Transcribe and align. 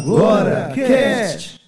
Agora 0.00 0.72
Cast. 0.74 1.60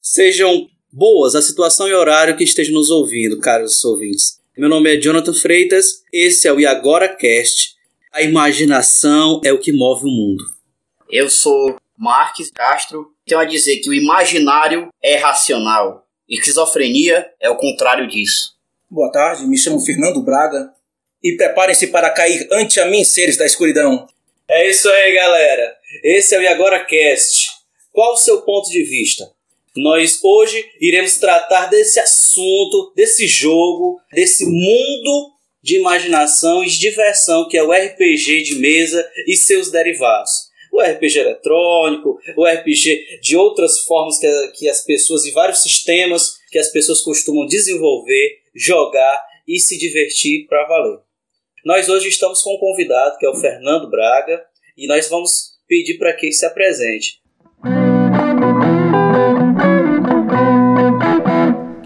Sejam 0.00 0.68
boas 0.92 1.34
a 1.34 1.42
situação 1.42 1.88
e 1.88 1.92
horário 1.92 2.36
que 2.36 2.44
estejam 2.44 2.72
nos 2.72 2.88
ouvindo, 2.88 3.40
caros 3.40 3.84
ouvintes. 3.84 4.38
Meu 4.56 4.68
nome 4.68 4.94
é 4.94 5.00
Jonathan 5.00 5.34
Freitas, 5.34 6.04
esse 6.12 6.46
é 6.46 6.52
o 6.52 6.60
E 6.60 6.64
Agora 6.64 7.08
Cast. 7.08 7.74
A 8.12 8.22
imaginação 8.22 9.40
é 9.44 9.52
o 9.52 9.58
que 9.58 9.72
move 9.72 10.04
o 10.04 10.08
mundo. 10.08 10.44
Eu 11.10 11.28
sou 11.28 11.76
Marques 11.96 12.48
Castro. 12.52 13.12
Tenho 13.26 13.40
a 13.40 13.44
dizer 13.44 13.78
que 13.78 13.90
o 13.90 13.94
imaginário 13.94 14.88
é 15.02 15.16
racional. 15.16 16.06
E 16.28 16.38
esquizofrenia 16.38 17.26
é 17.40 17.50
o 17.50 17.56
contrário 17.56 18.06
disso. 18.06 18.52
Boa 18.88 19.10
tarde, 19.10 19.48
me 19.48 19.58
chamo 19.58 19.80
Fernando 19.80 20.22
Braga. 20.22 20.70
E 21.20 21.36
preparem-se 21.36 21.88
para 21.88 22.10
cair 22.10 22.46
ante 22.52 22.78
a 22.78 22.86
mim, 22.86 23.02
seres 23.02 23.36
da 23.36 23.44
escuridão. 23.44 24.06
É 24.48 24.70
isso 24.70 24.88
aí, 24.88 25.12
galera. 25.12 25.77
Esse 26.02 26.34
é 26.34 26.38
o 26.38 26.42
E 26.42 26.46
Agora 26.46 26.84
Cast. 26.84 27.48
Qual 27.92 28.12
o 28.12 28.16
seu 28.16 28.42
ponto 28.42 28.70
de 28.70 28.82
vista? 28.82 29.30
Nós 29.76 30.20
hoje 30.22 30.64
iremos 30.80 31.18
tratar 31.18 31.66
desse 31.66 31.98
assunto, 31.98 32.92
desse 32.94 33.26
jogo, 33.26 34.00
desse 34.12 34.44
mundo 34.44 35.32
de 35.62 35.76
imaginação 35.76 36.64
e 36.64 36.68
de 36.68 36.78
diversão 36.78 37.48
que 37.48 37.56
é 37.56 37.62
o 37.62 37.72
RPG 37.72 38.42
de 38.42 38.54
mesa 38.56 39.08
e 39.26 39.36
seus 39.36 39.70
derivados. 39.70 40.48
O 40.72 40.80
RPG 40.80 41.18
eletrônico, 41.18 42.18
o 42.36 42.46
RPG 42.46 43.20
de 43.20 43.36
outras 43.36 43.80
formas 43.80 44.18
que, 44.18 44.48
que 44.56 44.68
as 44.68 44.82
pessoas 44.84 45.24
e 45.24 45.32
vários 45.32 45.62
sistemas 45.62 46.38
que 46.50 46.58
as 46.58 46.68
pessoas 46.68 47.00
costumam 47.00 47.46
desenvolver, 47.46 48.38
jogar 48.54 49.20
e 49.46 49.58
se 49.58 49.76
divertir 49.78 50.46
para 50.46 50.66
valer. 50.66 51.00
Nós 51.64 51.88
hoje 51.88 52.08
estamos 52.08 52.42
com 52.42 52.54
um 52.54 52.58
convidado 52.58 53.18
que 53.18 53.26
é 53.26 53.30
o 53.30 53.34
Fernando 53.34 53.90
Braga 53.90 54.44
e 54.76 54.86
nós 54.86 55.08
vamos 55.08 55.57
pedir 55.68 55.98
para 55.98 56.14
que 56.14 56.26
ele 56.26 56.32
se 56.32 56.46
apresente. 56.46 57.20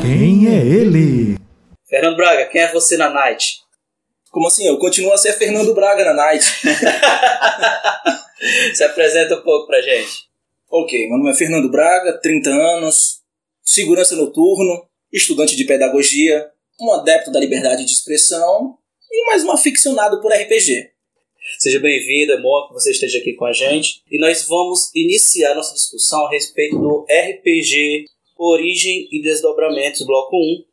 Quem 0.01 0.47
é 0.47 0.65
ele? 0.65 1.37
Fernando 1.89 2.17
Braga, 2.17 2.47
quem 2.47 2.63
é 2.63 2.73
você 2.73 2.97
na 2.97 3.11
Night? 3.11 3.61
Como 4.31 4.47
assim? 4.47 4.65
Eu 4.67 4.79
continuo 4.79 5.13
a 5.13 5.19
ser 5.19 5.35
Fernando 5.35 5.75
Braga 5.75 6.05
na 6.05 6.15
Night. 6.15 6.45
se 8.75 8.85
apresenta 8.85 9.35
um 9.35 9.43
pouco 9.43 9.67
pra 9.67 9.83
gente. 9.83 10.31
Ok, 10.71 11.09
meu 11.09 11.19
nome 11.19 11.33
é 11.33 11.35
Fernando 11.35 11.71
Braga, 11.71 12.19
30 12.19 12.49
anos, 12.49 13.21
segurança 13.63 14.17
noturno, 14.17 14.87
estudante 15.13 15.55
de 15.55 15.65
pedagogia, 15.65 16.51
um 16.81 16.91
adepto 16.93 17.31
da 17.31 17.39
liberdade 17.39 17.85
de 17.85 17.93
expressão 17.93 18.79
e 19.11 19.27
mais 19.27 19.45
um 19.45 19.53
aficionado 19.53 20.23
por 20.23 20.33
RPG. 20.33 20.92
Seja 21.59 21.81
bem-vindo, 21.81 22.33
é 22.33 22.41
bom 22.41 22.69
que 22.69 22.75
você 22.75 22.93
esteja 22.93 23.19
aqui 23.19 23.33
com 23.35 23.45
a 23.45 23.53
gente. 23.53 24.01
E 24.09 24.17
nós 24.19 24.47
vamos 24.47 24.93
iniciar 24.95 25.57
nossa 25.57 25.75
discussão 25.75 26.25
a 26.27 26.31
respeito 26.31 26.79
do 26.79 27.05
RPG 27.05 28.07
Origem 28.39 29.09
e 29.11 29.21
Desdobramentos, 29.21 30.07
bloco 30.07 30.37
1, 30.37 30.65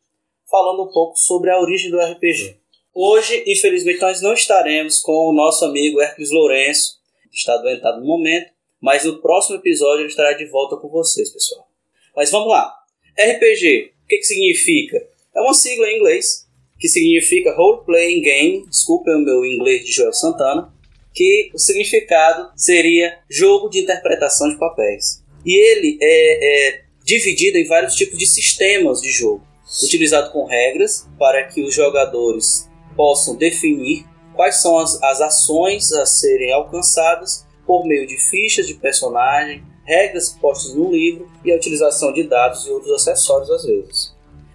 falando 0.48 0.84
um 0.84 0.92
pouco 0.92 1.16
sobre 1.16 1.50
a 1.50 1.60
origem 1.60 1.90
do 1.90 1.98
RPG. 1.98 2.56
Hoje, 2.94 3.42
infelizmente, 3.48 4.00
nós 4.00 4.22
não 4.22 4.32
estaremos 4.32 5.00
com 5.00 5.28
o 5.28 5.32
nosso 5.32 5.64
amigo 5.64 6.00
Hercules 6.00 6.30
Lourenço, 6.30 7.00
que 7.30 7.36
está 7.36 7.56
doentado 7.56 8.00
no 8.00 8.06
momento, 8.06 8.52
mas 8.80 9.04
no 9.04 9.20
próximo 9.20 9.56
episódio 9.56 10.02
ele 10.02 10.08
estará 10.08 10.34
de 10.34 10.46
volta 10.46 10.76
com 10.76 10.88
vocês, 10.88 11.30
pessoal. 11.30 11.66
Mas 12.14 12.30
vamos 12.30 12.48
lá. 12.48 12.72
RPG, 13.18 13.92
o 14.04 14.06
que, 14.08 14.18
que 14.18 14.24
significa? 14.24 15.04
É 15.34 15.40
uma 15.40 15.54
sigla 15.54 15.88
em 15.88 15.98
inglês 15.98 16.48
que 16.80 16.88
significa 16.88 17.54
Role 17.54 17.84
Playing 17.84 18.22
Game, 18.22 18.66
desculpem 18.66 19.14
o 19.14 19.18
meu 19.18 19.44
inglês 19.44 19.84
de 19.84 19.92
Joel 19.92 20.14
Santana, 20.14 20.72
que 21.14 21.50
o 21.52 21.58
significado 21.58 22.50
seria 22.56 23.18
jogo 23.28 23.68
de 23.68 23.80
interpretação 23.80 24.48
de 24.48 24.58
papéis. 24.58 25.22
E 25.44 25.54
ele 25.54 25.98
é, 26.00 26.68
é 26.68 26.80
dividido 27.04 27.58
em 27.58 27.66
vários 27.66 27.94
tipos 27.94 28.18
de 28.18 28.26
sistemas 28.26 29.02
de 29.02 29.10
jogo, 29.10 29.46
utilizado 29.84 30.32
com 30.32 30.46
regras 30.46 31.06
para 31.18 31.44
que 31.44 31.62
os 31.62 31.74
jogadores 31.74 32.68
possam 32.96 33.36
definir 33.36 34.06
quais 34.34 34.56
são 34.56 34.78
as, 34.78 35.02
as 35.02 35.20
ações 35.20 35.92
a 35.92 36.06
serem 36.06 36.50
alcançadas 36.50 37.46
por 37.66 37.86
meio 37.86 38.06
de 38.06 38.16
fichas 38.16 38.66
de 38.66 38.74
personagem, 38.74 39.62
regras 39.84 40.30
postas 40.30 40.74
no 40.74 40.90
livro 40.90 41.30
e 41.44 41.52
a 41.52 41.56
utilização 41.56 42.12
de 42.12 42.22
dados 42.22 42.66
e 42.66 42.70
outros 42.70 42.92
acessórios 42.92 43.50
às 43.50 43.64
vezes. 43.64 44.09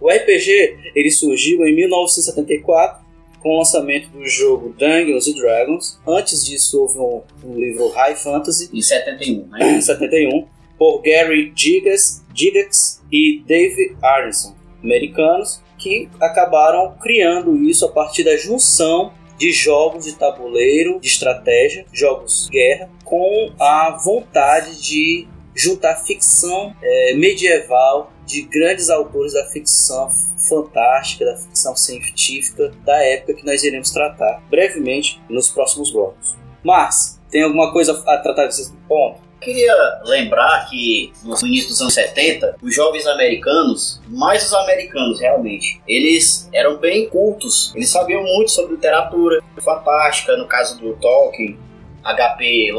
O 0.06 0.10
RPG 0.12 0.92
ele 0.94 1.10
surgiu 1.10 1.66
em 1.66 1.76
1974 1.76 3.04
com 3.40 3.56
o 3.56 3.58
lançamento 3.58 4.08
do 4.10 4.24
jogo 4.28 4.70
Dungeons 4.78 5.34
Dragons. 5.34 6.00
Antes 6.08 6.46
disso 6.46 6.80
houve 6.80 7.00
um, 7.00 7.22
um 7.44 7.60
livro 7.60 7.88
High 7.88 8.16
Fantasy 8.16 8.70
em 8.72 8.84
71, 8.84 9.48
né? 9.48 9.78
Em 9.78 9.82
71 9.82 10.46
por 10.78 11.02
Gary 11.02 11.52
Gygax, 11.56 12.24
Gygax 12.36 13.02
e 13.12 13.42
Dave 13.48 13.98
Aronson, 14.00 14.54
americanos, 14.84 15.60
que 15.80 16.08
acabaram 16.22 16.96
criando 17.02 17.58
isso 17.64 17.84
a 17.84 17.92
partir 17.92 18.24
da 18.24 18.38
junção 18.38 19.12
de 19.40 19.52
jogos 19.52 20.06
de 20.06 20.14
tabuleiro, 20.14 21.00
de 21.00 21.08
estratégia, 21.08 21.84
jogos 21.92 22.46
de 22.46 22.52
guerra, 22.52 22.92
com 23.04 23.52
a 23.60 23.98
vontade 24.06 24.80
de 24.84 25.28
juntar 25.56 25.96
ficção 25.96 26.76
é, 26.80 27.16
medieval 27.16 28.14
de 28.26 28.42
grandes 28.44 28.90
autores 28.90 29.34
da 29.34 29.46
ficção 29.46 30.10
fantástica, 30.50 31.26
da 31.26 31.38
ficção 31.38 31.76
científica 31.76 32.72
da 32.84 32.98
época 33.04 33.36
que 33.36 33.46
nós 33.46 33.64
iremos 33.64 33.92
tratar 33.92 34.42
brevemente 34.50 35.22
nos 35.30 35.50
próximos 35.50 35.92
blocos. 35.92 36.36
Mas, 36.64 37.20
tem 37.30 37.44
alguma 37.44 37.72
coisa 37.72 37.92
a 38.08 38.18
tratar 38.18 38.46
desse 38.46 38.74
ponto? 38.88 39.26
Queria 39.40 39.76
lembrar 40.06 40.68
que 40.70 41.14
no 41.24 41.36
início 41.46 41.70
dos 41.70 41.82
anos 41.82 41.94
70, 41.94 42.58
os 42.64 42.74
jovens 42.74 43.06
americanos, 43.06 44.02
mais 44.08 44.46
os 44.46 44.54
americanos 44.54 45.20
realmente, 45.20 45.80
eles 45.88 46.50
eram 46.52 46.78
bem 46.78 47.08
cultos, 47.10 47.72
eles 47.76 47.90
sabiam 47.90 48.24
muito 48.24 48.50
sobre 48.50 48.76
literatura 48.76 49.44
fantástica, 49.62 50.36
no 50.36 50.48
caso 50.48 50.80
do 50.80 50.94
Tolkien, 50.96 51.60
HP 52.04 52.72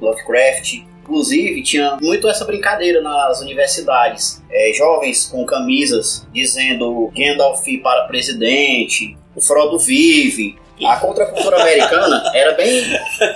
Lovecraft, 0.00 0.84
Inclusive, 1.04 1.62
tinha 1.62 1.98
muito 2.00 2.26
essa 2.26 2.46
brincadeira 2.46 3.02
nas 3.02 3.42
universidades. 3.42 4.42
É, 4.50 4.72
jovens 4.72 5.26
com 5.26 5.44
camisas 5.44 6.26
dizendo 6.32 7.12
Gandalf 7.14 7.62
para 7.82 8.06
presidente, 8.06 9.14
o 9.36 9.40
Frodo 9.40 9.78
vive. 9.78 10.56
A 10.82 10.96
contracultura 10.96 11.60
americana 11.60 12.24
era 12.34 12.52
bem, 12.52 12.82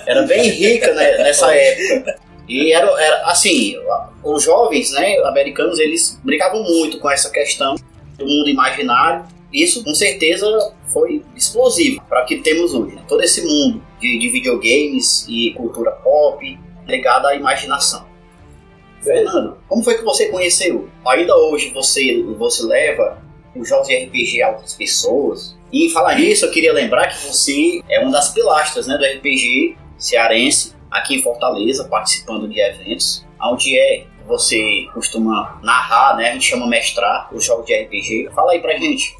era 0.06 0.22
bem 0.22 0.48
rica 0.48 0.94
né, 0.94 1.18
nessa 1.18 1.54
época. 1.54 2.18
E 2.48 2.72
era, 2.72 2.86
era 3.00 3.26
assim, 3.26 3.76
os 4.24 4.42
jovens 4.42 4.90
né, 4.92 5.18
americanos 5.26 5.78
eles 5.78 6.18
brincavam 6.24 6.62
muito 6.62 6.98
com 6.98 7.10
essa 7.10 7.30
questão 7.30 7.76
do 8.16 8.26
mundo 8.26 8.48
imaginário. 8.48 9.26
Isso, 9.52 9.84
com 9.84 9.94
certeza, 9.94 10.72
foi 10.92 11.22
explosivo 11.36 12.02
para 12.08 12.22
o 12.22 12.26
que 12.26 12.38
temos 12.38 12.72
hoje. 12.72 12.96
Né? 12.96 13.02
Todo 13.06 13.22
esse 13.22 13.42
mundo 13.42 13.82
de, 14.00 14.18
de 14.18 14.28
videogames 14.30 15.26
e 15.28 15.52
cultura 15.52 15.90
pop, 15.90 16.58
ligada 16.88 17.28
à 17.28 17.34
imaginação. 17.34 18.06
Fernando, 19.02 19.58
como 19.68 19.82
foi 19.82 19.96
que 19.96 20.04
você 20.04 20.28
conheceu? 20.28 20.88
Ainda 21.06 21.36
hoje 21.36 21.70
você, 21.70 22.22
você 22.36 22.64
leva 22.64 23.22
os 23.54 23.68
jogos 23.68 23.88
de 23.88 23.96
RPG 23.96 24.42
a 24.42 24.50
outras 24.50 24.74
pessoas? 24.74 25.56
E 25.72 25.90
falar 25.90 26.16
nisso, 26.16 26.46
eu 26.46 26.50
queria 26.50 26.72
lembrar 26.72 27.08
que 27.08 27.26
você 27.26 27.82
é 27.88 28.00
uma 28.00 28.10
das 28.10 28.30
pilastras 28.32 28.86
né, 28.86 28.96
do 28.96 29.04
RPG 29.04 29.76
cearense 29.98 30.74
aqui 30.90 31.16
em 31.16 31.22
Fortaleza, 31.22 31.84
participando 31.84 32.48
de 32.48 32.58
eventos, 32.58 33.24
onde 33.40 33.78
é 33.78 34.06
você 34.26 34.86
costuma 34.92 35.60
narrar, 35.62 36.16
né? 36.16 36.30
A 36.30 36.32
gente 36.34 36.46
chama 36.46 36.66
mestrar 36.66 37.34
os 37.34 37.44
jogos 37.44 37.66
de 37.66 37.74
RPG. 37.74 38.30
Fala 38.34 38.52
aí 38.52 38.60
pra 38.60 38.76
gente. 38.76 39.14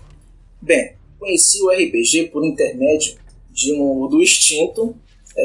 Bem, 0.61 0.97
conheci 1.19 1.63
o 1.63 1.71
RPG 1.71 2.31
por 2.31 2.45
intermédio 2.45 3.17
de 3.51 3.73
um 3.75 4.07
do 4.09 4.21
extinto 4.21 4.95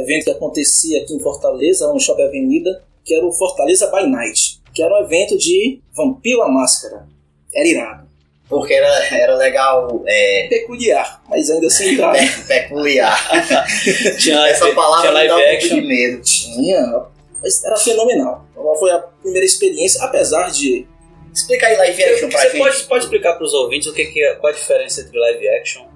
evento 0.02 0.26
que 0.26 0.32
acontecia 0.32 1.02
aqui 1.02 1.14
em 1.14 1.20
Fortaleza, 1.20 1.92
no 1.92 2.00
Shopping 2.00 2.24
Avenida, 2.24 2.84
que 3.04 3.14
era 3.14 3.26
o 3.26 3.32
Fortaleza 3.32 3.88
by 3.88 4.08
Night, 4.08 4.60
que 4.74 4.82
era 4.82 4.94
um 4.94 5.04
evento 5.04 5.38
de 5.38 5.80
Vampiro 5.96 6.42
à 6.42 6.50
Máscara. 6.50 7.08
Era 7.54 7.68
irado. 7.68 8.04
Porque 8.50 8.74
era, 8.74 9.16
era 9.16 9.36
legal. 9.36 10.04
É... 10.06 10.48
Peculiar, 10.48 11.24
mas 11.30 11.50
ainda 11.50 11.68
assim 11.68 11.94
irado. 11.94 12.18
Peculiar. 12.48 13.18
tinha 14.20 14.48
essa 14.48 14.72
palavra 14.74 15.10
tinha 15.10 15.12
live 15.12 15.56
action. 15.56 15.78
Um 15.78 15.82
de 15.82 15.88
medo. 15.88 16.22
Tinha, 16.22 17.06
mas 17.42 17.64
era 17.64 17.78
fenomenal. 17.78 18.46
Então, 18.52 18.76
foi 18.76 18.92
a 18.92 19.00
primeira 19.00 19.46
experiência, 19.46 20.04
apesar 20.04 20.50
de. 20.50 20.88
Explica 21.34 21.66
aí 21.66 21.76
live 21.78 22.04
action 22.04 22.30
pra 22.30 22.40
você 22.40 22.50
gente. 22.50 22.60
Pode, 22.60 22.84
pode 22.84 23.04
explicar 23.06 23.34
para 23.34 23.44
os 23.44 23.54
ouvintes 23.54 23.88
o 23.88 23.94
que, 23.94 24.06
que 24.06 24.24
é, 24.24 24.36
qual 24.36 24.54
a 24.54 24.56
diferença 24.56 25.02
entre 25.02 25.18
live 25.18 25.48
action 25.50 25.93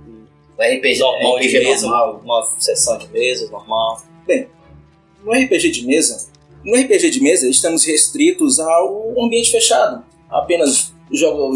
o 0.57 0.62
RPG 0.62 1.00
normal 1.00 1.36
RPG 1.36 1.48
de 1.48 1.59
mesa, 1.65 1.88
normal. 1.88 2.21
uma 2.24 2.48
sessão 2.57 2.98
de 2.98 3.07
mesa 3.09 3.50
normal. 3.51 4.01
Bem, 4.25 4.50
no 5.24 5.31
RPG 5.31 5.71
de 5.71 5.86
mesa, 5.86 6.27
no 6.63 6.75
RPG 6.75 7.09
de 7.12 7.21
mesa 7.21 7.48
estamos 7.48 7.86
restritos 7.86 8.59
ao 8.59 9.13
ambiente 9.21 9.51
fechado. 9.51 10.04
Apenas 10.30 10.94
jogo, 11.12 11.56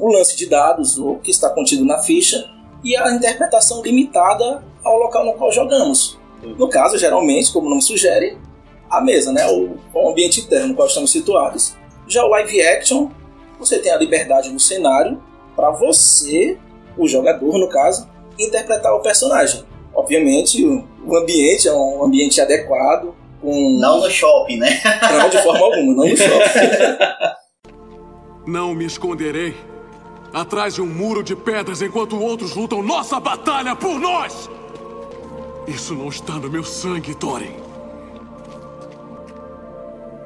o 0.00 0.12
lance 0.12 0.36
de 0.36 0.46
dados, 0.46 0.98
o 0.98 1.16
que 1.16 1.30
está 1.30 1.48
contido 1.50 1.84
na 1.84 1.98
ficha, 2.02 2.50
e 2.84 2.96
a 2.96 3.10
interpretação 3.12 3.82
limitada 3.82 4.62
ao 4.84 4.98
local 4.98 5.24
no 5.24 5.32
qual 5.34 5.50
jogamos. 5.50 6.18
No 6.42 6.68
caso, 6.68 6.98
geralmente, 6.98 7.52
como 7.52 7.68
não 7.68 7.80
sugere, 7.80 8.36
a 8.90 9.00
mesa, 9.00 9.32
né? 9.32 9.46
O, 9.50 9.76
o 9.92 10.08
ambiente 10.08 10.40
interno 10.40 10.68
no 10.68 10.74
qual 10.74 10.88
estamos 10.88 11.10
situados. 11.10 11.74
Já 12.06 12.24
o 12.24 12.28
live 12.28 12.62
action, 12.62 13.10
você 13.58 13.78
tem 13.78 13.92
a 13.92 13.96
liberdade 13.96 14.50
no 14.50 14.60
cenário 14.60 15.22
para 15.56 15.70
você, 15.70 16.56
o 16.98 17.08
jogador 17.08 17.58
no 17.58 17.68
caso, 17.68 18.08
interpretar 18.38 18.92
o 18.92 19.00
personagem. 19.00 19.64
Obviamente, 19.94 20.64
o, 20.64 21.16
ambiente 21.16 21.68
é 21.68 21.72
um 21.72 22.04
ambiente 22.04 22.40
adequado, 22.40 23.14
com... 23.40 23.78
Não 23.80 24.00
no 24.00 24.10
shopping, 24.10 24.58
né? 24.58 24.80
Não, 25.12 25.28
de 25.28 25.42
forma 25.42 25.64
alguma, 25.64 25.94
não 25.94 26.08
no 26.08 26.16
shopping. 26.16 27.38
Não 28.46 28.74
me 28.74 28.86
esconderei 28.86 29.54
atrás 30.32 30.74
de 30.74 30.82
um 30.82 30.86
muro 30.86 31.22
de 31.22 31.36
pedras 31.36 31.82
enquanto 31.82 32.18
outros 32.20 32.54
lutam 32.54 32.82
nossa 32.82 33.20
batalha 33.20 33.76
por 33.76 33.98
nós! 34.00 34.48
Isso 35.66 35.94
não 35.94 36.08
está 36.08 36.34
no 36.34 36.48
meu 36.48 36.64
sangue, 36.64 37.14
Thorin. 37.14 37.54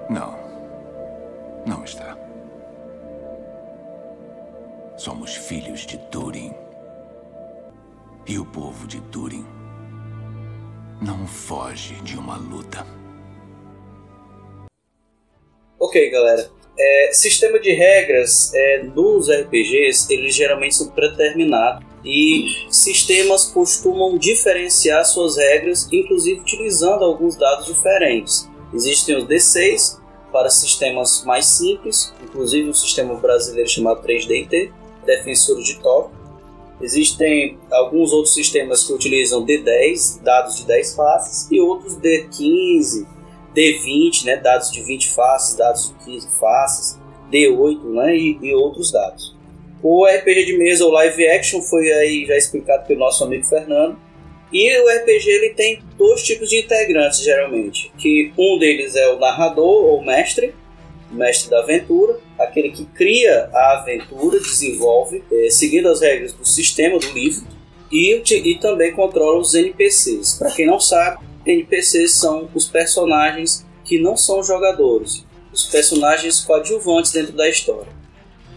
Não. 0.08 0.42
Não 1.66 1.82
está. 1.84 2.16
Somos 4.96 5.34
filhos 5.34 5.86
de 5.86 5.96
Durin. 6.10 6.52
E 8.26 8.38
o 8.38 8.44
povo 8.44 8.86
de 8.86 9.00
Durin 9.00 9.44
não 11.00 11.26
foge 11.26 11.94
de 12.02 12.16
uma 12.16 12.36
luta. 12.36 12.86
Ok, 15.78 16.08
galera. 16.10 16.48
É, 16.78 17.10
sistema 17.12 17.58
de 17.58 17.72
regras 17.72 18.54
é, 18.54 18.84
nos 18.84 19.28
RPGs, 19.28 20.12
eles 20.12 20.34
geralmente 20.34 20.76
são 20.76 20.88
predeterminados 20.88 21.84
e 22.04 22.46
sistemas 22.70 23.46
costumam 23.46 24.16
diferenciar 24.16 25.04
suas 25.04 25.36
regras, 25.36 25.88
inclusive 25.92 26.40
utilizando 26.40 27.04
alguns 27.04 27.36
dados 27.36 27.66
diferentes. 27.66 28.48
Existem 28.72 29.16
os 29.16 29.24
D6 29.24 29.98
para 30.32 30.48
sistemas 30.48 31.24
mais 31.24 31.46
simples, 31.46 32.14
inclusive 32.22 32.70
um 32.70 32.74
sistema 32.74 33.14
brasileiro 33.14 33.68
chamado 33.68 34.02
3DT, 34.06 34.72
Defensores 35.04 35.66
de 35.66 35.80
Top. 35.80 36.21
Existem 36.82 37.58
alguns 37.70 38.12
outros 38.12 38.34
sistemas 38.34 38.84
que 38.84 38.92
utilizam 38.92 39.46
D10, 39.46 40.20
dados 40.22 40.58
de 40.58 40.66
10 40.66 40.96
faces, 40.96 41.48
e 41.50 41.60
outros 41.60 41.96
D15, 41.96 43.06
D20, 43.54 44.24
né, 44.24 44.36
dados 44.36 44.70
de 44.72 44.82
20 44.82 45.10
faces, 45.10 45.56
dados 45.56 45.88
de 45.88 46.04
15 46.04 46.28
faces, 46.40 46.98
D8 47.30 47.84
né, 47.84 48.16
e, 48.16 48.38
e 48.42 48.54
outros 48.54 48.90
dados. 48.90 49.36
O 49.82 50.06
RPG 50.06 50.44
de 50.44 50.58
mesa, 50.58 50.84
o 50.86 50.90
live 50.90 51.28
action, 51.28 51.60
foi 51.60 51.90
aí 51.92 52.26
já 52.26 52.36
explicado 52.36 52.86
pelo 52.86 53.00
nosso 53.00 53.24
amigo 53.24 53.44
Fernando. 53.44 53.96
E 54.52 54.78
o 54.80 54.88
RPG 54.88 55.28
ele 55.28 55.50
tem 55.54 55.82
dois 55.96 56.22
tipos 56.22 56.50
de 56.50 56.58
integrantes 56.58 57.22
geralmente, 57.22 57.90
que 57.96 58.32
um 58.36 58.58
deles 58.58 58.94
é 58.94 59.08
o 59.08 59.18
narrador 59.18 59.84
ou 59.84 60.04
mestre, 60.04 60.54
mestre 61.12 61.50
da 61.50 61.60
aventura, 61.60 62.18
aquele 62.38 62.70
que 62.70 62.84
cria 62.86 63.48
a 63.52 63.80
aventura, 63.80 64.38
desenvolve, 64.38 65.22
é, 65.30 65.50
seguindo 65.50 65.88
as 65.88 66.00
regras 66.00 66.32
do 66.32 66.46
sistema 66.46 66.98
do 66.98 67.10
livro, 67.12 67.46
e, 67.90 68.14
e 68.14 68.58
também 68.58 68.92
controla 68.92 69.38
os 69.38 69.54
NPCs. 69.54 70.34
Para 70.38 70.50
quem 70.50 70.66
não 70.66 70.80
sabe, 70.80 71.24
NPCs 71.44 72.14
são 72.14 72.48
os 72.54 72.66
personagens 72.66 73.66
que 73.84 73.98
não 74.00 74.16
são 74.16 74.42
jogadores, 74.42 75.24
os 75.52 75.66
personagens 75.66 76.40
coadjuvantes 76.40 77.12
dentro 77.12 77.32
da 77.32 77.48
história. 77.48 77.92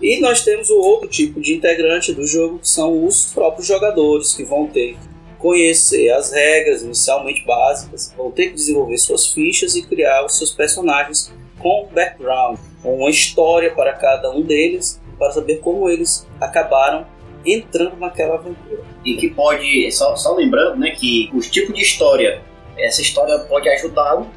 E 0.01 0.19
nós 0.19 0.43
temos 0.43 0.69
o 0.69 0.77
outro 0.77 1.07
tipo 1.07 1.41
de 1.41 1.53
integrante 1.53 2.13
do 2.13 2.25
jogo, 2.25 2.59
que 2.59 2.69
são 2.69 3.05
os 3.05 3.25
próprios 3.25 3.67
jogadores, 3.67 4.33
que 4.33 4.43
vão 4.43 4.67
ter 4.67 4.93
que 4.93 5.15
conhecer 5.37 6.09
as 6.11 6.31
regras 6.31 6.81
inicialmente 6.81 7.43
básicas, 7.45 8.13
vão 8.15 8.31
ter 8.31 8.47
que 8.47 8.55
desenvolver 8.55 8.97
suas 8.97 9.27
fichas 9.27 9.75
e 9.75 9.83
criar 9.83 10.25
os 10.25 10.37
seus 10.37 10.51
personagens 10.51 11.31
com 11.65 11.87
background, 11.91 12.59
uma 12.83 13.09
história 13.09 13.73
para 13.73 13.91
cada 13.93 14.29
um 14.29 14.43
deles, 14.43 15.01
para 15.17 15.31
saber 15.31 15.55
como 15.61 15.89
eles 15.89 16.27
acabaram 16.39 17.07
entrando 17.43 17.97
naquela 17.97 18.35
aventura. 18.35 18.83
E 19.03 19.15
que 19.15 19.31
pode, 19.31 19.91
só, 19.91 20.15
só 20.15 20.35
lembrando, 20.35 20.77
né, 20.77 20.91
que 20.91 21.31
os 21.33 21.49
tipos 21.49 21.73
de 21.73 21.81
história, 21.81 22.39
essa 22.77 23.01
história 23.01 23.39
pode 23.39 23.67
ajudá-lo 23.67 24.27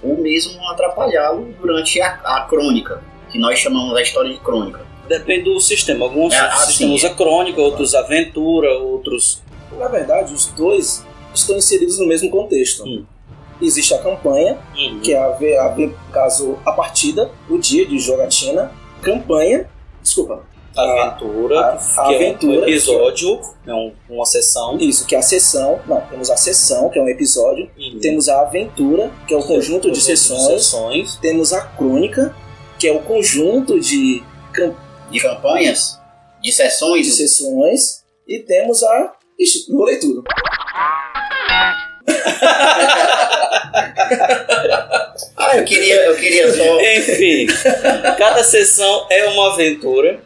ou 0.00 0.16
mesmo 0.16 0.64
atrapalhá-lo 0.68 1.52
durante 1.60 2.00
a, 2.00 2.20
a 2.22 2.42
crônica, 2.42 3.02
que 3.32 3.38
nós 3.40 3.58
chamamos 3.58 3.92
da 3.92 4.02
história 4.02 4.32
de 4.32 4.38
crônica. 4.38 4.86
Depende 5.08 5.42
do 5.50 5.58
sistema. 5.58 6.04
Alguns 6.04 6.34
É, 6.34 6.38
ah, 6.38 6.52
sistemas 6.52 6.76
sim. 6.76 6.94
usam 6.94 7.16
crônica, 7.16 7.60
outros 7.60 7.96
aventura, 7.96 8.78
outros. 8.78 9.42
Na 9.76 9.88
verdade, 9.88 10.32
os 10.32 10.46
dois 10.52 11.04
estão 11.34 11.56
inseridos 11.56 11.98
no 11.98 12.06
mesmo 12.06 12.30
contexto. 12.30 12.84
Hum. 12.84 13.04
Existe 13.60 13.94
a 13.94 13.98
campanha, 13.98 14.58
Uhum. 14.76 15.00
que 15.00 15.12
é 15.14 15.18
a, 15.18 15.28
a, 15.28 15.74
caso 16.12 16.58
a 16.64 16.72
partida, 16.72 17.30
o 17.48 17.58
dia 17.58 17.86
de 17.86 17.98
jogatina, 17.98 18.70
campanha, 19.02 19.68
desculpa, 20.02 20.42
aventura, 20.76 21.60
a- 21.60 21.72
a 21.74 22.08
que 22.08 22.14
aventura, 22.16 22.56
é 22.56 22.60
um 22.60 22.68
episódio, 22.68 23.40
é 23.66 23.72
um- 23.74 23.92
uma 24.10 24.26
sessão. 24.26 24.76
isso, 24.78 25.06
que 25.06 25.14
é 25.14 25.18
a 25.18 25.22
sessão, 25.22 25.80
não, 25.86 26.00
temos 26.02 26.30
a 26.30 26.36
sessão, 26.36 26.90
que 26.90 26.98
é 26.98 27.02
um 27.02 27.08
episódio, 27.08 27.70
Uhum. 27.78 27.98
temos 28.00 28.28
a 28.28 28.42
aventura, 28.42 29.10
que 29.26 29.32
é 29.32 29.36
o 29.36 29.42
conjunto 29.42 29.90
de 29.90 30.00
sessões, 30.00 30.42
sessões. 30.64 31.16
temos 31.16 31.52
a 31.54 31.62
crônica, 31.62 32.34
que 32.78 32.86
é 32.86 32.92
o 32.92 33.00
conjunto 33.00 33.80
de, 33.80 34.22
cam- 34.52 34.74
De 35.10 35.18
campanhas, 35.20 35.98
de 36.42 36.52
sessões, 36.52 37.06
de 37.06 37.12
sessões, 37.12 38.04
e 38.28 38.40
temos 38.40 38.82
a... 38.82 39.14
Ixi, 39.38 39.70
vou 39.72 39.84
ler 39.84 39.98
tudo. 39.98 40.22
Ah, 45.36 45.58
eu 45.58 45.64
queria, 45.64 45.94
eu 46.06 46.16
queria 46.16 46.52
só. 46.52 46.80
Enfim, 46.80 47.46
cada 48.18 48.42
sessão 48.42 49.06
é 49.10 49.26
uma 49.28 49.52
aventura 49.52 50.20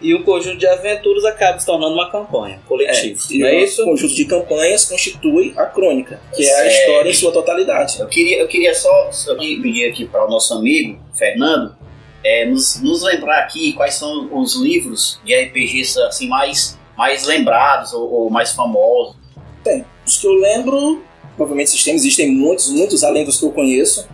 e 0.00 0.14
o 0.14 0.22
conjunto 0.22 0.56
de 0.56 0.66
aventuras 0.66 1.24
acaba 1.24 1.58
se 1.58 1.66
tornando 1.66 1.94
uma 1.94 2.10
campanha 2.10 2.60
coletiva. 2.66 3.20
E 3.30 3.38
não 3.38 3.46
é 3.46 3.64
isso? 3.64 3.82
O 3.82 3.86
conjunto 3.86 4.14
de 4.14 4.24
campanhas 4.24 4.84
constitui 4.84 5.52
a 5.56 5.66
crônica, 5.66 6.20
que 6.34 6.46
é 6.46 6.60
a 6.60 6.66
história 6.66 7.10
em 7.10 7.14
sua 7.14 7.32
totalidade. 7.32 8.00
Eu 8.00 8.06
queria, 8.06 8.38
eu 8.38 8.48
queria 8.48 8.74
só 8.74 9.10
só 9.12 9.34
pedir 9.34 9.90
aqui 9.90 10.06
para 10.06 10.24
o 10.24 10.30
nosso 10.30 10.54
amigo 10.54 10.98
Fernando 11.14 11.76
é, 12.24 12.46
nos, 12.46 12.80
nos 12.80 13.02
lembrar 13.02 13.40
aqui 13.40 13.72
quais 13.72 13.94
são 13.94 14.28
os 14.32 14.56
livros 14.56 15.20
de 15.24 15.34
RPGs 15.34 16.00
assim, 16.02 16.28
mais, 16.28 16.78
mais 16.96 17.26
lembrados 17.26 17.92
ou, 17.92 18.10
ou 18.10 18.30
mais 18.30 18.52
famosos. 18.52 19.16
Tem. 19.64 19.84
Os 20.06 20.18
que 20.18 20.26
eu 20.26 20.34
lembro, 20.34 21.02
provavelmente 21.40 21.70
sistemas, 21.70 22.02
existem 22.02 22.30
muitos, 22.30 22.68
muitos 22.68 23.02
além 23.02 23.24
dos 23.24 23.38
que 23.38 23.46
eu 23.46 23.50
conheço. 23.50 24.06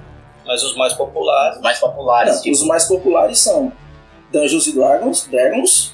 Mas 0.46 0.62
os 0.62 0.76
mais 0.76 0.92
populares. 0.92 1.60
mais 1.60 1.78
populares. 1.80 2.34
Não, 2.36 2.42
tipo, 2.42 2.54
Os 2.54 2.62
mais 2.62 2.84
populares 2.84 3.38
são 3.40 3.72
Dungeons 4.32 4.72
Dragons, 4.72 5.26
Dragons 5.28 5.92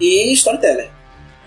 e 0.00 0.32
Storyteller. 0.34 0.88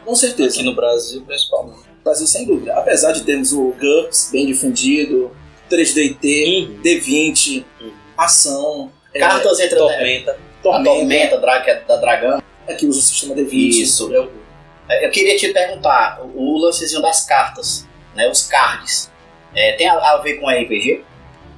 Com 0.03 0.13
certeza. 0.15 0.55
Aqui 0.57 0.63
no 0.63 0.75
Brasil, 0.75 1.21
principalmente. 1.25 1.79
Brasil, 2.03 2.27
sem 2.27 2.45
dúvida. 2.45 2.73
Apesar 2.73 3.13
de 3.13 3.23
termos 3.23 3.53
o 3.53 3.73
GURPS 3.79 4.29
bem 4.33 4.45
difundido, 4.47 5.31
3DT, 5.69 6.67
Uhum. 6.67 6.81
D20, 6.81 7.63
Uhum. 7.79 7.91
ação, 8.17 8.91
é, 9.13 9.19
Cartas 9.19 9.59
entre 9.59 9.75
a 9.75 9.77
Tormenta. 9.77 10.37
Tormenta, 10.61 10.89
Tormenta, 10.89 11.37
Dra- 11.39 11.63
é 11.67 11.79
da 11.85 11.95
Dragão. 11.95 12.43
que 12.77 12.85
usa 12.85 12.99
o 12.99 13.01
sistema 13.01 13.33
D20. 13.35 13.81
Isso. 13.81 14.13
Eu, 14.13 14.29
eu 15.01 15.09
queria 15.11 15.37
te 15.37 15.53
perguntar, 15.53 16.21
o, 16.21 16.37
o 16.55 16.57
lancezinho 16.65 17.01
das 17.01 17.25
cartas, 17.25 17.85
né, 18.15 18.29
os 18.29 18.43
cards, 18.47 19.09
é, 19.55 19.73
tem 19.73 19.87
a, 19.87 19.93
a 19.93 20.17
ver 20.17 20.35
com 20.35 20.49
RPG? 20.49 21.03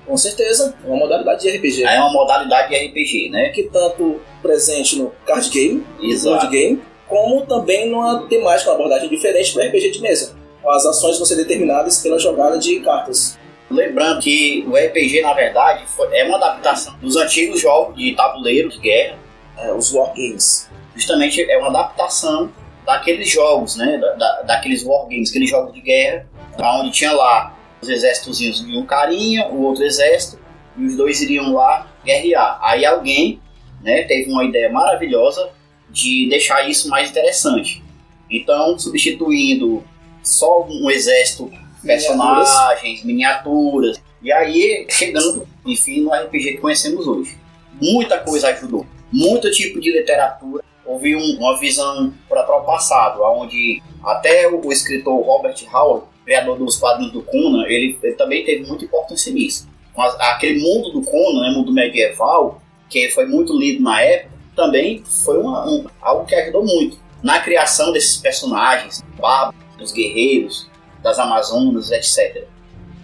Com 0.06 0.18
certeza, 0.18 0.76
é 0.84 0.88
uma 0.88 0.98
modalidade 0.98 1.42
de 1.42 1.50
RPG. 1.58 1.84
É 1.86 2.00
uma 2.00 2.12
modalidade 2.12 2.70
de 2.70 2.76
RPG, 2.88 3.30
né? 3.30 3.50
Que 3.50 3.64
tanto 3.64 4.20
presente 4.42 4.98
no 4.98 5.12
card 5.26 5.50
game, 5.50 5.86
no 6.00 6.06
Exato. 6.12 6.36
board 6.36 6.58
game, 6.58 6.82
como 7.08 7.46
também 7.46 7.90
numa 7.90 8.28
temática, 8.28 8.70
uma 8.72 8.76
abordagem 8.76 9.08
diferente 9.10 9.54
para 9.54 9.66
RPG 9.66 9.92
de 9.92 10.02
mesa. 10.02 10.36
As 10.68 10.86
ações 10.86 11.18
vão 11.18 11.26
ser 11.26 11.36
determinadas 11.36 12.02
pela 12.02 12.20
jogada 12.20 12.58
de 12.58 12.80
cartas. 12.82 13.38
Lembrando 13.72 14.22
que 14.22 14.66
o 14.68 14.76
RPG, 14.76 15.22
na 15.22 15.34
verdade, 15.34 15.86
foi- 15.88 16.14
é 16.16 16.24
uma 16.26 16.38
adaptação 16.38 16.96
dos 17.02 17.16
antigos 17.16 17.60
jogos 17.62 17.96
de 17.96 18.14
tabuleiro 18.16 18.70
de 18.70 18.80
guerra. 18.80 19.18
É, 19.58 19.72
os 19.72 19.94
wargames. 19.94 20.70
Justamente 20.96 21.42
é 21.50 21.58
uma 21.60 21.70
adaptação 21.70 22.52
daqueles 22.86 23.30
jogos, 23.30 23.78
né? 23.78 23.98
Da, 24.00 24.12
da- 24.14 24.42
daqueles 24.42 24.84
wargames, 24.84 25.30
aqueles 25.30 25.50
jogos 25.50 25.74
de 25.74 25.80
guerra, 25.82 26.26
onde 26.60 26.92
tinha 26.92 27.12
lá 27.14 27.56
os 27.84 27.90
exércitos 27.90 28.38
de 28.40 28.78
um 28.78 28.86
carinha, 28.86 29.48
o 29.48 29.62
outro 29.64 29.84
exército, 29.84 30.40
e 30.78 30.86
os 30.86 30.96
dois 30.96 31.22
iriam 31.22 31.54
lá 31.54 31.88
guerrear. 32.04 32.60
Aí 32.62 32.86
alguém 32.86 33.40
né, 33.82 34.04
teve 34.04 34.32
uma 34.32 34.44
ideia 34.44 34.72
maravilhosa 34.72 35.50
de 35.90 36.28
deixar 36.30 36.68
isso 36.68 36.90
mais 36.90 37.10
interessante. 37.10 37.84
Então, 38.30 38.78
substituindo 38.80 39.84
só 40.24 40.66
um 40.68 40.90
exército, 40.90 41.52
personagens, 41.86 43.04
miniaturas, 43.04 44.02
e 44.22 44.32
aí 44.32 44.88
chegando, 44.90 45.48
enfim, 45.66 46.02
no 46.02 46.12
RPG 46.14 46.54
que 46.54 46.58
conhecemos 46.58 47.06
hoje. 47.08 47.38
Muita 47.82 48.18
coisa 48.20 48.48
ajudou, 48.50 48.86
muito 49.12 49.52
tipo 49.52 49.80
de 49.80 49.92
literatura. 49.92 50.64
Houve 50.86 51.16
um- 51.16 51.38
uma 51.40 51.60
visão 51.60 52.14
para 52.30 52.58
o 52.58 52.62
passado, 52.64 53.22
onde 53.24 53.82
até 54.04 54.48
o, 54.48 54.66
o 54.66 54.72
escritor 54.72 55.20
Robert 55.26 55.56
Howard, 55.74 56.06
criador 56.26 56.58
dos 56.58 56.78
quadrinhos 56.78 57.14
do 57.14 57.22
Conan, 57.22 57.66
ele, 57.68 57.98
ele 58.02 58.14
também 58.16 58.44
teve 58.46 58.66
muita 58.66 58.86
importância 58.86 59.32
nisso. 59.32 59.68
com 59.94 60.02
as- 60.02 60.20
aquele 60.22 60.60
mundo 60.60 60.90
do 60.92 61.04
Conan, 61.04 61.42
né, 61.42 61.56
mundo 61.56 61.72
medieval, 61.72 62.60
que 62.90 63.10
foi 63.10 63.28
muito 63.28 63.56
lido 63.56 63.84
na 63.84 64.02
época, 64.02 64.34
também 64.56 65.04
foi 65.24 65.38
uma- 65.38 65.70
um- 65.70 65.86
algo 66.02 66.26
que 66.26 66.34
ajudou 66.34 66.66
muito 66.66 66.98
na 67.22 67.40
criação 67.40 67.92
desses 67.92 68.18
personagens, 68.18 69.04
barbos, 69.20 69.56
dos 69.78 69.92
guerreiros, 69.92 70.68
das 71.04 71.20
Amazonas, 71.20 71.92
etc. 71.92 72.46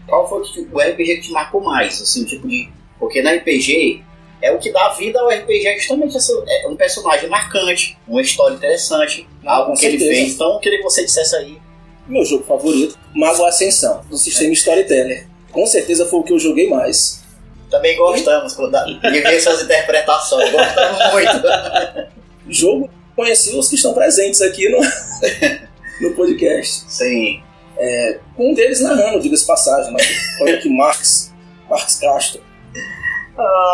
Qual 0.07 0.27
foi 0.27 0.41
o 0.41 0.79
RPG 0.81 1.17
que 1.17 1.21
te 1.27 1.31
marcou 1.31 1.61
mais? 1.61 2.01
Assim, 2.01 2.25
tipo 2.25 2.47
de. 2.47 2.67
Porque 2.97 3.21
na 3.21 3.33
RPG 3.33 4.01
é 4.41 4.51
o 4.51 4.57
que 4.57 4.71
dá 4.71 4.89
vida 4.89 5.19
ao 5.19 5.29
RPG, 5.29 5.67
é 5.67 5.77
justamente 5.77 6.17
essa, 6.17 6.33
é 6.47 6.67
um 6.67 6.75
personagem 6.75 7.29
marcante, 7.29 7.97
uma 8.07 8.21
história 8.21 8.55
interessante, 8.55 9.27
algo 9.45 9.73
com 9.73 9.77
que 9.77 9.85
ele 9.85 9.97
fez. 9.99 10.33
Então 10.33 10.53
eu 10.53 10.59
queria 10.59 10.79
que 10.79 10.83
você 10.83 11.05
dissesse 11.05 11.35
aí. 11.35 11.57
Meu 12.09 12.25
jogo 12.25 12.43
favorito, 12.43 12.97
Mago 13.13 13.45
Ascensão, 13.45 14.01
do 14.09 14.17
sistema 14.17 14.51
Storyteller. 14.51 15.27
Com 15.51 15.67
certeza 15.67 16.07
foi 16.07 16.19
o 16.19 16.23
que 16.23 16.33
eu 16.33 16.39
joguei 16.39 16.67
mais. 16.67 17.21
Também 17.69 17.95
gostamos 17.95 18.55
de 18.55 19.21
ver 19.21 19.39
suas 19.39 19.61
interpretações, 19.61 20.51
gostamos 20.51 21.13
muito. 21.13 22.09
Jogo, 22.49 22.89
conheci 23.15 23.55
os 23.55 23.69
que 23.69 23.75
estão 23.75 23.93
presentes 23.93 24.41
aqui 24.41 24.67
no, 24.69 24.79
no 26.01 26.15
podcast. 26.15 26.83
Sim. 26.87 27.43
Um 28.35 28.55
deles 28.55 28.81
narrando, 28.81 29.19
diga-se 29.19 29.45
passagem, 29.45 29.93
né? 29.93 29.99
Olha 30.41 30.55
aqui, 30.55 30.67
Marx, 30.67 31.31
Marx 31.69 31.99
Castro. 31.99 32.41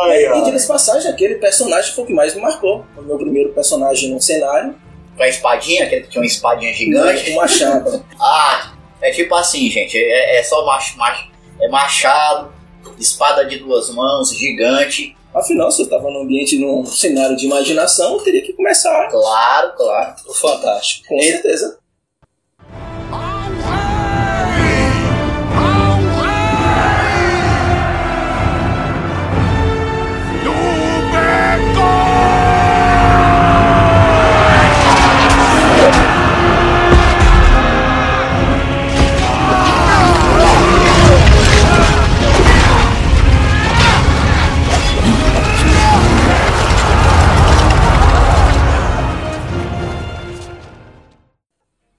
E 0.10 0.44
diga-se 0.44 0.68
passagem, 0.68 1.10
aquele 1.10 1.36
personagem 1.36 1.94
foi 1.94 2.04
o 2.04 2.08
que 2.08 2.14
mais 2.14 2.36
me 2.36 2.42
marcou. 2.42 2.86
Foi 2.94 3.02
o 3.02 3.08
meu 3.08 3.18
primeiro 3.18 3.54
personagem 3.54 4.12
no 4.12 4.22
cenário, 4.22 4.76
Com 5.16 5.24
a 5.24 5.28
espadinha, 5.28 5.86
aquele 5.86 6.02
que 6.02 6.10
tinha 6.10 6.22
uma 6.22 6.28
espadinha 6.28 6.74
gigante. 6.74 7.32
um 7.32 7.36
machado. 7.36 8.06
Ah, 8.20 8.74
é 9.02 9.12
tipo 9.12 9.34
assim, 9.36 9.70
gente. 9.70 9.98
É, 9.98 10.40
é 10.40 10.44
só 10.44 10.66
mach, 10.66 10.96
mach, 10.98 11.28
é 11.62 11.68
machado, 11.70 12.54
espada 13.00 13.46
de 13.46 13.58
duas 13.60 13.90
mãos, 13.92 14.32
gigante. 14.36 15.16
Afinal, 15.34 15.70
se 15.70 15.82
eu 15.82 15.86
estava 15.86 16.10
num 16.10 16.22
ambiente, 16.22 16.58
num 16.58 16.86
cenário 16.86 17.36
de 17.36 17.46
imaginação, 17.46 18.14
eu 18.14 18.20
teria 18.24 18.42
que 18.42 18.54
começar, 18.54 19.10
Claro, 19.10 19.74
claro. 19.76 20.16
Fantástico. 20.34 21.06
com 21.08 21.20
certeza. 21.22 21.78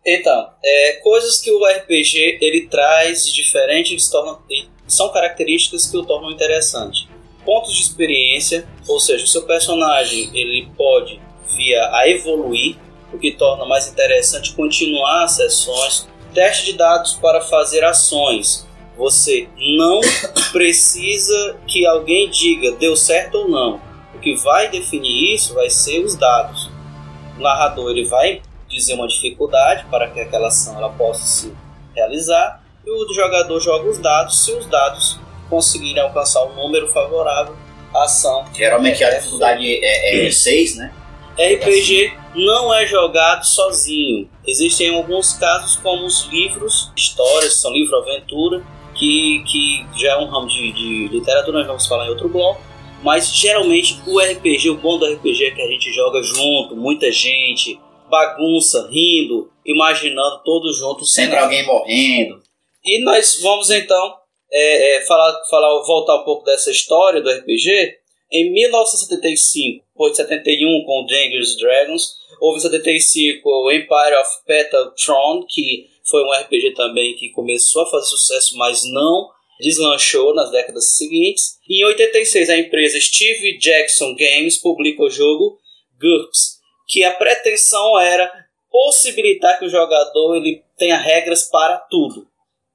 Então, 0.06 0.50
é, 0.64 0.92
coisas 1.02 1.38
que 1.38 1.50
o 1.50 1.66
RPG 1.66 2.38
ele 2.40 2.68
traz 2.68 3.26
de 3.26 3.34
diferente 3.34 3.92
e 3.92 3.98
se 3.98 4.08
tornam- 4.08 4.38
e 4.48 4.68
são 4.86 5.08
características 5.12 5.88
que 5.88 5.96
o 5.96 6.04
tornam 6.04 6.30
interessante. 6.30 7.08
Pontos 7.44 7.74
de 7.74 7.82
experiência, 7.82 8.68
ou 8.86 9.00
seja, 9.00 9.24
o 9.24 9.28
seu 9.28 9.42
personagem 9.42 10.30
ele 10.32 10.68
pode 10.76 11.20
vir 11.56 11.74
a 11.74 12.08
evoluir, 12.08 12.76
o 13.12 13.18
que 13.18 13.32
torna 13.32 13.64
mais 13.64 13.88
interessante 13.88 14.54
continuar 14.54 15.24
as 15.24 15.32
sessões. 15.32 16.08
Teste 16.32 16.66
de 16.66 16.72
dados 16.74 17.14
para 17.14 17.40
fazer 17.40 17.82
ações. 17.84 18.64
Você 18.96 19.48
não 19.78 20.00
precisa 20.52 21.56
que 21.66 21.84
alguém 21.84 22.30
diga 22.30 22.72
deu 22.72 22.96
certo 22.96 23.38
ou 23.38 23.48
não. 23.48 23.80
O 24.14 24.18
que 24.20 24.36
vai 24.36 24.70
definir 24.70 25.34
isso 25.34 25.54
vai 25.54 25.68
ser 25.68 25.98
os 26.00 26.14
dados. 26.16 26.70
O 27.36 27.40
narrador 27.40 27.90
ele 27.90 28.04
vai 28.04 28.42
dizer 28.68 28.94
uma 28.94 29.08
dificuldade 29.08 29.84
para 29.90 30.08
que 30.08 30.20
aquela 30.20 30.48
ação 30.48 30.76
ela 30.76 30.90
possa 30.90 31.24
se 31.24 31.52
realizar 31.94 32.62
e 32.84 32.90
o 32.90 33.12
jogador 33.14 33.58
joga 33.60 33.88
os 33.88 33.98
dados. 33.98 34.44
Se 34.44 34.52
os 34.52 34.66
dados 34.66 35.18
conseguirem 35.48 36.02
alcançar 36.02 36.44
um 36.44 36.54
número 36.54 36.88
favorável, 36.88 37.56
a 37.94 38.04
ação. 38.04 38.44
Geralmente 38.54 39.02
a 39.02 39.08
É, 39.08 39.18
dificuldade 39.18 39.84
é, 39.84 40.26
é 40.26 40.30
6, 40.30 40.76
né? 40.76 40.92
RPG 41.38 42.14
não 42.34 42.72
é 42.72 42.86
jogado 42.86 43.44
sozinho. 43.44 44.28
Existem 44.46 44.94
alguns 44.94 45.34
casos 45.34 45.76
como 45.76 46.06
os 46.06 46.26
livros, 46.26 46.90
histórias, 46.96 47.60
são 47.60 47.72
livro-aventura, 47.72 48.62
que, 48.94 49.42
que 49.46 49.86
já 49.96 50.12
é 50.12 50.16
um 50.16 50.26
ramo 50.26 50.48
de, 50.48 50.72
de 50.72 51.08
literatura, 51.08 51.58
nós 51.58 51.66
vamos 51.66 51.86
falar 51.86 52.06
em 52.06 52.10
outro 52.10 52.28
bloco. 52.28 52.60
Mas 53.02 53.34
geralmente 53.34 54.00
o 54.06 54.18
RPG, 54.18 54.70
o 54.70 54.76
bom 54.76 54.98
do 54.98 55.04
RPG 55.04 55.44
é 55.44 55.50
que 55.50 55.60
a 55.60 55.66
gente 55.66 55.92
joga 55.92 56.22
junto, 56.22 56.74
muita 56.74 57.12
gente, 57.12 57.78
bagunça, 58.08 58.88
rindo, 58.90 59.50
imaginando 59.64 60.42
todos 60.44 60.78
juntos. 60.78 61.12
Sempre 61.12 61.36
alguém 61.36 61.64
morrendo. 61.64 62.42
E 62.84 63.02
nós 63.02 63.40
vamos 63.42 63.70
então 63.70 64.16
é, 64.52 64.96
é, 64.96 65.00
falar, 65.02 65.38
falar, 65.50 65.82
voltar 65.84 66.16
um 66.16 66.24
pouco 66.24 66.44
dessa 66.44 66.70
história 66.70 67.20
do 67.20 67.30
RPG. 67.30 67.96
Em 68.32 68.52
1975, 68.52 69.84
depois 69.92 70.12
de 70.12 70.16
71 70.18 70.84
com 70.84 71.06
Dungeons 71.06 71.56
Dragons, 71.56 72.16
houve 72.40 72.58
em 72.58 72.62
75 72.62 73.48
o 73.48 73.70
Empire 73.70 74.16
of 74.20 74.30
Petatron, 74.46 75.44
que 75.48 75.86
foi 76.08 76.22
um 76.24 76.32
RPG 76.32 76.74
também 76.74 77.14
que 77.14 77.30
começou 77.30 77.82
a 77.82 77.90
fazer 77.90 78.06
sucesso, 78.06 78.56
mas 78.56 78.82
não 78.84 79.28
deslanchou 79.60 80.34
nas 80.34 80.50
décadas 80.50 80.96
seguintes. 80.96 81.58
E 81.68 81.82
em 81.82 81.86
86 81.86 82.50
a 82.50 82.58
empresa 82.58 83.00
Steve 83.00 83.58
Jackson 83.58 84.14
Games 84.14 84.58
publica 84.58 85.02
o 85.02 85.10
jogo 85.10 85.58
GURPS, 86.00 86.55
que 86.86 87.02
a 87.04 87.12
pretensão 87.12 87.98
era 87.98 88.30
possibilitar 88.70 89.58
que 89.58 89.64
o 89.64 89.70
jogador 89.70 90.36
ele 90.36 90.62
tenha 90.76 90.96
regras 90.98 91.44
para 91.50 91.78
tudo 91.78 92.26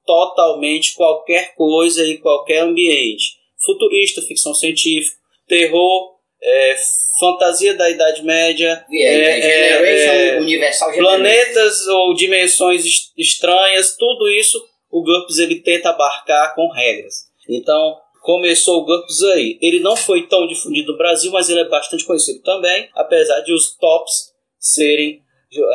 totalmente 0.04 0.94
qualquer 0.94 1.54
coisa 1.54 2.04
e 2.04 2.18
qualquer 2.18 2.58
ambiente. 2.58 3.36
Futurista, 3.64 4.20
ficção 4.22 4.52
científica, 4.52 5.16
terror, 5.46 6.16
é, 6.42 6.74
fantasia 7.20 7.74
da 7.74 7.88
Idade 7.88 8.22
Média, 8.24 8.84
É, 8.92 9.38
é, 9.38 9.40
Generation 9.42 10.12
é, 10.12 10.40
Universal 10.40 10.92
Generation. 10.92 11.16
planetas 11.22 11.86
ou 11.86 12.14
dimensões 12.14 12.84
est- 12.84 13.12
estranhas, 13.16 13.96
tudo 13.96 14.28
isso 14.28 14.60
o 14.90 15.02
GURPS 15.04 15.38
ele 15.38 15.60
tenta 15.60 15.90
abarcar 15.90 16.52
com 16.56 16.68
regras. 16.68 17.14
Então 17.48 17.96
começou 18.22 18.80
o 18.80 18.84
GURPS 18.84 19.22
aí. 19.34 19.58
Ele 19.60 19.80
não 19.80 19.96
foi 19.96 20.26
tão 20.26 20.46
difundido 20.46 20.92
no 20.92 20.98
Brasil, 20.98 21.30
mas 21.30 21.50
ele 21.50 21.60
é 21.60 21.68
bastante 21.68 22.04
conhecido 22.04 22.40
também, 22.42 22.88
apesar 22.94 23.40
de 23.40 23.52
os 23.52 23.76
tops 23.76 24.32
serem 24.58 25.20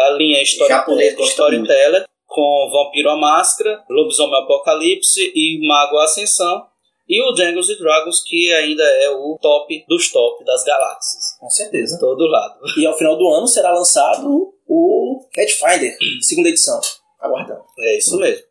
a 0.08 0.10
linha 0.12 0.44
Japonês 0.44 1.16
Storyteller, 1.20 2.06
com 2.26 2.70
Vampiro 2.72 3.10
a 3.12 3.18
Máscara, 3.18 3.84
Lobisomem 3.90 4.42
Apocalipse 4.42 5.32
e 5.36 5.68
Mago 5.68 5.98
Ascensão. 6.00 6.66
E 7.08 7.22
o 7.22 7.32
Dungeons 7.32 7.78
Dragons, 7.78 8.22
que 8.22 8.52
ainda 8.52 8.84
é 8.84 9.10
o 9.10 9.38
top 9.42 9.86
dos 9.88 10.12
top 10.12 10.44
das 10.44 10.64
galáxias. 10.66 11.38
Com 11.40 11.50
certeza. 11.50 11.98
Todo 12.00 12.28
lado. 12.28 12.60
E 12.78 12.86
ao 12.86 12.98
final 12.98 13.18
do 13.18 13.30
ano 13.30 13.48
será 13.48 13.72
lançado 13.72 14.54
o 14.68 15.26
Pathfinder, 15.34 15.98
segunda 16.22 16.50
edição. 16.50 16.82
Aguardando. 17.22 17.64
É 17.80 17.98
isso 17.98 18.18
mesmo. 18.18 18.44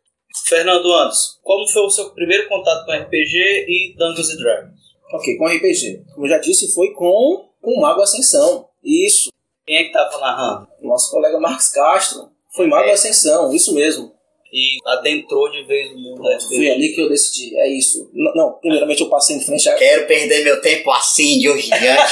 Fernando 0.45 0.91
Anderson, 0.93 1.37
como 1.43 1.67
foi 1.67 1.81
o 1.83 1.89
seu 1.89 2.09
primeiro 2.11 2.47
contato 2.47 2.85
com 2.85 2.91
RPG 2.91 3.65
e 3.67 3.95
Dungeons 3.97 4.29
and 4.29 4.37
Dragons? 4.37 4.77
Ok, 5.13 5.37
com 5.37 5.47
RPG. 5.47 6.03
Como 6.13 6.25
eu 6.25 6.29
já 6.31 6.37
disse, 6.37 6.73
foi 6.73 6.91
com, 6.91 7.49
com 7.61 7.71
o 7.71 7.81
Mago 7.81 8.01
Ascensão. 8.01 8.67
Isso. 8.83 9.31
Quem 9.65 9.77
é 9.77 9.81
que 9.83 9.87
estava 9.87 10.17
narrando? 10.19 10.67
Nosso 10.81 11.09
colega 11.11 11.39
Marcos 11.39 11.69
Castro. 11.69 12.29
Foi 12.53 12.67
Mago 12.67 12.89
É. 12.89 12.93
Ascensão, 12.93 13.53
isso 13.53 13.73
mesmo. 13.73 14.15
E 14.51 14.77
adentrou 14.85 15.49
de 15.51 15.63
vez 15.63 15.91
no 15.91 15.99
mundo 15.99 16.23
da 16.23 16.35
RPG. 16.35 16.55
Foi 16.55 16.69
ali 16.71 16.95
que 16.95 17.01
eu 17.01 17.09
decidi. 17.09 17.55
É 17.57 17.67
isso. 17.67 18.09
N- 18.13 18.31
não, 18.33 18.53
primeiramente 18.53 19.01
eu 19.01 19.09
passei 19.09 19.35
em 19.35 19.41
frente 19.43 19.67
a. 19.69 19.75
Quero 19.75 20.07
perder 20.07 20.43
meu 20.43 20.61
tempo 20.61 20.89
assim 20.91 21.37
de 21.39 21.47
em 21.49 21.57
diante. 21.59 21.69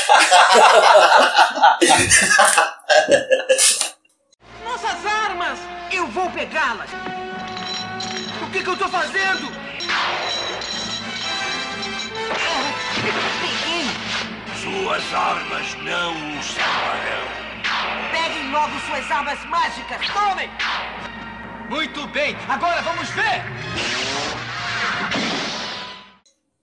Nossas 4.63 5.05
armas! 5.05 5.59
Eu 5.93 6.07
vou 6.07 6.29
pegá-las! 6.31 6.89
O 8.55 8.57
que, 8.57 8.63
que 8.63 8.69
eu 8.69 8.77
tô 8.77 8.87
fazendo? 8.87 9.51
Suas 14.63 15.13
armas 15.13 15.75
não 15.83 16.13
o 16.13 16.41
salvarão. 16.41 17.27
Peguem 18.13 18.51
logo 18.53 18.79
suas 18.87 19.11
armas 19.11 19.43
mágicas! 19.49 20.07
Tomem! 20.07 20.49
Muito 21.69 22.07
bem! 22.13 22.33
Agora 22.47 22.81
vamos 22.81 23.09
ver! 23.09 23.43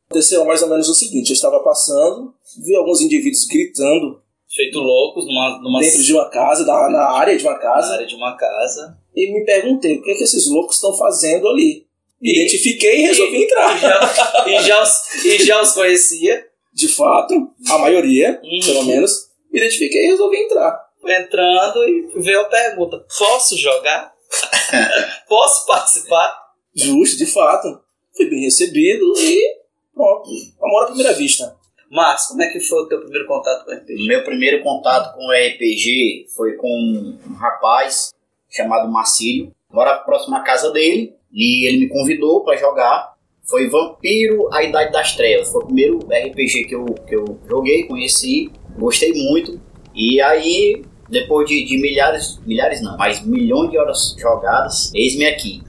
Aconteceu 0.08 0.46
mais 0.46 0.62
ou 0.62 0.70
menos 0.70 0.88
o 0.88 0.94
seguinte: 0.94 1.28
eu 1.28 1.34
estava 1.34 1.60
passando, 1.60 2.34
vi 2.64 2.74
alguns 2.74 3.02
indivíduos 3.02 3.44
gritando 3.44 4.22
Feito 4.54 4.78
loucos 4.78 5.24
numa, 5.24 5.58
numa 5.62 5.80
dentro 5.80 6.02
de 6.02 6.12
uma 6.12 6.28
casa, 6.28 6.66
na, 6.66 6.90
na 6.90 7.10
área 7.12 7.34
de 7.34 7.42
uma 7.42 7.54
na 7.54 7.58
casa, 7.58 7.94
área 7.94 8.06
de 8.06 8.14
uma 8.14 8.36
casa. 8.36 8.98
E 9.14 9.32
me 9.32 9.44
perguntei 9.44 9.96
o 9.98 10.02
que, 10.02 10.10
é 10.10 10.14
que 10.14 10.24
esses 10.24 10.48
loucos 10.48 10.76
estão 10.76 10.94
fazendo 10.96 11.48
ali. 11.48 11.86
Me 12.20 12.32
identifiquei 12.32 13.00
e 13.00 13.06
resolvi 13.08 13.44
entrar. 13.44 13.76
E 13.76 13.80
já, 13.80 14.46
e 14.46 14.62
já 14.62 14.82
os, 14.82 15.24
e 15.24 15.44
já 15.44 15.62
os 15.62 15.72
conhecia. 15.72 16.46
De 16.72 16.88
fato, 16.88 17.34
a 17.68 17.78
maioria, 17.78 18.40
Uhum. 18.42 18.60
pelo 18.64 18.84
menos, 18.84 19.28
me 19.52 19.58
identifiquei 19.60 20.04
e 20.06 20.10
resolvi 20.12 20.38
entrar. 20.38 20.80
Entrando 21.06 21.84
e 21.84 22.08
veio 22.16 22.40
a 22.40 22.44
pergunta: 22.44 23.04
posso 23.18 23.58
jogar? 23.58 24.14
posso 25.28 25.66
participar? 25.66 26.34
Justo, 26.74 27.18
de 27.18 27.26
fato. 27.26 27.80
Fui 28.16 28.26
bem 28.30 28.40
recebido 28.44 29.12
e 29.18 29.56
pronto. 29.94 30.30
Amor 30.62 30.84
à 30.84 30.86
primeira 30.86 31.12
vista. 31.12 31.54
Márcio, 31.90 32.28
como 32.30 32.42
é 32.42 32.50
que 32.50 32.60
foi 32.60 32.82
o 32.84 32.88
teu 32.88 33.00
primeiro 33.00 33.26
contato 33.26 33.66
com 33.66 33.70
O 33.70 33.74
RPG? 33.74 34.06
meu 34.06 34.24
primeiro 34.24 34.62
contato 34.62 35.14
com 35.14 35.26
o 35.26 35.30
RPG 35.32 36.26
foi 36.34 36.56
com 36.56 36.66
um 36.68 37.34
rapaz 37.34 38.10
chamado 38.52 38.90
Marcílio. 38.90 39.52
Mora 39.72 39.94
próximo 39.94 40.36
à 40.36 40.40
casa 40.40 40.70
dele 40.70 41.14
e 41.32 41.66
ele 41.66 41.80
me 41.80 41.88
convidou 41.88 42.44
para 42.44 42.56
jogar. 42.56 43.12
Foi 43.44 43.68
Vampiro, 43.68 44.52
a 44.52 44.62
Idade 44.62 44.92
das 44.92 45.16
Trevas. 45.16 45.50
Foi 45.50 45.62
o 45.62 45.66
primeiro 45.66 45.98
RPG 45.98 46.64
que 46.64 46.74
eu, 46.74 46.84
que 46.84 47.16
eu 47.16 47.40
joguei, 47.48 47.84
conheci, 47.84 48.52
gostei 48.78 49.12
muito. 49.12 49.60
E 49.94 50.20
aí, 50.20 50.84
depois 51.08 51.48
de, 51.48 51.64
de 51.64 51.76
milhares, 51.78 52.40
milhares 52.46 52.80
não, 52.80 52.96
mas 52.96 53.24
milhões 53.24 53.70
de 53.70 53.78
horas 53.78 54.14
jogadas, 54.18 54.92
eis-me 54.94 55.26
aqui. 55.26 55.62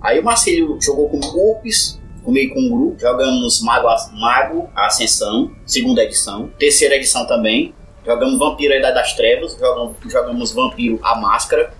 Aí 0.00 0.18
o 0.18 0.24
Marcílio 0.24 0.78
jogou 0.82 1.08
com 1.08 1.20
grupos, 1.20 2.00
comigo 2.24 2.54
com 2.54 2.60
um 2.60 2.70
grupo, 2.70 2.98
jogamos 2.98 3.62
Mago, 3.62 3.88
Mago 4.14 4.68
Ascensão, 4.74 5.54
segunda 5.64 6.02
edição, 6.02 6.50
terceira 6.58 6.96
edição 6.96 7.26
também, 7.26 7.72
jogamos 8.04 8.38
Vampiro 8.38 8.74
a 8.74 8.76
Idade 8.76 8.94
das 8.94 9.14
Trevas, 9.14 9.56
jogamos, 9.58 9.96
jogamos 10.10 10.52
Vampiro 10.52 10.98
a 11.02 11.14
Máscara. 11.20 11.72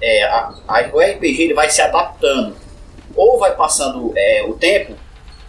É, 0.00 0.22
a- 0.24 0.52
a- 0.68 0.90
o 0.92 1.00
RPG 1.00 1.42
ele 1.44 1.54
vai 1.54 1.70
se 1.70 1.80
adaptando, 1.80 2.56
ou 3.14 3.38
vai 3.38 3.54
passando 3.56 4.12
é, 4.16 4.44
o 4.46 4.52
tempo, 4.54 4.94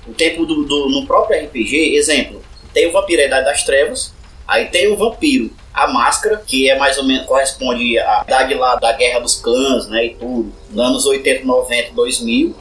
o 0.07 0.13
tempo 0.13 0.45
do, 0.45 0.63
do- 0.63 0.89
no 0.89 1.05
próprio 1.05 1.37
RPG, 1.45 1.95
exemplo, 1.95 2.41
tem 2.73 2.87
o 2.87 2.91
Vampiro 2.91 3.21
Idade 3.21 3.45
das 3.45 3.63
Trevas, 3.63 4.13
aí 4.47 4.65
tem 4.67 4.87
o 4.91 4.95
Vampiro 4.97 5.51
a 5.73 5.87
Máscara, 5.87 6.41
que 6.45 6.69
é 6.69 6.75
mais 6.77 6.97
ou 6.97 7.03
menos, 7.03 7.25
corresponde 7.27 7.99
à 7.99 8.23
idade 8.25 8.53
lá 8.55 8.75
da 8.75 8.91
Guerra 8.93 9.19
dos 9.19 9.35
Clãs, 9.35 9.87
né, 9.89 10.05
e 10.05 10.09
tudo, 10.15 10.51
nos 10.71 10.85
anos 10.85 11.05
80, 11.05 11.45
90, 11.45 11.91
2000, 11.93 12.55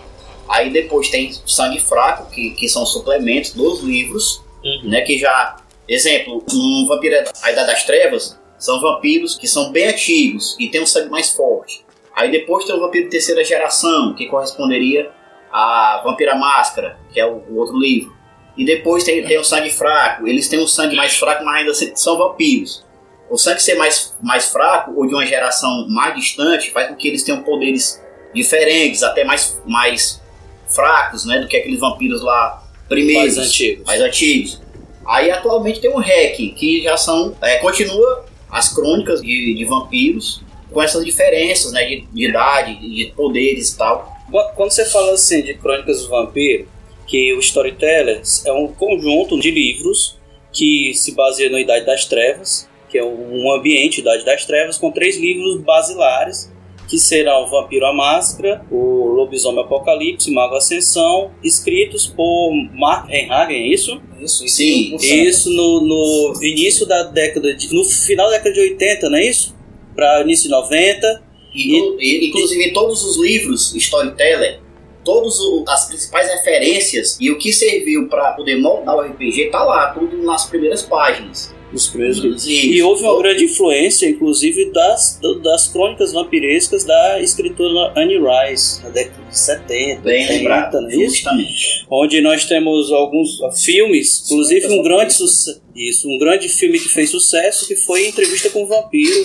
Aí 0.49 0.71
depois 0.71 1.09
tem 1.09 1.33
Sangue 1.45 1.81
Fraco, 1.81 2.31
que, 2.31 2.51
que 2.51 2.69
são 2.69 2.87
suplementos 2.87 3.51
dos 3.53 3.81
livros, 3.81 4.41
Uhum. 4.65 4.91
né? 4.91 5.01
Que 5.01 5.19
já. 5.19 5.57
Exemplo, 5.89 6.45
um 6.53 6.87
vampiro 6.87 7.17
a 7.43 7.51
Idade 7.51 7.67
das 7.67 7.83
Trevas 7.83 8.39
são 8.59 8.81
vampiros 8.81 9.37
que 9.37 9.47
são 9.47 9.71
bem 9.71 9.89
antigos 9.89 10.57
e 10.59 10.69
tem 10.69 10.83
um 10.83 10.87
sangue 10.87 11.11
mais 11.11 11.31
forte. 11.31 11.85
Aí 12.15 12.31
depois 12.31 12.65
tem 12.65 12.75
o 12.75 12.81
vampiro 12.81 13.05
de 13.05 13.11
terceira 13.11 13.45
geração, 13.45 14.15
que 14.15 14.27
corresponderia 14.27 15.11
a 15.53 16.01
Vampira 16.05 16.35
Máscara, 16.35 16.99
que 17.13 17.21
é 17.21 17.27
o, 17.27 17.43
o 17.49 17.57
outro 17.57 17.79
livro. 17.79 18.15
E 18.57 18.65
depois 18.65 19.05
tem, 19.05 19.23
tem 19.25 19.39
o 19.39 19.45
sangue 19.45 19.71
fraco, 19.71 20.27
eles 20.27 20.49
têm 20.49 20.59
um 20.59 20.67
sangue 20.67 20.97
mais 20.97 21.17
fraco, 21.17 21.45
mas 21.45 21.61
ainda 21.61 21.97
são 21.97 22.17
vampiros. 22.17 22.85
O 23.29 23.37
sangue 23.37 23.61
ser 23.63 23.75
mais, 23.75 24.15
mais 24.23 24.47
fraco 24.47 24.93
ou 24.97 25.07
de 25.07 25.15
uma 25.15 25.27
geração 25.27 25.87
mais 25.89 26.15
distante 26.15 26.71
faz 26.71 26.89
com 26.89 26.95
que 26.97 27.07
eles 27.09 27.23
tenham 27.23 27.43
poderes 27.43 28.03
diferentes, 28.35 29.03
até 29.03 29.25
mais, 29.25 29.61
mais 29.67 30.23
fracos, 30.69 31.25
né, 31.27 31.41
do 31.41 31.49
que 31.49 31.57
aqueles 31.57 31.81
vampiros 31.81 32.23
lá 32.23 32.63
primeiros, 32.89 33.37
Mais 33.37 33.49
antigos. 33.49 33.85
mais 33.85 34.01
antigos. 34.01 34.63
Aí 35.07 35.31
atualmente 35.31 35.81
tem 35.81 35.91
o 35.91 35.99
REC, 35.99 36.55
que 36.55 36.83
já 36.83 36.97
são, 36.97 37.37
é, 37.43 37.59
continua 37.59 38.25
as 38.57 38.73
crônicas 38.73 39.21
de, 39.21 39.55
de 39.55 39.65
vampiros 39.67 40.41
com 40.73 40.83
essas 40.83 41.05
diferenças, 41.05 41.73
né, 41.73 41.85
de, 41.85 42.07
de 42.11 42.29
idade, 42.29 42.75
de 42.75 43.13
poderes 43.15 43.73
e 43.73 43.79
tal. 43.79 44.17
Quando 44.57 44.71
você 44.71 44.87
fala 44.87 45.13
assim 45.13 45.43
de 45.43 45.53
Crônicas 45.55 46.03
do 46.03 46.09
Vampiro, 46.09 46.67
que 47.07 47.35
o 47.35 47.39
Storyteller 47.39 48.23
é 48.47 48.53
um 48.53 48.69
conjunto 48.69 49.39
de 49.39 49.51
livros 49.51 50.17
que 50.51 50.95
se 50.95 51.15
baseia 51.15 51.51
na 51.51 51.61
Idade 51.61 51.85
das 51.85 52.07
Trevas, 52.07 52.67
que 52.89 52.97
é 52.97 53.05
um 53.05 53.53
ambiente 53.53 54.01
Idade 54.01 54.25
das 54.25 54.47
Trevas, 54.47 54.79
com 54.79 54.91
três 54.91 55.19
livros 55.19 55.61
basilares, 55.61 56.51
que 56.89 56.99
serão 56.99 57.49
Vampiro 57.51 57.85
a 57.87 57.93
Máscara, 57.93 58.65
o 58.71 59.07
Lobisomem 59.07 59.63
Apocalipse, 59.65 60.31
Mago 60.31 60.55
Ascensão, 60.55 61.31
escritos 61.43 62.07
por 62.07 62.51
Mark 62.75 63.11
Henhagen, 63.11 63.57
é 63.57 63.67
isso? 63.69 64.01
Isso, 64.21 64.45
isso. 64.45 64.57
Sim, 64.57 64.97
Isso 64.97 65.51
no, 65.51 65.81
no 65.81 66.45
início 66.45 66.87
da 66.87 67.03
década 67.05 67.53
de. 67.55 67.75
no 67.75 67.85
final 67.85 68.27
da 68.31 68.37
década 68.39 68.55
de 68.55 68.61
80, 68.61 69.11
não 69.11 69.19
é 69.19 69.27
isso? 69.29 69.55
Para 69.95 70.23
início 70.23 70.45
de 70.45 70.51
90. 70.51 71.23
Inclu- 71.55 71.97
e- 72.01 72.27
inclusive 72.29 72.65
em 72.65 72.73
todos 72.73 73.03
os 73.05 73.17
livros 73.19 73.75
Storyteller, 73.75 74.61
todas 75.07 75.39
as 75.69 75.87
principais 75.87 76.29
referências 76.29 77.17
e 77.21 77.31
o 77.31 77.39
que 77.39 77.53
serviu 77.53 78.09
para 78.09 78.33
poder 78.33 78.57
moldar 78.57 78.97
o 78.97 79.01
RPG 79.01 79.51
tá 79.51 79.63
lá, 79.63 79.93
tudo 79.93 80.21
nas 80.25 80.47
primeiras 80.47 80.83
páginas. 80.83 81.55
Nos 81.73 81.89
primeiros 81.89 82.19
livros. 82.19 82.43
Sim. 82.43 82.71
E 82.71 82.83
houve 82.83 83.03
uma 83.03 83.19
grande 83.19 83.45
influência, 83.45 84.09
inclusive, 84.09 84.71
das, 84.73 85.21
das 85.43 85.69
crônicas 85.69 86.13
vampirescas 86.13 86.85
da 86.85 87.21
escritora 87.21 87.93
Anne 87.97 88.19
Rice, 88.19 88.83
na 88.83 88.91
década 88.91 89.23
de 89.29 89.39
70, 89.39 90.01
Bem 90.03 90.23
80, 90.23 90.33
lembrado, 90.33 90.81
não 90.81 90.89
é 90.89 90.95
isso? 90.95 91.17
justamente. 91.17 91.87
Onde 91.91 92.21
nós 92.21 92.45
temos 92.45 92.93
alguns 92.93 93.43
ah, 93.43 93.51
filmes, 93.53 94.23
inclusive 94.27 94.67
um 94.69 94.83
grande 94.83 95.13
sucesso. 95.13 95.61
Isso, 95.75 96.09
um 96.09 96.19
grande 96.19 96.49
filme 96.49 96.79
que 96.79 96.89
fez 96.89 97.11
sucesso, 97.11 97.67
que 97.67 97.77
foi 97.77 98.07
Entrevista 98.09 98.49
com 98.49 98.63
o 98.63 98.67
Vampiro. 98.67 99.23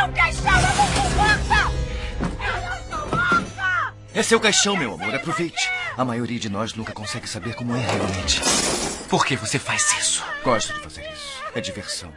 É 0.00 0.04
eu 0.04 0.08
não 0.08 0.73
É 4.14 4.22
seu 4.22 4.38
caixão, 4.38 4.76
meu 4.76 4.94
amor. 4.94 5.12
Aproveite. 5.12 5.68
A 5.96 6.04
maioria 6.04 6.38
de 6.38 6.48
nós 6.48 6.72
nunca 6.74 6.92
consegue 6.92 7.28
saber 7.28 7.54
como 7.56 7.74
é 7.74 7.80
realmente. 7.80 8.40
Por 9.10 9.26
que 9.26 9.34
você 9.34 9.58
faz 9.58 9.92
isso? 9.98 10.24
Gosto 10.44 10.72
de 10.72 10.80
fazer 10.80 11.02
isso. 11.12 11.42
É 11.52 11.60
diversão. 11.60 12.12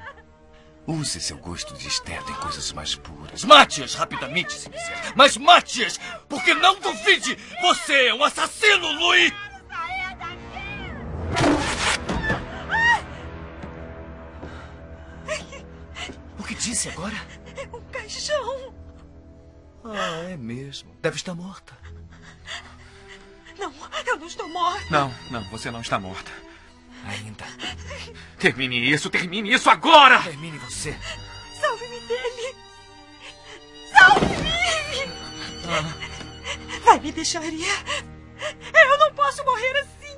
Use 0.85 1.19
seu 1.19 1.37
gosto 1.37 1.73
de 1.73 1.87
esteta 1.87 2.31
em 2.31 2.35
coisas 2.35 2.71
mais 2.71 2.93
puras. 2.93 3.43
Mate-as 3.43 3.95
rapidamente, 3.95 4.53
se 4.53 4.69
quiser. 4.69 5.11
Mas 5.15 5.37
mate-as! 5.37 5.99
Porque 6.29 6.53
não 6.53 6.79
duvide! 6.79 7.35
Você 7.61 8.09
é 8.09 8.13
um 8.13 8.23
assassino, 8.23 8.91
Louis! 8.93 9.33
O 16.37 16.43
que 16.43 16.53
disse 16.53 16.89
agora? 16.89 17.15
Um 17.73 17.81
caixão! 17.91 18.73
Ah, 19.83 20.29
é 20.29 20.37
mesmo. 20.37 20.95
Deve 21.01 21.15
estar 21.15 21.33
morta. 21.33 21.86
Não, 23.57 23.73
eu 24.05 24.17
não 24.17 24.27
estou 24.27 24.47
morta! 24.49 24.85
Não, 24.89 25.13
não, 25.31 25.43
você 25.49 25.71
não 25.71 25.81
está 25.81 25.99
morta. 25.99 26.31
Ainda. 27.05 27.45
Termine 28.37 28.91
isso, 28.91 29.09
termine 29.09 29.53
isso 29.53 29.69
agora! 29.69 30.21
Termine 30.21 30.57
você. 30.57 30.97
Salve-me 31.59 31.99
dele! 32.01 32.55
Salve-me! 33.91 34.47
Vai 36.83 36.99
me 36.99 37.11
deixar 37.11 37.43
ir? 37.45 37.65
Eu 38.73 38.97
não 38.97 39.13
posso 39.13 39.43
morrer 39.43 39.77
assim! 39.79 40.17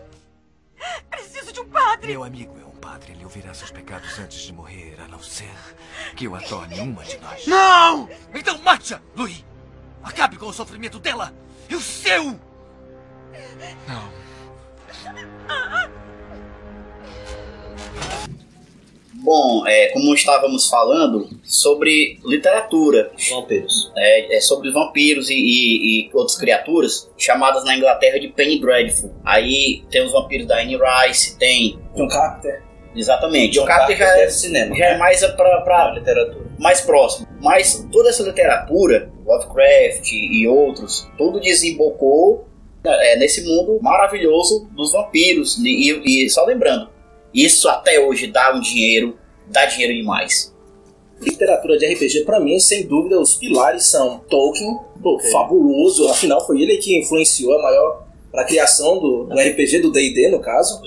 Preciso 1.10 1.54
de 1.54 1.60
um 1.60 1.70
padre! 1.70 2.08
Meu 2.08 2.24
amigo 2.24 2.58
é 2.60 2.66
um 2.66 2.76
padre. 2.76 3.14
Ele 3.14 3.24
ouvirá 3.24 3.54
seus 3.54 3.72
pecados 3.72 4.18
antes 4.20 4.42
de 4.42 4.54
morrer, 4.54 4.96
a 5.00 5.08
não 5.08 5.22
ser 5.22 5.54
que 6.16 6.26
eu 6.26 6.36
a 6.36 6.42
torne 6.42 6.80
uma 6.80 7.04
de 7.04 7.18
nós. 7.20 7.46
Não! 7.48 8.10
Então 8.34 8.58
mate-a, 8.60 9.02
Louis! 9.16 9.46
Acabe 10.04 10.38
com 10.38 10.48
o 10.48 10.54
sofrimento 10.54 11.00
dela 11.00 11.34
e 11.70 11.76
o 11.76 11.82
seu! 11.82 12.49
Não. 13.88 14.20
Bom, 19.22 19.68
é, 19.68 19.88
como 19.88 20.14
estávamos 20.14 20.70
falando 20.70 21.30
sobre 21.44 22.18
literatura, 22.24 23.12
Vampiros. 23.30 23.92
é, 23.96 24.38
é 24.38 24.42
sobre 24.42 24.72
vampiros 24.72 25.30
e, 25.30 25.36
e- 25.36 26.06
e 26.06 26.10
outras 26.14 26.38
criaturas 26.38 27.10
chamadas 27.18 27.66
na 27.66 27.76
Inglaterra 27.76 28.18
de 28.20 28.30
Penny 28.30 28.60
Dreadful. 28.62 29.12
Aí 29.26 29.84
tem 29.92 30.04
os 30.06 30.12
vampiros 30.14 30.48
da 30.48 30.60
Anne 30.60 30.78
Rice, 30.78 31.38
tem 31.38 31.78
John 31.96 32.08
Carter. 32.08 32.64
exatamente. 32.96 33.54
John 33.56 33.64
o 33.64 33.66
Carter 33.66 33.98
já 33.98 34.18
é, 34.18 34.24
é 34.24 34.30
cinema. 34.30 34.76
já 34.76 34.86
é 34.86 34.98
mais 34.98 35.20
para 35.34 35.86
a 35.90 35.92
literatura. 35.92 36.46
mais 36.58 36.82
próximo. 36.82 37.28
Mas 37.42 37.86
toda 37.92 38.10
essa 38.10 38.24
literatura, 38.24 39.12
Lovecraft 39.26 40.12
e 40.14 40.48
outros, 40.48 41.08
tudo 41.18 41.40
desembocou 41.42 42.48
é, 42.84 43.18
nesse 43.18 43.44
mundo 43.46 43.80
maravilhoso 43.82 44.68
dos 44.76 44.92
vampiros. 44.92 45.58
E, 45.60 46.24
e- 46.26 46.30
só 46.30 46.46
lembrando, 46.46 46.90
isso 47.34 47.68
até 47.70 48.00
hoje 48.00 48.28
dá 48.28 48.54
um 48.56 48.60
dinheiro, 48.62 49.18
dá 49.48 49.66
dinheiro 49.66 49.94
demais. 49.94 50.54
Literatura 51.22 51.78
de 51.78 51.86
RPG, 51.86 52.24
pra 52.24 52.40
mim, 52.40 52.60
sem 52.60 52.88
dúvida, 52.88 53.20
os 53.20 53.36
pilares 53.36 53.88
são 53.88 54.20
Tolkien, 54.30 54.78
pô, 55.04 55.20
fabuloso, 55.32 56.08
afinal 56.08 56.46
foi 56.48 56.62
ele 56.62 56.78
que 56.78 56.98
influenciou 56.98 57.60
a 57.60 57.62
maior 57.62 58.08
para 58.32 58.44
a 58.44 58.46
criação 58.46 59.00
do, 59.00 59.24
do 59.26 59.34
RPG, 59.38 59.80
do 59.80 59.92
D&D 59.92 60.30
no 60.30 60.40
caso. 60.40 60.82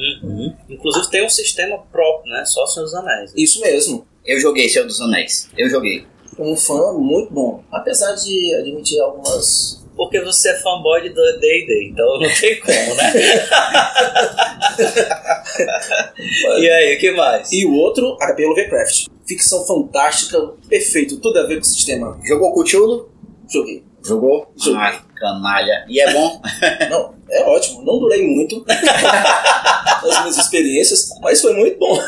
Inclusive 0.70 1.10
tem 1.10 1.26
um 1.26 1.28
sistema 1.28 1.76
próprio, 1.90 2.32
né? 2.32 2.44
Só 2.46 2.64
Senhor 2.66 2.84
dos 2.84 2.94
Anéis. 2.94 3.32
Isso 3.36 3.60
mesmo, 3.60 4.06
Eu 4.24 4.38
joguei 4.40 4.68
Senhor 4.68 4.86
dos 4.86 5.00
Anéis. 5.02 5.50
Eu 5.58 5.68
joguei. 5.68 6.06
um 6.38 6.56
fã 6.56 6.92
muito 6.94 7.30
bom. 7.32 7.62
Apesar 7.70 8.12
de 8.14 8.54
admitir 8.54 9.00
algumas 9.00 9.81
Porque 9.96 10.20
você 10.20 10.50
é 10.50 10.60
fanboy 10.60 11.02
de 11.02 11.10
D&D, 11.10 11.88
então 11.90 12.18
não 12.18 12.28
tem 12.40 12.60
como, 12.60 12.94
né? 12.94 13.12
e 16.60 16.70
aí, 16.70 16.96
o 16.96 16.98
que 16.98 17.10
mais? 17.12 17.52
E 17.52 17.66
o 17.66 17.74
outro, 17.74 18.16
HP 18.18 18.46
Lovecraft. 18.46 19.06
Ficção 19.26 19.64
fantástica, 19.66 20.38
perfeito, 20.68 21.20
tudo 21.20 21.38
a 21.38 21.46
ver 21.46 21.56
com 21.56 21.62
o 21.62 21.64
sistema. 21.64 22.18
Jogou 22.24 22.54
Cthulhu? 22.54 23.10
Joguei. 23.50 23.84
Jogou? 24.04 24.52
Joguei. 24.56 24.80
Ai, 24.80 25.00
canalha. 25.14 25.84
E 25.88 26.00
é 26.00 26.12
bom? 26.12 26.40
Não, 26.90 27.14
é 27.30 27.44
ótimo. 27.44 27.82
Não 27.82 27.98
durei 27.98 28.26
muito 28.26 28.64
nas 28.66 30.20
minhas 30.20 30.38
experiências, 30.38 31.10
mas 31.20 31.40
foi 31.40 31.54
muito 31.54 31.78
bom. 31.78 31.98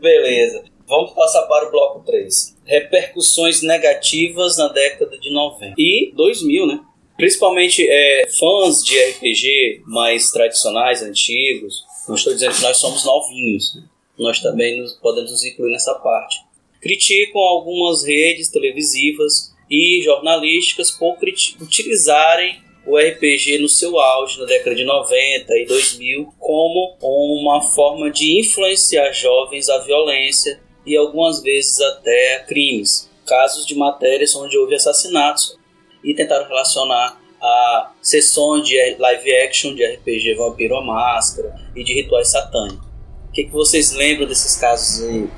Beleza. 0.00 0.62
Vamos 0.86 1.12
passar 1.12 1.42
para 1.42 1.68
o 1.68 1.70
bloco 1.70 2.00
3. 2.00 2.56
Repercussões 2.70 3.62
negativas 3.62 4.56
na 4.56 4.68
década 4.68 5.18
de 5.18 5.32
90. 5.32 5.74
E 5.76 6.12
2000, 6.14 6.66
né? 6.68 6.80
Principalmente 7.16 7.84
é, 7.84 8.28
fãs 8.38 8.84
de 8.84 8.96
RPG 8.96 9.82
mais 9.86 10.30
tradicionais, 10.30 11.02
antigos. 11.02 11.82
Não 12.08 12.14
estou 12.14 12.32
dizendo 12.32 12.54
que 12.54 12.62
nós 12.62 12.76
somos 12.76 13.04
novinhos. 13.04 13.74
né? 13.74 13.82
Nós 14.16 14.38
também 14.38 14.80
nos, 14.80 14.92
podemos 14.94 15.32
nos 15.32 15.44
incluir 15.44 15.72
nessa 15.72 15.94
parte. 15.94 16.36
Criticam 16.80 17.40
algumas 17.40 18.04
redes 18.04 18.48
televisivas 18.48 19.52
e 19.68 20.00
jornalísticas 20.04 20.92
por 20.92 21.18
utilizarem 21.60 22.60
o 22.86 22.96
RPG 22.96 23.58
no 23.58 23.68
seu 23.68 23.98
auge 23.98 24.38
na 24.38 24.46
década 24.46 24.76
de 24.76 24.84
90 24.84 25.54
e 25.58 25.66
2000 25.66 26.32
como 26.38 26.96
uma 27.00 27.60
forma 27.60 28.10
de 28.10 28.38
influenciar 28.38 29.12
jovens 29.12 29.68
à 29.68 29.78
violência 29.78 30.60
e 30.90 30.96
algumas 30.96 31.42
vezes 31.42 31.80
até 31.80 32.44
crimes. 32.48 33.08
Casos 33.26 33.64
de 33.64 33.74
matérias 33.76 34.34
onde 34.34 34.58
houve 34.58 34.74
assassinatos 34.74 35.56
e 36.02 36.14
tentaram 36.14 36.48
relacionar 36.48 37.20
a 37.40 37.92
sessões 38.02 38.66
de 38.66 38.96
live 38.98 39.34
action 39.36 39.74
de 39.74 39.84
RPG 39.84 40.34
Vampiro 40.34 40.76
à 40.76 40.84
Máscara 40.84 41.54
e 41.74 41.84
de 41.84 41.94
rituais 41.94 42.28
satânicos. 42.30 42.84
O 43.28 43.32
que, 43.32 43.44
que 43.44 43.52
vocês 43.52 43.92
lembram 43.92 44.26
desses 44.26 44.56
casos 44.56 45.08
aí? 45.08 45.28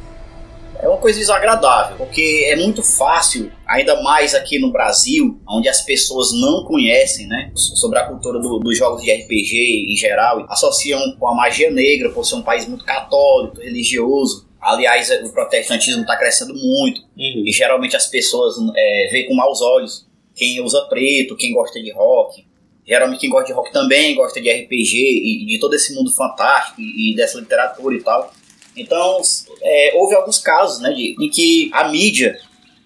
É 0.80 0.88
uma 0.88 0.96
coisa 0.98 1.16
desagradável, 1.16 1.96
porque 1.96 2.44
é 2.50 2.56
muito 2.56 2.82
fácil, 2.82 3.52
ainda 3.68 4.02
mais 4.02 4.34
aqui 4.34 4.58
no 4.58 4.72
Brasil, 4.72 5.40
onde 5.48 5.68
as 5.68 5.82
pessoas 5.82 6.32
não 6.32 6.64
conhecem, 6.64 7.28
né, 7.28 7.52
sobre 7.54 8.00
a 8.00 8.06
cultura 8.08 8.40
do- 8.40 8.58
dos 8.58 8.76
jogos 8.76 9.00
de 9.00 9.12
RPG 9.12 9.86
em 9.92 9.96
geral, 9.96 10.44
associam 10.48 10.98
com 11.20 11.28
a 11.28 11.34
magia 11.36 11.70
negra, 11.70 12.10
por 12.10 12.24
ser 12.24 12.34
um 12.34 12.42
país 12.42 12.66
muito 12.66 12.84
católico, 12.84 13.60
religioso. 13.60 14.48
Aliás, 14.62 15.10
o 15.24 15.32
protestantismo 15.32 16.02
está 16.02 16.16
crescendo 16.16 16.54
muito, 16.54 17.00
Uhum. 17.16 17.42
e 17.46 17.52
geralmente 17.52 17.96
as 17.96 18.06
pessoas 18.06 18.54
é, 18.76 19.08
veem 19.10 19.26
com 19.26 19.34
maus 19.34 19.60
olhos 19.60 20.06
quem 20.34 20.60
usa 20.62 20.80
preto, 20.88 21.36
quem 21.36 21.52
gosta 21.52 21.82
de 21.82 21.90
rock. 21.92 22.44
Geralmente 22.86 23.20
quem 23.20 23.30
gosta 23.30 23.46
de 23.48 23.52
rock 23.52 23.72
também 23.72 24.14
gosta 24.14 24.40
de 24.40 24.50
RPG 24.50 24.96
e 24.96 25.46
de 25.46 25.58
todo 25.60 25.74
esse 25.74 25.94
mundo 25.94 26.10
fantástico 26.14 26.80
e, 26.80 27.12
e 27.12 27.16
dessa 27.16 27.38
literatura 27.38 27.94
e 27.94 28.02
tal. 28.02 28.32
Então, 28.76 29.20
é, 29.62 29.92
houve 29.96 30.14
alguns 30.14 30.38
casos 30.38 30.80
né, 30.80 30.90
de, 30.92 31.14
em 31.20 31.28
que 31.28 31.70
a 31.72 31.88
mídia 31.88 32.38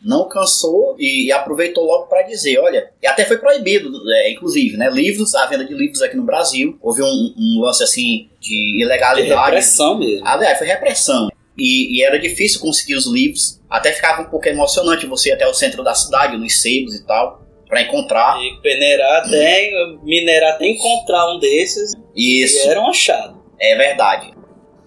não 0.03 0.29
cansou 0.29 0.97
e, 0.99 1.27
e 1.27 1.33
aproveitou 1.33 1.85
logo 1.85 2.07
para 2.07 2.23
dizer, 2.23 2.59
olha, 2.59 2.91
e 3.03 3.07
até 3.07 3.25
foi 3.25 3.39
proibido, 3.39 3.91
é, 4.13 4.33
inclusive, 4.33 4.77
né, 4.77 4.91
livros, 4.91 5.35
a 5.35 5.47
venda 5.47 5.65
de 5.65 5.75
livros 5.75 6.03
aqui 6.03 6.17
no 6.17 6.25
Brasil, 6.25 6.77
houve 6.83 7.03
um, 7.03 7.35
um 7.37 7.61
lance 7.61 7.83
assim 7.83 8.29
de 8.41 8.49
De 8.49 8.83
ilegalidade. 8.83 9.41
repressão 9.47 9.99
mesmo. 9.99 10.27
Aliás, 10.27 10.59
foi 10.59 10.67
repressão. 10.67 11.29
E, 11.59 11.99
e 11.99 12.03
era 12.05 12.19
difícil 12.19 12.61
conseguir 12.61 12.97
os 12.97 13.07
livros. 13.07 13.61
Até 13.69 13.93
ficava 13.93 14.23
um 14.23 14.31
pouco 14.31 14.49
emocionante 14.49 15.07
você 15.07 15.31
ir 15.31 15.33
até 15.33 15.47
o 15.47 15.55
centro 15.55 15.83
da 15.83 15.95
cidade, 15.95 16.37
nos 16.37 16.61
sebos 16.61 16.95
e 16.95 17.07
tal, 17.07 17.43
para 17.69 17.83
encontrar. 17.83 18.39
E 18.41 18.61
peneirar 18.61 19.25
até, 19.25 19.71
minerar 20.03 20.55
até 20.55 20.67
encontrar 20.67 21.35
um 21.35 21.39
desses 21.39 21.95
Isso. 22.15 22.67
e 22.67 22.69
era 22.69 22.81
um 22.81 22.89
achado. 22.89 23.43
É 23.59 23.75
verdade. 23.75 24.35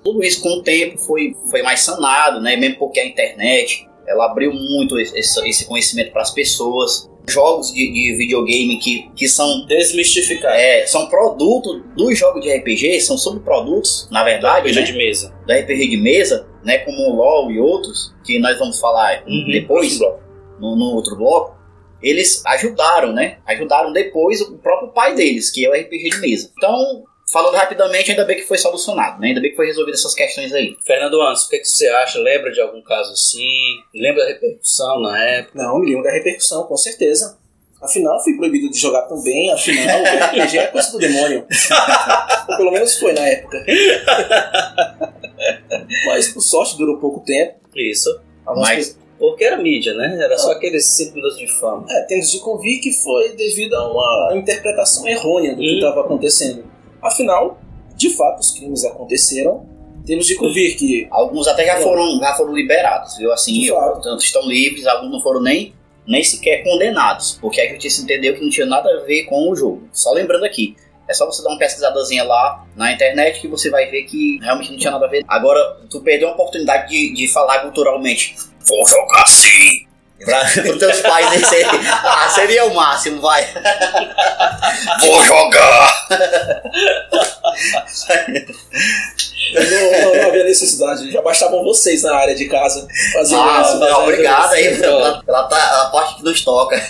Tudo 0.04 0.24
isso 0.24 0.42
com 0.42 0.50
o 0.50 0.64
tempo 0.64 0.98
foi, 0.98 1.36
foi 1.50 1.62
mais 1.62 1.82
sanado, 1.82 2.40
né? 2.40 2.56
Mesmo 2.56 2.78
porque 2.78 3.00
a 3.00 3.06
internet 3.06 3.86
ela 4.08 4.26
abriu 4.26 4.52
muito 4.52 5.00
esse, 5.00 5.48
esse 5.48 5.66
conhecimento 5.66 6.12
para 6.12 6.24
as 6.24 6.32
pessoas. 6.32 7.08
Jogos 7.28 7.72
de, 7.72 7.92
de 7.92 8.16
videogame 8.18 8.80
que, 8.80 9.08
que 9.16 9.30
são, 9.30 9.64
Desmistificar. 9.68 10.52
é, 10.56 10.88
são 10.88 11.08
produto 11.08 11.80
dos 11.96 12.18
jogos 12.18 12.42
de 12.42 12.52
RPG, 12.52 13.00
são 13.02 13.20
subprodutos, 13.20 14.08
na 14.10 14.24
verdade, 14.24 14.70
RPG 14.70 14.80
né? 14.80 14.86
de 14.88 14.94
mesa. 14.94 15.36
da 15.46 15.56
RPG 15.60 15.90
de 15.90 15.98
mesa, 15.98 16.48
né? 16.64 16.80
Como 16.80 16.98
o 17.10 17.16
LoL 17.16 17.52
e 17.52 17.60
outros, 17.60 18.14
que 18.24 18.40
nós 18.40 18.58
vamos 18.60 18.80
falar 18.80 19.24
Uhum. 19.28 19.48
depois, 19.52 20.00
no, 20.60 20.76
no 20.76 20.96
outro 20.96 21.16
bloco. 21.16 21.58
Eles 22.02 22.46
ajudaram, 22.46 23.12
né? 23.14 23.40
Ajudaram 23.46 23.92
depois 23.92 24.40
o 24.42 24.58
próprio 24.58 24.90
pai 24.90 25.16
deles, 25.16 25.52
que 25.52 25.66
é 25.66 25.70
o 25.70 25.74
RPG 25.74 26.10
de 26.12 26.18
mesa. 26.20 26.52
Então, 26.58 27.04
falando 27.32 27.56
rapidamente, 27.56 28.12
ainda 28.12 28.26
bem 28.26 28.38
que 28.38 28.48
foi 28.48 28.58
solucionado, 28.58 29.20
né? 29.20 29.30
Ainda 29.30 29.42
bem 29.42 29.52
que 29.52 29.58
foi 29.58 29.68
resolvido 29.68 29.96
essas 29.96 30.14
questões 30.14 30.54
aí. 30.54 30.76
Fernando 30.86 31.22
Anso, 31.22 31.48
o 31.48 31.50
que, 31.50 31.60
que 31.60 31.66
você 31.66 31.88
acha? 31.88 32.20
Lembra 32.20 32.52
de 32.52 32.62
algum 32.62 32.82
caso 32.82 33.12
assim? 33.12 33.76
Lembra 33.94 34.24
da 34.24 34.30
repercussão 34.30 35.02
na 35.02 35.24
época? 35.24 35.62
Não, 35.62 35.80
me 35.80 35.88
lembro 35.88 36.04
da 36.04 36.12
repercussão, 36.12 36.64
com 36.64 36.78
certeza. 36.78 37.38
Afinal, 37.82 38.22
fui 38.24 38.36
proibido 38.36 38.70
de 38.70 38.78
jogar 38.78 39.04
também. 39.04 39.52
Afinal, 39.52 40.02
o 40.02 40.04
RPG 40.04 40.58
é 40.58 40.68
coisa 40.68 40.92
do 40.92 40.98
demônio. 40.98 41.46
Ou 42.50 42.58
pelo 42.58 42.72
menos 42.72 42.98
foi 42.98 43.14
na 43.14 43.26
época. 43.26 43.64
Mas, 46.06 46.28
por 46.30 46.42
sorte, 46.42 46.78
durou 46.78 46.98
pouco 46.98 47.22
tempo. 47.22 47.56
Isso. 47.76 48.10
Mas- 48.46 48.98
Porque 49.18 49.44
era 49.44 49.58
mídia, 49.58 49.94
né? 49.96 50.18
Era 50.22 50.38
só 50.38 50.52
aqueles 50.54 50.86
5 50.96 51.14
minutos 51.16 51.38
de 51.38 51.48
fama. 51.60 51.86
É, 51.90 52.02
temos 52.04 52.32
de 52.32 52.40
convir 52.40 52.80
que 52.82 52.94
foi 52.94 53.36
devido 53.36 53.74
a 53.76 53.92
uma 53.92 54.38
interpretação 54.38 55.06
errônea 55.08 55.52
do 55.56 55.62
que 55.62 55.74
Hum. 55.74 55.76
estava 55.76 56.02
acontecendo. 56.02 56.64
Afinal, 57.02 57.60
de 57.98 58.10
fato, 58.16 58.40
os 58.40 58.52
crimes 58.52 58.86
aconteceram. 58.86 59.68
Temos 60.06 60.26
de 60.26 60.36
convir 60.36 60.78
que 60.78 61.06
Alguns 61.12 61.48
até 61.50 61.66
já 61.66 61.82
foram, 61.82 62.18
já 62.18 62.34
foram 62.36 62.54
liberados, 62.56 63.18
viu? 63.18 63.32
Assim, 63.34 63.68
fato. 63.68 64.02
tanto 64.02 64.24
estão 64.24 64.42
livres, 64.48 64.88
alguns 64.88 65.12
não 65.12 65.22
foram 65.22 65.42
nem, 65.42 65.74
nem 66.10 66.24
sequer 66.24 66.64
condenados, 66.64 67.38
porque 67.40 67.62
a 67.62 67.70
justiça 67.70 68.02
entendeu 68.02 68.34
que 68.34 68.42
não 68.42 68.50
tinha 68.50 68.66
nada 68.66 68.90
a 68.90 69.04
ver 69.06 69.26
com 69.26 69.48
o 69.48 69.56
jogo. 69.56 69.88
Só 69.94 70.12
lembrando 70.12 70.44
aqui, 70.44 70.76
é 71.08 71.14
só 71.14 71.28
você 71.28 71.44
dar 71.44 71.50
uma 71.50 71.60
pesquisadazinha 71.60 72.24
lá 72.24 72.66
na 72.76 72.92
internet 72.92 73.40
que 73.40 73.48
você 73.48 73.70
vai 73.70 73.86
ver 73.86 74.04
que 74.04 74.40
realmente 74.42 74.72
não 74.72 74.78
tinha 74.80 74.92
nada 74.92 75.06
a 75.06 75.10
ver. 75.10 75.24
Agora, 75.28 75.78
tu 75.88 76.02
perdeu 76.02 76.30
a 76.30 76.32
oportunidade 76.32 76.90
de, 76.90 77.14
de 77.14 77.28
falar 77.28 77.60
culturalmente. 77.60 78.36
Vou 78.68 78.86
jogar 78.88 79.28
sim! 79.28 79.89
Pra 80.26 80.44
os 80.44 80.54
teus 80.80 81.00
pais 81.02 81.28
aí 81.32 81.46
seria, 81.46 81.70
ah, 82.04 82.30
seria 82.30 82.66
o 82.66 82.74
máximo, 82.76 83.22
vai. 83.22 83.46
Vou 85.02 85.22
jogar! 85.24 86.08
não, 89.54 90.02
não- 90.02 90.16
não 90.22 90.30
havia 90.30 90.44
necessidade. 90.44 91.12
Já 91.12 91.22
bastavam 91.22 91.64
vocês 91.64 92.04
na 92.04 92.16
área 92.16 92.36
de 92.36 92.48
casa 92.48 92.88
fazendo 93.14 93.42
Ah, 93.42 93.62
isso. 93.66 93.80
não, 93.80 94.04
obrigado 94.04 94.54
aí 94.54 94.78
pela, 94.78 95.24
pela, 95.24 95.44
pela 95.48 95.90
parte 95.90 96.16
que 96.18 96.24
nos 96.24 96.42
toca. 96.44 96.82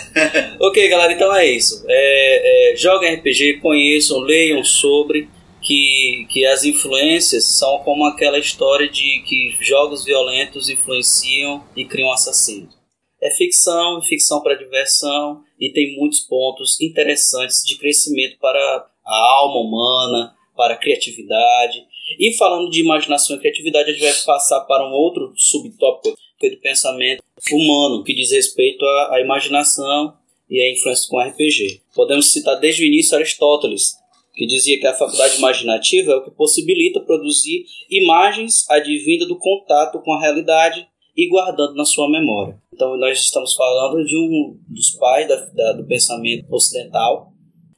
Ok, 0.60 0.88
galera, 0.88 1.12
então 1.12 1.34
é 1.34 1.46
isso. 1.46 1.84
É, 1.88 2.72
é, 2.72 2.76
joguem 2.76 3.14
RPG, 3.14 3.60
conheçam, 3.60 4.18
leiam 4.20 4.62
sobre. 4.64 5.28
Que, 5.62 6.26
que 6.30 6.46
as 6.46 6.64
influências 6.64 7.44
são 7.44 7.80
como 7.80 8.06
aquela 8.06 8.38
história 8.38 8.88
de 8.88 9.22
que 9.28 9.54
jogos 9.60 10.02
violentos 10.06 10.70
influenciam 10.70 11.62
e 11.76 11.84
criam 11.84 12.10
assassinos. 12.10 12.79
É 13.20 13.30
ficção, 13.30 14.00
ficção 14.02 14.42
para 14.42 14.54
diversão 14.54 15.42
e 15.58 15.70
tem 15.70 15.96
muitos 15.96 16.20
pontos 16.20 16.80
interessantes 16.80 17.62
de 17.64 17.76
crescimento 17.76 18.38
para 18.38 18.58
a 19.04 19.32
alma 19.38 19.60
humana, 19.60 20.34
para 20.56 20.74
a 20.74 20.76
criatividade. 20.76 21.84
E 22.18 22.32
falando 22.36 22.70
de 22.70 22.80
imaginação 22.80 23.36
e 23.36 23.38
criatividade, 23.40 23.90
a 23.90 23.92
gente 23.92 24.02
vai 24.02 24.12
passar 24.24 24.60
para 24.62 24.88
um 24.88 24.92
outro 24.92 25.32
subtópico 25.36 26.16
que 26.38 26.46
é 26.46 26.50
do 26.50 26.56
pensamento 26.56 27.22
humano, 27.52 28.02
que 28.02 28.14
diz 28.14 28.30
respeito 28.30 28.84
à, 28.84 29.16
à 29.16 29.20
imaginação 29.20 30.14
e 30.48 30.60
à 30.60 30.72
influência 30.72 31.08
com 31.08 31.20
RPG. 31.20 31.82
Podemos 31.94 32.32
citar 32.32 32.58
desde 32.58 32.82
o 32.82 32.86
início 32.86 33.16
Aristóteles, 33.16 33.96
que 34.34 34.46
dizia 34.46 34.80
que 34.80 34.86
a 34.86 34.94
faculdade 34.94 35.36
imaginativa 35.36 36.12
é 36.12 36.16
o 36.16 36.24
que 36.24 36.30
possibilita 36.30 37.00
produzir 37.00 37.66
imagens 37.90 38.68
advinda 38.70 39.26
do 39.26 39.38
contato 39.38 40.00
com 40.00 40.14
a 40.14 40.20
realidade 40.20 40.88
e 41.22 41.28
guardando 41.28 41.74
na 41.74 41.84
sua 41.84 42.08
memória. 42.08 42.58
Então 42.72 42.96
nós 42.96 43.18
estamos 43.18 43.52
falando 43.54 44.04
de 44.04 44.16
um 44.16 44.58
dos 44.68 44.92
pais 44.92 45.28
da, 45.28 45.36
da- 45.36 45.72
do 45.72 45.86
pensamento 45.86 46.46
ocidental, 46.50 47.32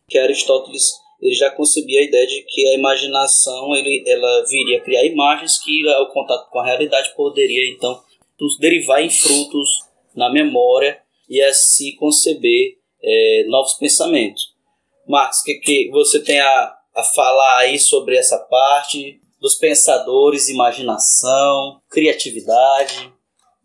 que 0.09 0.17
é 0.19 0.23
Aristóteles. 0.23 0.93
Ele 1.21 1.35
já 1.35 1.51
concebia 1.51 2.01
a 2.01 2.05
ideia 2.05 2.27
de 2.27 2.45
que 2.49 2.69
a 2.69 2.75
imaginação 2.75 3.75
ele, 3.75 4.05
ela 4.07 4.45
viria 4.49 4.79
a 4.79 4.81
criar 4.81 5.05
imagens 5.05 5.59
que 5.63 5.87
o 5.89 6.07
contato 6.13 6.49
com 6.51 6.59
a 6.61 6.67
realidade 6.67 7.15
poderia 7.17 7.69
então 7.73 8.01
nos 8.41 8.59
derivar 8.59 9.03
em 9.03 9.11
frutos 9.11 9.69
na 10.15 10.31
memória 10.33 11.01
e 11.29 11.41
assim 11.43 11.95
conceber 11.97 12.77
eh, 13.03 13.45
novos 13.49 13.75
pensamentos. 13.75 14.53
Marcos, 15.09 15.41
o 15.41 15.45
que, 15.45 15.55
que 15.55 15.91
você 15.91 16.21
tem 16.23 16.41
a, 16.41 16.77
a 16.95 17.03
falar 17.03 17.59
aí 17.59 17.79
sobre 17.79 18.17
essa 18.17 18.39
parte 18.39 19.21
dos 19.41 19.55
pensadores, 19.57 20.49
imaginação, 20.49 21.81
criatividade? 21.91 23.12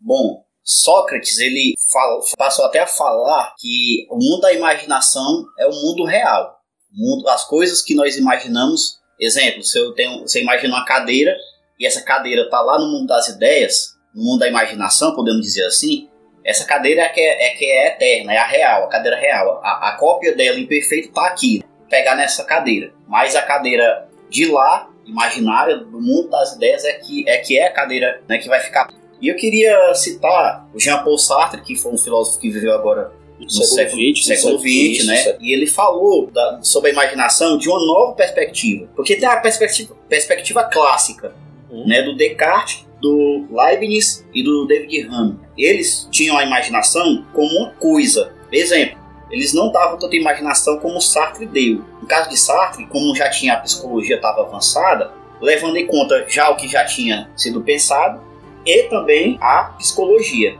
Bom, 0.00 0.44
Sócrates 0.62 1.38
ele 1.38 1.74
fala, 1.90 2.20
passou 2.36 2.64
até 2.64 2.80
a 2.80 2.86
falar 2.86 3.54
que 3.58 4.06
o 4.10 4.16
mundo 4.16 4.42
da 4.42 4.52
imaginação 4.52 5.46
é 5.58 5.66
o 5.66 5.72
mundo 5.72 6.04
real. 6.04 6.58
O 6.92 6.96
mundo, 6.96 7.28
as 7.28 7.44
coisas 7.44 7.82
que 7.82 7.94
nós 7.94 8.16
imaginamos, 8.16 8.98
exemplo, 9.18 9.62
se 9.62 9.78
eu 9.78 9.92
tenho, 9.92 10.20
você 10.20 10.42
imagina 10.42 10.74
uma 10.74 10.84
cadeira 10.84 11.34
e 11.78 11.86
essa 11.86 12.02
cadeira 12.02 12.42
está 12.42 12.60
lá 12.60 12.78
no 12.78 12.86
mundo 12.86 13.06
das 13.06 13.28
ideias, 13.28 13.94
no 14.14 14.24
mundo 14.24 14.40
da 14.40 14.48
imaginação, 14.48 15.14
podemos 15.14 15.42
dizer 15.42 15.64
assim, 15.64 16.08
essa 16.44 16.64
cadeira 16.64 17.02
é 17.02 17.08
que 17.08 17.20
é, 17.20 17.46
é, 17.46 17.50
que 17.50 17.64
é 17.64 17.86
eterna, 17.88 18.32
é 18.32 18.38
a 18.38 18.46
real, 18.46 18.84
a 18.84 18.88
cadeira 18.88 19.16
real. 19.16 19.60
A, 19.62 19.90
a 19.90 19.96
cópia 19.98 20.34
dela 20.34 20.58
imperfeita 20.58 21.08
está 21.08 21.26
aqui, 21.26 21.62
pegar 21.88 22.16
nessa 22.16 22.44
cadeira. 22.44 22.92
Mas 23.06 23.36
a 23.36 23.42
cadeira 23.42 24.08
de 24.30 24.46
lá, 24.46 24.88
imaginária, 25.04 25.76
do 25.76 26.00
mundo 26.00 26.28
das 26.30 26.54
ideias, 26.54 26.84
é 26.84 26.92
que 26.94 27.28
é, 27.28 27.38
que 27.38 27.58
é 27.58 27.66
a 27.66 27.72
cadeira 27.72 28.22
né, 28.28 28.38
que 28.38 28.48
vai 28.48 28.60
ficar. 28.60 28.88
E 29.20 29.28
eu 29.28 29.36
queria 29.36 29.94
citar 29.94 30.68
o 30.72 30.78
Jean-Paul 30.78 31.18
Sartre, 31.18 31.60
que 31.62 31.74
foi 31.74 31.92
um 31.92 31.98
filósofo 31.98 32.38
que 32.38 32.50
viveu 32.50 32.72
agora 32.72 33.12
no 33.38 33.50
século 33.50 34.02
XX, 34.14 34.26
século 34.26 34.58
XX, 34.58 35.06
né? 35.06 35.36
E 35.40 35.52
ele 35.52 35.66
falou 35.66 36.30
da, 36.30 36.60
sobre 36.62 36.90
a 36.90 36.92
imaginação 36.92 37.56
de 37.56 37.68
uma 37.68 37.84
nova 37.84 38.12
perspectiva. 38.12 38.88
Porque 38.96 39.16
tem 39.16 39.28
a 39.28 39.36
perspectiva, 39.36 39.94
perspectiva 40.08 40.64
clássica, 40.64 41.34
hum. 41.70 41.84
né? 41.86 42.02
Do 42.02 42.16
Descartes, 42.16 42.86
do 43.00 43.46
Leibniz 43.50 44.24
e 44.34 44.42
do 44.42 44.66
David 44.66 45.08
Hume. 45.08 45.38
Eles 45.56 46.08
tinham 46.10 46.36
a 46.36 46.44
imaginação 46.44 47.24
como 47.32 47.48
uma 47.58 47.70
coisa. 47.72 48.32
Exemplo, 48.50 48.98
eles 49.30 49.52
não 49.52 49.70
davam 49.70 49.98
tanta 49.98 50.16
imaginação 50.16 50.78
como 50.78 51.00
Sartre 51.00 51.46
deu. 51.46 51.84
No 52.00 52.06
caso 52.06 52.30
de 52.30 52.36
Sartre, 52.36 52.86
como 52.86 53.14
já 53.14 53.28
tinha 53.30 53.54
a 53.54 53.60
psicologia 53.60 54.16
estava 54.16 54.42
avançada, 54.42 55.12
levando 55.40 55.76
em 55.76 55.86
conta 55.86 56.24
já 56.28 56.50
o 56.50 56.56
que 56.56 56.66
já 56.66 56.84
tinha 56.84 57.30
sido 57.36 57.60
pensado 57.60 58.27
e 58.68 58.82
também 58.84 59.38
a 59.40 59.74
psicologia. 59.78 60.58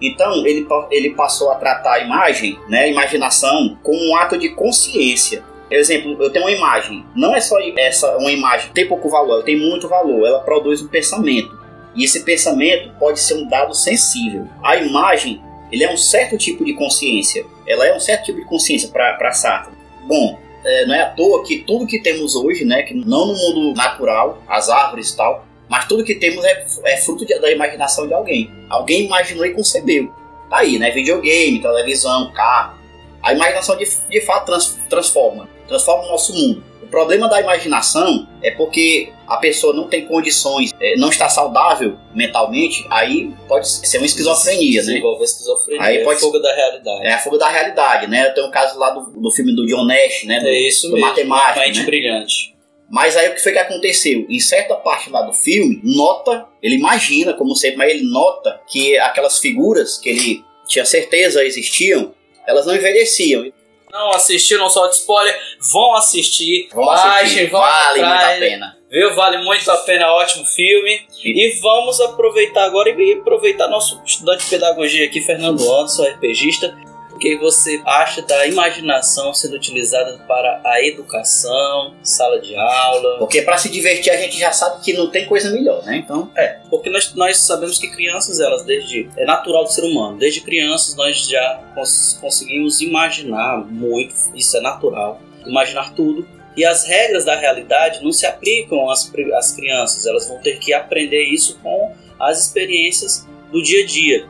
Então 0.00 0.46
ele, 0.46 0.66
ele 0.90 1.10
passou 1.14 1.50
a 1.50 1.54
tratar 1.54 1.94
a 1.94 2.00
imagem, 2.00 2.58
né, 2.68 2.80
a 2.80 2.88
imaginação, 2.88 3.78
como 3.82 3.98
um 4.10 4.14
ato 4.14 4.36
de 4.36 4.50
consciência. 4.50 5.42
Exemplo, 5.70 6.16
eu 6.22 6.30
tenho 6.30 6.44
uma 6.44 6.52
imagem. 6.52 7.04
Não 7.14 7.34
é 7.34 7.40
só 7.40 7.56
essa 7.78 8.16
uma 8.18 8.30
imagem 8.30 8.70
tem 8.72 8.86
pouco 8.86 9.08
valor, 9.08 9.36
ela 9.36 9.42
tem 9.42 9.58
muito 9.58 9.88
valor. 9.88 10.26
Ela 10.26 10.40
produz 10.40 10.82
um 10.82 10.88
pensamento. 10.88 11.58
E 11.94 12.04
esse 12.04 12.24
pensamento 12.24 12.92
pode 12.98 13.18
ser 13.18 13.34
um 13.34 13.48
dado 13.48 13.74
sensível. 13.74 14.46
A 14.62 14.76
imagem, 14.76 15.42
ele 15.72 15.82
é 15.82 15.90
um 15.90 15.96
certo 15.96 16.36
tipo 16.36 16.62
de 16.62 16.74
consciência. 16.74 17.46
Ela 17.66 17.86
é 17.86 17.96
um 17.96 18.00
certo 18.00 18.26
tipo 18.26 18.38
de 18.38 18.44
consciência 18.44 18.90
para 18.90 19.32
Sartre. 19.32 19.72
Bom, 20.06 20.38
é, 20.62 20.86
não 20.86 20.94
é 20.94 21.00
à 21.00 21.06
toa 21.06 21.42
que 21.42 21.58
tudo 21.58 21.86
que 21.86 22.00
temos 22.00 22.36
hoje, 22.36 22.64
né, 22.64 22.82
que 22.82 22.92
não 22.92 23.26
no 23.26 23.34
mundo 23.34 23.74
natural, 23.74 24.42
as 24.46 24.68
árvores 24.68 25.10
e 25.10 25.16
tal, 25.16 25.46
mas 25.68 25.86
tudo 25.86 26.04
que 26.04 26.14
temos 26.14 26.44
é, 26.44 26.66
é 26.84 26.96
fruto 26.96 27.24
de, 27.24 27.38
da 27.38 27.50
imaginação 27.50 28.06
de 28.06 28.14
alguém. 28.14 28.50
Alguém 28.68 29.04
imaginou 29.04 29.44
e 29.44 29.52
concebeu. 29.52 30.12
Tá 30.48 30.58
aí, 30.58 30.78
né? 30.78 30.90
Videogame, 30.90 31.60
televisão, 31.60 32.32
carro. 32.32 32.78
A 33.22 33.32
imaginação 33.32 33.76
de, 33.76 33.84
de 34.08 34.20
fato 34.20 34.46
trans, 34.46 34.78
transforma. 34.88 35.48
Transforma 35.66 36.04
o 36.04 36.08
nosso 36.08 36.32
mundo. 36.32 36.62
O 36.82 36.86
problema 36.86 37.28
da 37.28 37.40
imaginação 37.40 38.28
é 38.40 38.52
porque 38.52 39.12
a 39.26 39.38
pessoa 39.38 39.74
não 39.74 39.88
tem 39.88 40.06
condições, 40.06 40.72
é, 40.80 40.94
não 40.96 41.08
está 41.08 41.28
saudável 41.28 41.98
mentalmente, 42.14 42.86
aí 42.88 43.34
pode 43.48 43.68
ser 43.68 43.98
uma 43.98 44.06
esquizofrenia, 44.06 44.80
né? 44.82 44.86
Desenvolve 44.86 45.24
esquizofrenia. 45.24 45.82
Aí 45.82 45.96
é 45.96 46.04
pode 46.04 46.18
a 46.18 46.20
fuga 46.20 46.40
da 46.40 46.54
realidade. 46.54 47.06
É 47.06 47.12
a 47.12 47.18
fuga 47.18 47.38
da 47.38 47.48
realidade, 47.48 48.06
né? 48.06 48.28
Tem 48.30 48.44
um 48.44 48.52
caso 48.52 48.78
lá 48.78 48.90
do, 48.90 49.20
do 49.20 49.30
filme 49.32 49.52
do 49.52 49.66
John 49.66 49.84
Nash, 49.84 50.22
né? 50.26 50.38
Do, 50.38 50.46
é 50.46 50.58
isso 50.60 50.86
do 50.88 50.94
mesmo. 50.94 51.08
matemático, 51.08 51.58
Mente 51.58 51.80
né? 51.80 51.86
brilhante. 51.86 52.55
Mas 52.88 53.16
aí 53.16 53.28
o 53.28 53.34
que 53.34 53.42
foi 53.42 53.52
que 53.52 53.58
aconteceu? 53.58 54.26
Em 54.28 54.38
certa 54.38 54.74
parte 54.76 55.10
lá 55.10 55.22
do 55.22 55.32
filme, 55.32 55.80
nota, 55.82 56.46
ele 56.62 56.76
imagina, 56.76 57.34
como 57.34 57.54
sempre, 57.56 57.78
mas 57.78 57.90
ele 57.90 58.08
nota 58.08 58.60
que 58.68 58.96
aquelas 58.98 59.38
figuras 59.38 59.98
que 59.98 60.08
ele 60.08 60.44
tinha 60.66 60.84
certeza 60.84 61.44
existiam, 61.44 62.14
elas 62.46 62.66
não 62.66 62.76
envelheciam. 62.76 63.52
Não 63.90 64.10
assistiram 64.10 64.68
só 64.68 64.86
de 64.88 64.96
spoiler, 64.96 65.36
vão 65.72 65.94
assistir, 65.94 66.68
Vão 66.72 66.88
assistir, 66.90 67.46
vale 67.48 68.02
muito 68.02 68.24
a 68.24 68.36
pena. 68.38 68.78
Viu? 68.90 69.14
Vale 69.14 69.38
muito 69.38 69.68
a 69.70 69.76
pena, 69.78 70.12
ótimo 70.12 70.44
filme. 70.44 71.06
E 71.24 71.58
vamos 71.60 72.00
aproveitar 72.00 72.64
agora 72.64 72.90
e 72.90 73.14
aproveitar 73.14 73.68
nosso 73.68 74.00
estudante 74.04 74.44
de 74.44 74.50
pedagogia 74.50 75.06
aqui, 75.06 75.20
Fernando 75.20 75.60
Anderson, 75.72 76.04
RPGista. 76.04 76.76
O 77.16 77.18
que 77.18 77.34
você 77.38 77.80
acha 77.86 78.20
da 78.20 78.46
imaginação 78.46 79.32
sendo 79.32 79.56
utilizada 79.56 80.18
para 80.28 80.60
a 80.62 80.84
educação, 80.84 81.94
sala 82.02 82.38
de 82.38 82.54
aula? 82.54 83.18
Porque 83.18 83.40
para 83.40 83.56
se 83.56 83.70
divertir 83.70 84.12
a 84.12 84.18
gente 84.18 84.38
já 84.38 84.52
sabe 84.52 84.84
que 84.84 84.92
não 84.92 85.10
tem 85.10 85.24
coisa 85.24 85.50
melhor, 85.50 85.82
né? 85.82 85.96
Então, 85.96 86.30
É, 86.36 86.58
porque 86.68 86.90
nós, 86.90 87.14
nós 87.14 87.38
sabemos 87.38 87.78
que 87.78 87.88
crianças, 87.88 88.38
elas 88.38 88.64
desde. 88.64 89.08
É 89.16 89.24
natural 89.24 89.64
do 89.64 89.72
ser 89.72 89.82
humano. 89.84 90.18
Desde 90.18 90.42
crianças 90.42 90.94
nós 90.94 91.26
já 91.26 91.62
cons- 91.74 92.18
conseguimos 92.20 92.82
imaginar 92.82 93.64
muito, 93.64 94.14
isso 94.34 94.54
é 94.56 94.60
natural. 94.60 95.18
Imaginar 95.46 95.94
tudo. 95.94 96.28
E 96.54 96.66
as 96.66 96.84
regras 96.86 97.24
da 97.24 97.34
realidade 97.34 98.04
não 98.04 98.12
se 98.12 98.26
aplicam 98.26 98.90
às, 98.90 99.10
às 99.34 99.52
crianças, 99.52 100.04
elas 100.04 100.28
vão 100.28 100.38
ter 100.40 100.58
que 100.58 100.74
aprender 100.74 101.22
isso 101.24 101.58
com 101.62 101.94
as 102.20 102.46
experiências 102.46 103.26
do 103.50 103.62
dia 103.62 103.84
a 103.84 103.86
dia. 103.86 104.26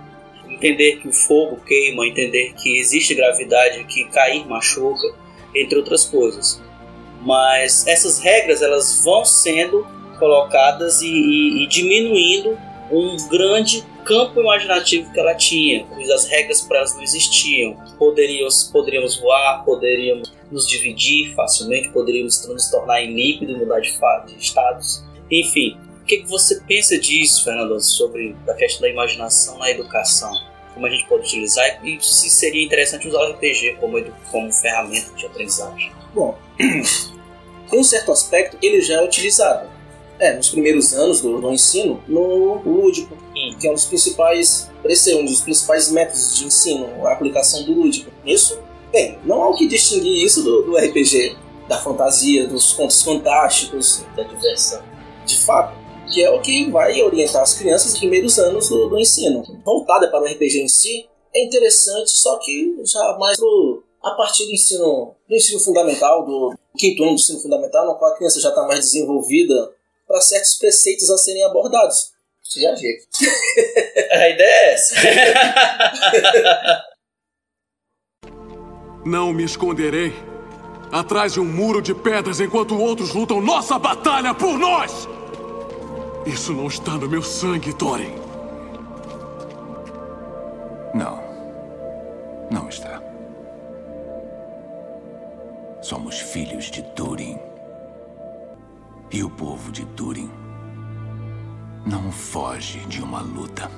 Entender 0.56 0.96
que 1.00 1.08
o 1.08 1.12
fogo 1.12 1.56
queima, 1.66 2.06
entender 2.06 2.54
que 2.54 2.78
existe 2.78 3.14
gravidade, 3.14 3.84
que 3.84 4.04
cair 4.06 4.46
machuca, 4.46 5.06
entre 5.54 5.78
outras 5.78 6.04
coisas. 6.04 6.60
Mas 7.22 7.86
essas 7.86 8.18
regras 8.20 8.62
elas 8.62 9.02
vão 9.04 9.24
sendo 9.24 9.86
colocadas 10.18 11.02
e, 11.02 11.08
e- 11.08 11.64
e 11.64 11.66
diminuindo 11.66 12.58
um 12.90 13.16
grande 13.28 13.84
campo 14.04 14.40
imaginativo 14.40 15.12
que 15.12 15.18
ela 15.18 15.34
tinha, 15.34 15.84
as 16.14 16.26
regras 16.26 16.62
para 16.62 16.78
elas 16.78 16.94
não 16.94 17.02
existiam. 17.02 17.76
Poderíamos, 17.98 18.64
poderíamos 18.72 19.20
voar, 19.20 19.64
poderíamos 19.64 20.32
nos 20.50 20.66
dividir 20.68 21.34
facilmente, 21.34 21.88
poderíamos 21.88 22.46
nos 22.46 22.70
tornar 22.70 23.02
em 23.02 23.12
líquido 23.14 23.52
e 23.52 23.56
mudar 23.56 23.80
de, 23.80 23.90
de 23.90 24.40
estados. 24.40 25.02
Enfim, 25.30 25.76
o 26.06 26.08
que, 26.08 26.24
você 26.24 26.60
pensa 26.60 26.96
disso, 26.96 27.42
Fernando, 27.42 27.80
sobre 27.80 28.36
a 28.48 28.54
questão 28.54 28.82
da 28.82 28.88
imaginação 28.88 29.58
na 29.58 29.68
educação? 29.68 30.30
Como 30.72 30.86
a 30.86 30.90
gente 30.90 31.04
pode 31.08 31.24
utilizar 31.24 31.84
e 31.84 31.98
se 32.00 32.30
seria 32.30 32.64
interessante 32.64 33.08
usar 33.08 33.18
o 33.18 33.32
RPG 33.32 33.78
como, 33.80 34.00
como 34.30 34.52
ferramenta 34.52 35.12
de 35.14 35.26
aprendizagem? 35.26 35.90
Bom, 36.14 36.38
tem 36.58 37.80
um 37.80 37.82
certo 37.82 38.12
aspecto 38.12 38.56
ele 38.62 38.80
já 38.80 39.00
é 39.00 39.04
utilizado. 39.04 39.68
É, 40.18 40.34
nos 40.34 40.48
primeiros 40.48 40.94
anos 40.94 41.20
do, 41.20 41.40
do 41.40 41.52
ensino, 41.52 42.02
no 42.06 42.62
lúdico, 42.62 43.16
Hum. 43.36 43.54
que 43.60 43.66
é 43.66 43.70
um 43.70 43.74
dos 43.74 43.84
principais, 43.84 44.70
parece 44.82 45.04
ser 45.04 45.16
um 45.16 45.24
dos 45.24 45.42
principais 45.42 45.90
métodos 45.90 46.38
de 46.38 46.46
ensino, 46.46 47.06
a 47.06 47.12
aplicação 47.12 47.62
do 47.64 47.72
lúdico. 47.72 48.10
Isso, 48.24 48.58
bem, 48.90 49.18
não 49.24 49.42
há 49.42 49.50
o 49.50 49.54
que 49.54 49.66
distinguir 49.66 50.24
isso 50.24 50.42
do, 50.42 50.62
do 50.62 50.76
RPG, 50.76 51.36
da 51.68 51.76
fantasia, 51.78 52.46
dos 52.46 52.72
contos 52.72 53.02
fantásticos, 53.02 54.04
Da 54.16 54.22
diversão. 54.22 54.82
de 55.26 55.36
fato, 55.38 55.76
que 56.12 56.22
é 56.22 56.30
o 56.30 56.40
que 56.40 56.70
vai 56.70 57.02
orientar 57.02 57.42
as 57.42 57.54
crianças 57.54 57.92
nos 57.92 57.98
primeiros 57.98 58.38
anos 58.38 58.68
do, 58.68 58.88
do 58.88 58.96
ensino. 58.98 59.42
Voltada 59.64 60.08
para 60.08 60.22
o 60.22 60.26
RPG 60.26 60.60
em 60.60 60.68
si, 60.68 61.08
é 61.34 61.44
interessante, 61.44 62.10
só 62.10 62.38
que 62.38 62.76
já 62.84 63.16
mais 63.18 63.36
pro, 63.36 63.82
a 64.02 64.12
partir 64.12 64.46
do 64.46 64.52
ensino, 64.52 65.14
do 65.28 65.34
ensino 65.34 65.58
fundamental, 65.60 66.24
do 66.24 66.54
quinto 66.76 67.02
ano 67.02 67.12
do 67.12 67.16
ensino 67.16 67.40
fundamental, 67.40 67.86
no 67.86 67.96
qual 67.96 68.12
a 68.12 68.16
criança 68.16 68.40
já 68.40 68.50
está 68.50 68.66
mais 68.66 68.80
desenvolvida 68.80 69.72
para 70.06 70.20
certos 70.20 70.54
preceitos 70.54 71.10
a 71.10 71.18
serem 71.18 71.44
abordados. 71.44 72.12
Você 72.42 72.60
já 72.60 72.72
vê. 72.74 72.98
A 74.12 74.28
ideia 74.28 74.48
é 74.48 74.72
essa. 74.72 74.94
Não 79.04 79.32
me 79.32 79.44
esconderei 79.44 80.12
atrás 80.92 81.32
de 81.32 81.40
um 81.40 81.44
muro 81.44 81.82
de 81.82 81.92
pedras 81.94 82.40
enquanto 82.40 82.80
outros 82.80 83.12
lutam 83.12 83.40
nossa 83.40 83.76
batalha 83.78 84.32
por 84.32 84.56
nós! 84.58 85.08
Isso 86.26 86.52
não 86.52 86.66
está 86.66 86.96
no 86.98 87.08
meu 87.08 87.22
sangue, 87.22 87.72
Thorin. 87.74 88.14
Não. 90.94 91.22
Não 92.50 92.68
está. 92.68 93.02
Somos 95.82 96.18
filhos 96.18 96.70
de 96.70 96.82
Durin. 96.94 97.38
E 99.12 99.22
o 99.22 99.30
povo 99.30 99.70
de 99.70 99.84
Durin 99.84 100.30
não 101.86 102.10
foge 102.10 102.80
de 102.86 103.00
uma 103.00 103.20
luta. 103.20 103.70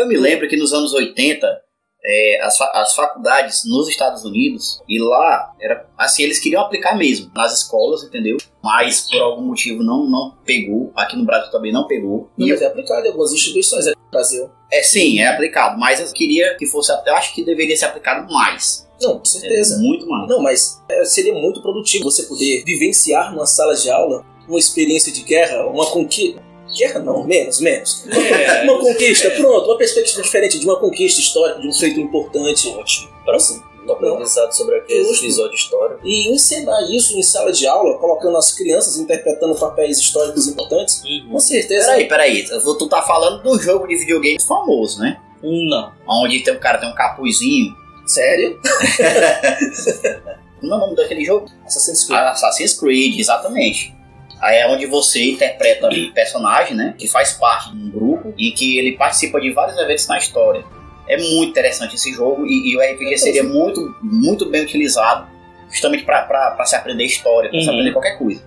eu 0.00 0.06
me 0.06 0.16
lembro 0.16 0.48
que 0.48 0.56
nos 0.56 0.72
anos 0.72 0.94
80, 0.94 1.62
é, 2.04 2.40
as, 2.42 2.60
as 2.60 2.94
faculdades 2.94 3.62
nos 3.66 3.88
Estados 3.88 4.24
Unidos, 4.24 4.80
e 4.88 4.98
lá, 4.98 5.52
era 5.60 5.86
assim, 5.98 6.22
eles 6.22 6.38
queriam 6.38 6.62
aplicar 6.62 6.96
mesmo, 6.96 7.30
nas 7.34 7.52
escolas, 7.52 8.02
entendeu? 8.02 8.36
Mas 8.62 9.08
por 9.10 9.20
algum 9.20 9.42
motivo 9.42 9.82
não, 9.82 10.08
não 10.08 10.36
pegou, 10.44 10.92
aqui 10.94 11.16
no 11.16 11.24
Brasil 11.24 11.50
também 11.50 11.72
não 11.72 11.86
pegou. 11.86 12.30
Não, 12.36 12.46
E 12.46 12.50
mas 12.50 12.62
é 12.62 12.66
aplicado 12.66 13.04
em 13.04 13.08
algumas 13.08 13.32
instituições 13.32 13.86
aqui 13.86 13.98
no 13.98 14.10
Brasil. 14.10 14.50
É 14.72 14.82
sim, 14.82 15.18
é 15.18 15.28
aplicado, 15.28 15.78
mas 15.78 16.00
eu 16.00 16.12
queria 16.12 16.56
que 16.56 16.66
fosse, 16.66 16.92
eu 16.92 17.14
acho 17.16 17.34
que 17.34 17.44
deveria 17.44 17.76
ser 17.76 17.86
aplicado 17.86 18.32
mais. 18.32 18.88
Não, 19.00 19.18
com 19.18 19.24
certeza. 19.24 19.76
É, 19.76 19.78
muito 19.78 20.06
mais. 20.06 20.28
Não, 20.28 20.42
mas 20.42 20.82
é, 20.90 21.04
seria 21.04 21.34
muito 21.34 21.62
produtivo 21.62 22.04
você 22.04 22.24
poder 22.24 22.62
vivenciar 22.64 23.32
numa 23.32 23.46
sala 23.46 23.74
de 23.74 23.90
aula 23.90 24.24
uma 24.46 24.58
experiência 24.58 25.12
de 25.12 25.22
guerra, 25.22 25.66
uma 25.66 25.86
conquista. 25.86 26.42
Guerra 26.76 27.00
não, 27.00 27.24
menos, 27.24 27.60
menos. 27.60 28.04
É. 28.08 28.62
uma 28.62 28.78
conquista, 28.78 29.30
pronto, 29.30 29.66
uma 29.66 29.78
perspectiva 29.78 30.22
diferente 30.22 30.58
de 30.58 30.64
uma 30.66 30.78
conquista 30.78 31.20
histórica, 31.20 31.60
de 31.60 31.68
um 31.68 31.72
feito 31.72 32.00
importante. 32.00 32.68
Ótimo. 32.68 33.08
Próximo. 33.24 33.70
Aprendizado 33.90 34.52
sobre 34.52 34.76
aquele 34.76 35.02
Justo. 35.02 35.24
episódio 35.24 35.54
histórico. 35.56 36.00
E 36.06 36.32
ensinar 36.32 36.80
isso 36.92 37.18
em 37.18 37.22
sala 37.24 37.50
de 37.50 37.66
aula, 37.66 37.98
colocando 37.98 38.36
as 38.36 38.52
crianças 38.52 38.96
interpretando 38.98 39.52
papéis 39.56 39.98
históricos 39.98 40.46
importantes, 40.46 41.02
Uhum. 41.02 41.30
com 41.32 41.40
certeza. 41.40 41.86
Peraí, 41.88 42.06
peraí. 42.08 42.44
Tu 42.48 42.88
tá 42.88 43.02
falando 43.02 43.42
do 43.42 43.58
jogo 43.60 43.88
de 43.88 43.96
videogame 43.96 44.40
famoso, 44.40 45.00
né? 45.00 45.18
Não. 45.42 45.92
Onde 46.06 46.38
tem 46.40 46.54
um 46.54 46.60
cara 46.60 46.78
tem 46.78 46.88
um 46.88 46.94
capuzinho. 46.94 47.74
Sério? 48.06 48.60
Como 50.60 50.72
é 50.72 50.76
o 50.76 50.78
nome 50.78 50.94
daquele 50.94 51.24
jogo? 51.24 51.46
Assassin's 51.64 52.04
Creed. 52.04 52.20
Assassin's 52.20 52.74
Creed, 52.78 53.18
exatamente. 53.18 53.94
Aí 54.40 54.56
é 54.58 54.66
onde 54.68 54.86
você 54.86 55.30
interpreta 55.30 55.88
um 55.88 56.12
personagem, 56.12 56.74
né? 56.76 56.94
Que 56.96 57.06
faz 57.08 57.34
parte 57.34 57.70
de 57.70 57.76
um 57.76 57.90
grupo 57.90 58.32
e 58.38 58.50
que 58.52 58.78
ele 58.78 58.92
participa 58.92 59.40
de 59.40 59.50
vários 59.52 59.78
eventos 59.78 60.06
na 60.08 60.16
história. 60.18 60.64
É 61.08 61.16
muito 61.18 61.50
interessante 61.50 61.96
esse 61.96 62.12
jogo 62.12 62.46
e, 62.46 62.70
e 62.72 62.76
o 62.76 62.80
RPG 62.80 63.18
seria 63.18 63.42
muito, 63.42 63.94
muito 64.02 64.46
bem 64.48 64.62
utilizado 64.62 65.28
justamente 65.68 66.04
para 66.04 66.64
se 66.64 66.74
aprender 66.74 67.04
história, 67.04 67.50
para 67.50 67.60
se 67.60 67.66
Uhum. 67.66 67.72
aprender 67.72 67.92
qualquer 67.92 68.18
coisa. 68.18 68.42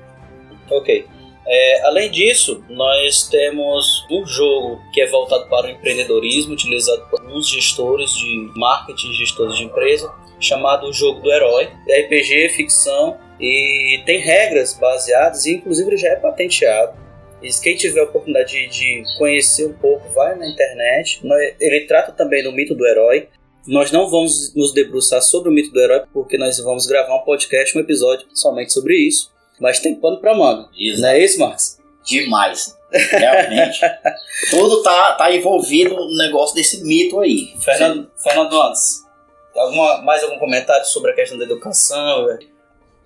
Ok. 0.72 1.06
É, 1.46 1.86
além 1.86 2.10
disso, 2.10 2.64
nós 2.70 3.28
temos 3.28 4.06
um 4.10 4.26
jogo 4.26 4.82
que 4.94 5.02
é 5.02 5.08
voltado 5.08 5.46
para 5.50 5.68
o 5.68 5.70
empreendedorismo, 5.70 6.54
utilizado 6.54 7.06
por 7.10 7.20
alguns 7.20 7.50
gestores 7.50 8.12
de 8.12 8.50
marketing, 8.56 9.12
gestores 9.14 9.58
de 9.58 9.64
empresa, 9.66 10.14
chamado 10.40 10.88
o 10.88 10.94
Jogo 10.94 11.20
do 11.20 11.30
Herói. 11.32 11.70
É 11.90 12.02
RPG, 12.02 12.50
ficção 12.56 13.18
e 13.40 14.02
tem 14.06 14.20
regras 14.20 14.74
baseadas, 14.74 15.46
e 15.46 15.54
inclusive 15.54 15.90
ele 15.90 15.98
já 15.98 16.10
é 16.10 16.16
patenteado. 16.16 17.04
E 17.42 17.50
quem 17.62 17.76
tiver 17.76 18.00
a 18.00 18.06
oportunidade 18.06 18.54
de, 18.54 18.68
de 18.70 19.18
conhecer 19.18 19.66
um 19.66 19.74
pouco, 19.74 20.08
vai 20.14 20.34
na 20.36 20.48
internet. 20.48 21.22
Ele 21.60 21.82
trata 21.82 22.14
também 22.14 22.42
do 22.42 22.54
mito 22.54 22.74
do 22.74 22.88
herói. 22.88 23.28
Nós 23.68 23.92
não 23.92 24.10
vamos 24.10 24.54
nos 24.56 24.74
debruçar 24.74 25.22
sobre 25.22 25.50
o 25.50 25.52
mito 25.52 25.72
do 25.72 25.80
herói, 25.80 26.04
porque 26.14 26.38
nós 26.38 26.58
vamos 26.60 26.86
gravar 26.86 27.16
um 27.16 27.26
podcast, 27.26 27.78
um 27.78 27.82
episódio 27.82 28.28
somente 28.34 28.72
sobre 28.72 28.96
isso. 28.96 29.30
Mas 29.60 29.80
tem 29.80 29.96
pano 29.96 30.22
pra 30.22 30.34
manga. 30.34 30.70
Não 31.00 31.10
é 31.10 31.20
isso, 31.20 31.38
Marcos? 31.38 31.78
Demais. 32.06 32.78
Realmente. 32.92 33.80
Tudo 34.50 34.82
tá, 34.82 35.14
tá 35.14 35.36
envolvido 35.36 35.96
no 35.96 36.18
negócio 36.18 36.56
desse 36.56 36.82
mito 36.84 37.20
aí. 37.20 37.54
Fernando, 37.60 38.10
Fernando 38.18 38.62
Antes, 38.62 39.04
alguma, 39.56 40.02
mais 40.02 40.24
algum 40.24 40.40
comentário 40.40 40.86
sobre 40.86 41.12
a 41.12 41.16
questão 41.16 41.38
da 41.38 41.44
educação? 41.44 42.28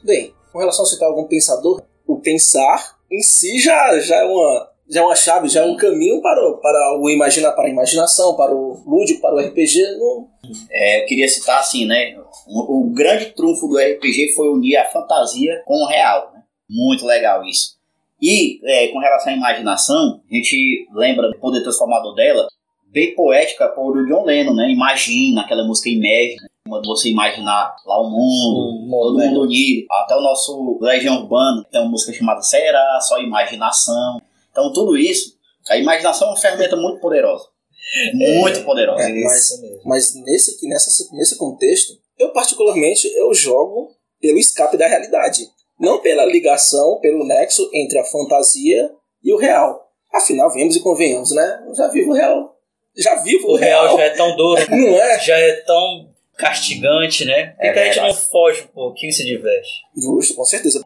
Bem, 0.04 0.34
com 0.52 0.60
relação 0.60 0.84
a 0.86 0.88
citar 0.88 1.08
algum 1.10 1.26
pensador, 1.26 1.82
o 2.06 2.20
pensar 2.20 2.98
em 3.12 3.22
si 3.22 3.60
já, 3.60 4.00
já, 4.00 4.16
é, 4.18 4.26
uma, 4.26 4.70
já 4.90 5.02
é 5.02 5.04
uma 5.04 5.16
chave, 5.16 5.48
já 5.48 5.62
é 5.62 5.66
um 5.66 5.76
caminho 5.76 6.22
para, 6.22 6.48
o- 6.48 6.58
para 6.58 6.98
o 7.00 7.10
imaginar, 7.10 7.52
para 7.54 7.66
a 7.68 7.70
imaginação, 7.70 8.36
para 8.36 8.54
o 8.54 8.82
lúdico, 8.86 9.22
para 9.22 9.36
o 9.36 9.40
RPG. 9.40 9.98
Não, 9.98 10.28
É, 10.72 11.02
eu 11.04 11.06
queria 11.08 11.28
citar 11.28 11.60
assim, 11.60 11.86
né? 11.86 12.16
O, 12.48 12.80
o 12.88 12.94
grande 12.94 13.26
trunfo 13.34 13.68
do 13.68 13.78
RPG 13.78 14.34
foi 14.34 14.48
unir 14.50 14.78
a 14.78 14.90
fantasia 14.90 15.62
com 15.66 15.76
o 15.84 15.88
real. 15.88 16.32
Né? 16.34 16.42
Muito 16.70 17.06
legal 17.06 17.44
isso. 17.44 17.76
E 18.22 18.60
é, 18.66 18.88
com 18.88 19.00
relação 19.00 19.34
à 19.34 19.36
imaginação, 19.36 20.22
a 20.32 20.36
gente 20.36 20.88
lembra 20.94 21.30
do 21.30 21.38
poder 21.40 21.62
transformador 21.62 22.16
dela, 22.16 22.48
bem 22.92 23.14
poética 23.14 23.68
por 23.68 23.96
o 23.98 24.08
John 24.08 24.24
Lennon, 24.26 24.56
né? 24.56 24.72
Imagina 24.72 25.42
aquela 25.42 25.66
música 25.68 25.90
Imagine, 25.90 26.47
Quando 26.67 26.86
você 26.86 27.10
imaginar 27.10 27.75
lá 27.86 28.01
o 28.01 28.10
mundo, 28.10 28.89
todo 28.89 29.17
mundo 29.19 29.41
unido. 29.41 29.86
Até 29.91 30.15
o 30.15 30.21
nosso 30.21 30.77
Legião 30.82 31.21
Urbano 31.21 31.63
tem 31.71 31.82
uma 31.82 31.89
música 31.89 32.13
chamada 32.13 32.41
Será, 32.41 32.99
só 33.01 33.19
imaginação. 33.19 34.21
Então 34.51 34.71
tudo 34.73 34.97
isso, 34.97 35.36
a 35.69 35.77
imaginação 35.77 36.27
é 36.27 36.32
uma 36.32 36.38
ferramenta 36.38 36.75
muito 36.75 36.99
poderosa. 36.99 37.45
Muito 38.13 38.65
poderosa. 38.65 39.01
É, 39.01 39.23
mas, 39.23 39.49
mas 39.86 40.15
nesse, 40.15 40.67
nessa, 40.67 41.15
nesse 41.15 41.38
contexto, 41.38 41.93
eu 42.19 42.34
particularmente 42.34 43.08
eu 43.15 43.34
jogo 43.34 43.95
pelo 44.19 44.38
escape 44.38 44.75
da 44.75 44.88
realidade. 44.88 45.47
Não 45.80 46.01
pela 46.01 46.25
ligação, 46.25 46.99
pelo 46.99 47.25
nexo 47.25 47.69
entre 47.73 47.99
a 47.99 48.03
fantasia 48.03 48.91
e 49.23 49.32
o 49.34 49.38
real. 49.38 49.88
Afinal, 50.13 50.51
vemos 50.51 50.75
e 50.75 50.80
convenhamos, 50.80 51.32
né? 51.32 51.63
Eu 51.67 51.75
já 51.75 51.88
vivo 51.88 52.12
o 52.12 52.13
real. 52.13 52.58
Já 52.95 53.15
vivo 53.21 53.47
o, 53.47 53.51
O 53.51 53.56
real 53.56 53.95
já 53.95 54.03
é 54.03 54.10
tão 54.10 54.36
duro, 54.36 54.62
Não 54.71 54.95
é? 54.95 55.19
já 55.19 55.38
é 55.38 55.51
tão 55.62 56.07
castigante, 56.38 57.26
né? 57.26 57.47
Por 57.47 57.62
que 57.62 57.67
É 57.67 57.73
que 57.73 57.80
a 57.80 57.86
gente 57.86 58.00
não 58.02 58.13
foge 58.13 58.62
um 58.63 58.67
pouquinho 58.67 59.10
e 59.10 59.13
se 59.13 59.26
diverte? 59.26 59.69
Justo, 59.95 60.36
com 60.36 60.45
certeza. 60.45 60.86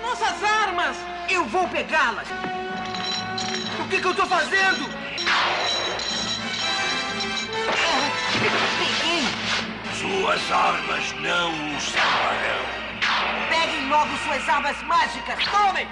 Nossas 0.00 0.42
armas! 0.42 0.96
Eu 1.28 1.44
vou 1.46 1.68
pegá-las! 1.68 2.28
O 3.84 3.88
que, 3.88 4.00
que 4.00 4.06
eu 4.06 4.14
tô 4.14 4.26
fazendo? 4.26 4.86
Peguei! 8.78 9.24
Suas 9.98 10.52
armas 10.52 11.12
não 11.20 11.76
os 11.76 11.82
salvarão. 11.84 12.76
Peguem 13.48 13.88
logo 13.88 14.16
suas 14.18 14.48
armas 14.48 14.80
mágicas! 14.82 15.44
Tomem! 15.50 15.86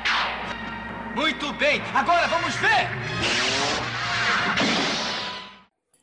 Muito 1.15 1.53
bem! 1.55 1.83
Agora 1.95 2.27
vamos 2.29 2.55
ver! 2.57 2.89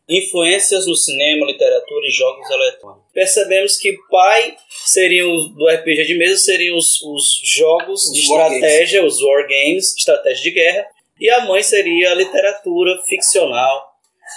Influências 0.10 0.86
no 0.86 0.96
cinema, 0.96 1.46
literatura 1.46 2.08
e 2.08 2.12
jogos 2.12 2.50
eletrônicos. 2.50 3.12
Percebemos 3.14 3.78
que 3.78 3.96
pai 4.10 4.56
seriam 4.86 5.30
do 5.54 5.68
RPG 5.68 6.06
de 6.06 6.18
mesa 6.18 6.38
seriam 6.38 6.76
os, 6.78 7.02
os 7.02 7.40
jogos 7.44 8.06
Os 8.06 8.14
de 8.14 8.20
estratégia, 8.22 9.06
os 9.06 9.22
wargames, 9.22 9.96
estratégia 9.96 10.44
de 10.44 10.52
guerra, 10.52 10.88
e 11.20 11.30
a 11.30 11.46
mãe 11.46 11.62
seria 11.62 12.12
a 12.12 12.16
literatura 12.16 13.00
ficcional 13.08 13.92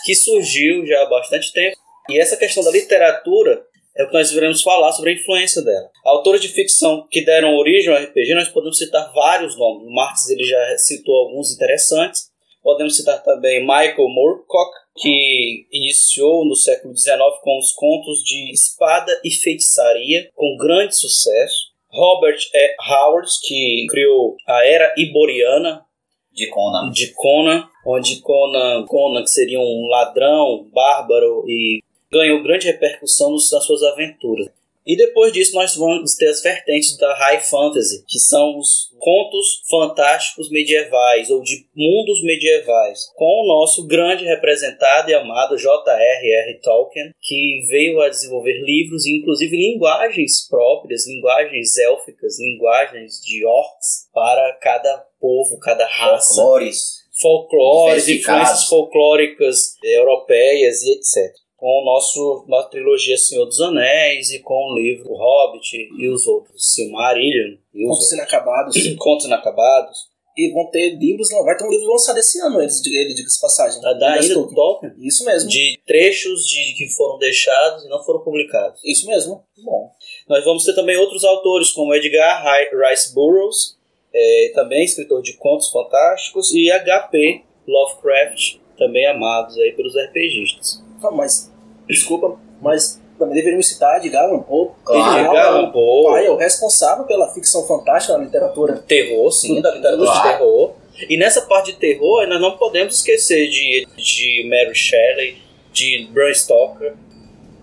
que 0.05 0.14
surgiu 0.14 0.87
já 0.87 1.03
há 1.03 1.07
bastante 1.07 1.53
tempo. 1.53 1.77
E 2.11 2.18
essa 2.18 2.37
questão 2.37 2.62
da 2.62 2.70
literatura 2.70 3.64
é 3.96 4.05
o 4.05 4.09
que 4.09 4.12
nós 4.12 4.31
iremos 4.33 4.61
falar 4.62 4.92
sobre 4.92 5.11
a 5.11 5.14
influência 5.14 5.62
dela. 5.62 5.88
Autores 6.05 6.40
de 6.40 6.48
ficção 6.48 7.07
que 7.11 7.24
deram 7.24 7.57
origem 7.57 7.92
ao 7.92 8.03
RPG, 8.03 8.35
nós 8.35 8.48
podemos 8.48 8.77
citar 8.77 9.12
vários 9.14 9.57
nomes. 9.57 9.87
O 9.87 9.94
Marx 9.94 10.29
ele 10.29 10.44
já 10.44 10.79
citou 10.79 11.14
alguns 11.16 11.55
interessantes. 11.55 12.31
Podemos 12.62 12.96
citar 12.96 13.22
também 13.22 13.61
Michael 13.61 14.09
Moorcock, 14.09 14.72
que 14.96 15.66
iniciou 15.72 16.44
no 16.44 16.54
século 16.54 16.96
XIX 16.96 17.18
com 17.42 17.59
os 17.59 17.72
contos 17.72 18.22
de 18.22 18.52
espada 18.52 19.20
e 19.24 19.30
feitiçaria, 19.30 20.30
com 20.35 20.57
grande 20.57 20.96
sucesso. 20.96 21.72
Robert 21.88 22.38
E. 22.52 22.76
Howard, 22.90 23.28
que 23.42 23.87
criou 23.88 24.37
a 24.46 24.66
Era 24.66 24.92
Iboriana, 24.96 25.85
De 26.33 26.48
Conan. 26.48 26.90
de 26.90 27.12
Conan, 27.12 27.68
onde 27.87 28.20
Conan, 28.20 28.85
Conan 28.87 29.22
que 29.22 29.30
seria 29.30 29.61
um 29.61 29.87
ladrão, 29.88 30.68
bárbaro 30.72 31.44
e 31.48 31.83
ganhou 32.11 32.42
grande 32.42 32.66
repercussão 32.66 33.33
nas 33.33 33.64
suas 33.64 33.83
aventuras. 33.83 34.48
E 34.87 34.97
depois 34.97 35.33
disso 35.33 35.55
nós 35.55 35.77
vamos 35.77 36.14
ter 36.14 36.29
as 36.29 36.42
vertentes 36.42 36.97
da 36.99 37.14
High 37.14 37.40
Fantasy, 37.40 38.05
que 38.07 38.18
são 38.18 38.59
os 38.59 38.90
contos 38.99 39.62
fantásticos 39.68 40.51
medievais 40.51 41.31
ou 41.31 41.42
de 41.42 41.66
mundos 41.75 42.23
medievais, 42.23 43.11
com 43.14 43.25
o 43.25 43.47
nosso 43.47 43.87
grande 43.87 44.25
representado 44.25 45.11
e 45.11 45.14
amado 45.14 45.57
J.R.R. 45.57 46.61
Tolkien, 46.61 47.12
que 47.20 47.66
veio 47.68 48.01
a 48.01 48.09
desenvolver 48.09 48.61
livros 48.62 49.07
e 49.07 49.18
inclusive 49.18 49.57
linguagens 49.57 50.47
próprias, 50.49 51.07
linguagens 51.07 51.79
élficas, 51.79 52.38
linguagens 52.38 53.20
de 53.23 53.44
orcs 53.44 54.09
para 54.12 54.53
cada 54.61 55.07
povo, 55.18 55.59
cada 55.61 55.87
raça 55.87 56.35
Folclores. 56.35 57.05
folclores, 57.20 58.09
influências 58.09 58.64
folclóricas 58.64 59.77
europeias 59.83 60.83
e 60.83 60.92
etc. 60.92 61.43
Com 61.64 61.81
o 61.81 61.85
nosso 61.87 62.44
nossa 62.46 62.68
trilogia 62.68 63.16
Senhor 63.16 63.46
dos 63.46 63.59
Anéis 63.59 64.31
e 64.31 64.40
com 64.40 64.53
o 64.53 64.74
livro 64.74 65.11
O 65.11 65.16
Hobbit 65.16 65.74
e 65.98 66.09
os 66.11 66.27
outros, 66.27 66.74
Silmarillion 66.74 67.57
e 67.72 67.87
os 67.87 67.96
Contos 67.96 68.12
inacabados. 68.12 68.77
Contos 69.00 69.24
Inacabados. 69.24 69.98
E 70.37 70.53
vão 70.53 70.66
ter 70.70 70.91
livros, 70.99 71.30
não, 71.30 71.43
vai 71.43 71.57
ter 71.57 71.64
um 71.64 71.70
livro 71.70 71.86
lançado 71.91 72.18
esse 72.18 72.39
ano, 72.41 72.61
eles 72.61 72.82
de 72.82 72.95
ele, 72.95 73.14
diga-se 73.14 73.41
passagem. 73.41 73.80
Da, 73.80 73.95
da 73.95 74.18
do 74.18 74.55
Tolkien. 74.55 74.93
Isso 74.99 75.24
mesmo. 75.24 75.49
De 75.49 75.80
trechos 75.86 76.47
de, 76.47 76.74
que 76.76 76.86
foram 76.91 77.16
deixados 77.16 77.82
e 77.86 77.89
não 77.89 78.05
foram 78.05 78.20
publicados. 78.20 78.78
Isso 78.84 79.07
mesmo. 79.07 79.43
Bom. 79.64 79.91
Nós 80.28 80.45
vamos 80.45 80.64
ter 80.66 80.74
também 80.74 80.99
outros 80.99 81.24
autores, 81.24 81.70
como 81.72 81.95
Edgar 81.95 82.45
Ri- 82.45 82.91
Rice 82.91 83.14
Burroughs, 83.14 83.78
eh, 84.12 84.53
também 84.55 84.84
escritor 84.84 85.22
de 85.22 85.32
contos 85.39 85.70
fantásticos, 85.70 86.53
e 86.53 86.70
H.P. 86.70 87.43
Lovecraft, 87.66 88.57
também 88.76 89.07
amados 89.07 89.57
aí 89.57 89.72
pelos 89.72 89.95
RPGistas. 89.97 90.82
Ah, 91.03 91.11
mas, 91.11 91.53
desculpa, 91.89 92.37
mas 92.61 93.01
também 93.18 93.35
deveríamos 93.35 93.68
citar 93.68 93.99
Edgar 93.99 94.24
Allan 94.24 94.41
Poe. 94.41 94.70
Claro, 94.85 95.20
Edgar 95.20 95.47
Allan 95.47 95.70
Poe. 95.70 96.12
pai 96.12 96.26
é 96.26 96.30
o 96.30 96.37
responsável 96.37 97.05
pela 97.05 97.28
ficção 97.32 97.64
fantástica 97.66 98.18
na 98.18 98.24
literatura. 98.24 98.76
terror, 98.87 99.30
sim, 99.30 99.61
da 99.61 99.70
literatura 99.72 100.11
de 100.11 100.20
Claro. 100.20 100.39
terror. 100.39 100.72
E 101.09 101.16
nessa 101.16 101.43
parte 101.43 101.72
de 101.72 101.78
terror, 101.78 102.26
nós 102.28 102.41
não 102.41 102.57
podemos 102.57 102.97
esquecer 102.97 103.49
de, 103.49 103.87
de 103.97 104.49
Mary 104.49 104.74
Shelley, 104.74 105.37
de 105.72 106.09
Bram 106.12 106.32
Stoker, 106.32 106.95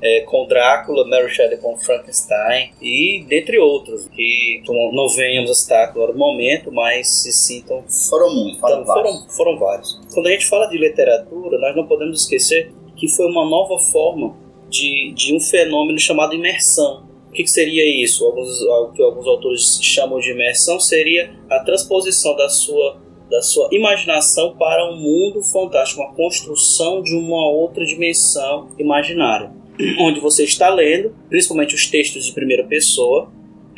é, 0.02 0.22
com 0.22 0.46
Drácula, 0.48 1.08
Mary 1.08 1.30
Shelley 1.30 1.58
com 1.58 1.78
Frankenstein 1.78 2.74
e 2.82 3.24
dentre 3.30 3.60
outros, 3.60 4.08
que 4.10 4.62
não 4.68 5.08
venhamos 5.10 5.52
a 5.52 5.54
citar 5.54 5.84
agora 5.88 6.12
no 6.12 6.18
momento, 6.18 6.72
mas 6.72 7.08
se 7.08 7.32
sintam. 7.32 7.84
Foram 8.10 8.34
muitos, 8.34 8.60
foram, 8.60 8.82
então, 8.82 8.86
vários. 8.96 9.12
foram, 9.14 9.30
foram 9.30 9.60
vários. 9.60 10.02
Quando 10.14 10.28
a 10.28 10.32
gente 10.32 10.48
fala 10.48 10.66
de 10.68 10.78
literatura, 10.78 11.58
nós 11.60 11.76
não 11.76 11.86
podemos 11.88 12.24
esquecer 12.24 12.74
que 13.02 13.08
foi 13.08 13.26
uma 13.26 13.44
nova 13.44 13.80
forma 13.80 14.38
de, 14.70 15.12
de 15.16 15.36
um 15.36 15.40
fenômeno 15.40 15.98
chamado 15.98 16.36
imersão. 16.36 17.04
O 17.30 17.32
que, 17.32 17.42
que 17.42 17.50
seria 17.50 17.84
isso? 18.04 18.24
Alguns, 18.24 18.62
o 18.62 18.92
que 18.92 19.02
alguns 19.02 19.26
autores 19.26 19.80
chamam 19.82 20.20
de 20.20 20.30
imersão 20.30 20.80
seria 20.80 21.34
a 21.50 21.60
transposição 21.62 22.36
da 22.36 22.48
sua 22.48 23.02
da 23.28 23.42
sua 23.42 23.70
imaginação 23.72 24.58
para 24.58 24.92
um 24.92 24.98
mundo 24.98 25.42
fantástico, 25.42 26.02
uma 26.02 26.14
construção 26.14 27.02
de 27.02 27.16
uma 27.16 27.50
outra 27.50 27.86
dimensão 27.86 28.68
imaginária, 28.78 29.54
onde 29.98 30.20
você 30.20 30.44
está 30.44 30.70
lendo, 30.70 31.16
principalmente 31.30 31.74
os 31.74 31.88
textos 31.90 32.26
de 32.26 32.34
primeira 32.34 32.66
pessoa, 32.66 33.32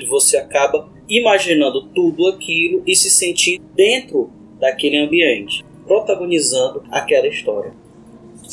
você 0.09 0.37
acaba 0.37 0.89
imaginando 1.07 1.87
tudo 1.89 2.27
aquilo 2.29 2.81
e 2.87 2.95
se 2.95 3.11
sentindo 3.11 3.63
dentro 3.75 4.31
daquele 4.59 4.97
ambiente, 4.97 5.63
protagonizando 5.85 6.81
aquela 6.89 7.27
história. 7.27 7.82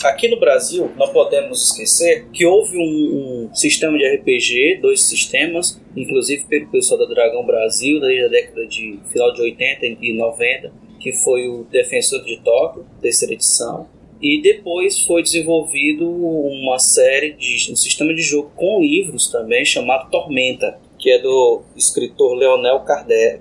Aqui 0.05 0.29
no 0.29 0.39
Brasil, 0.39 0.91
não 0.97 1.13
podemos 1.13 1.63
esquecer 1.67 2.27
que 2.33 2.47
houve 2.47 2.77
um, 2.79 3.49
um, 3.51 3.55
sistema 3.55 3.99
de 3.99 4.07
RPG, 4.17 4.79
dois 4.81 5.03
sistemas, 5.03 5.81
inclusive 5.97 6.45
pelo 6.45 6.69
pessoal 6.69 7.01
da 7.01 7.07
Dragão 7.07 7.45
Brasil, 7.45 8.01
desde 8.01 8.25
a 8.25 8.29
década 8.29 8.67
de 8.67 8.99
final 9.13 9.33
de 9.33 9.43
80 9.43 9.87
e 10.01 10.13
90, 10.17 10.73
que 10.99 11.13
foi 11.13 11.49
o 11.49 11.65
Defensor 11.65 12.25
de 12.25 12.41
Tóquio, 12.43 12.87
terceira 13.01 13.35
edição. 13.35 13.89
E 14.23 14.41
depois 14.41 15.01
foi 15.01 15.23
desenvolvido 15.23 16.09
uma 16.09 16.79
série 16.79 17.33
de 17.33 17.73
um 17.73 17.77
sistema 17.77 18.15
de 18.15 18.23
jogo 18.23 18.51
com 18.55 18.81
livros 18.81 19.29
também 19.29 19.65
chamado 19.65 20.11
Tormenta, 20.11 20.79
que 21.01 21.11
é 21.11 21.19
do 21.19 21.63
escritor 21.75 22.35
Leonel 22.35 22.85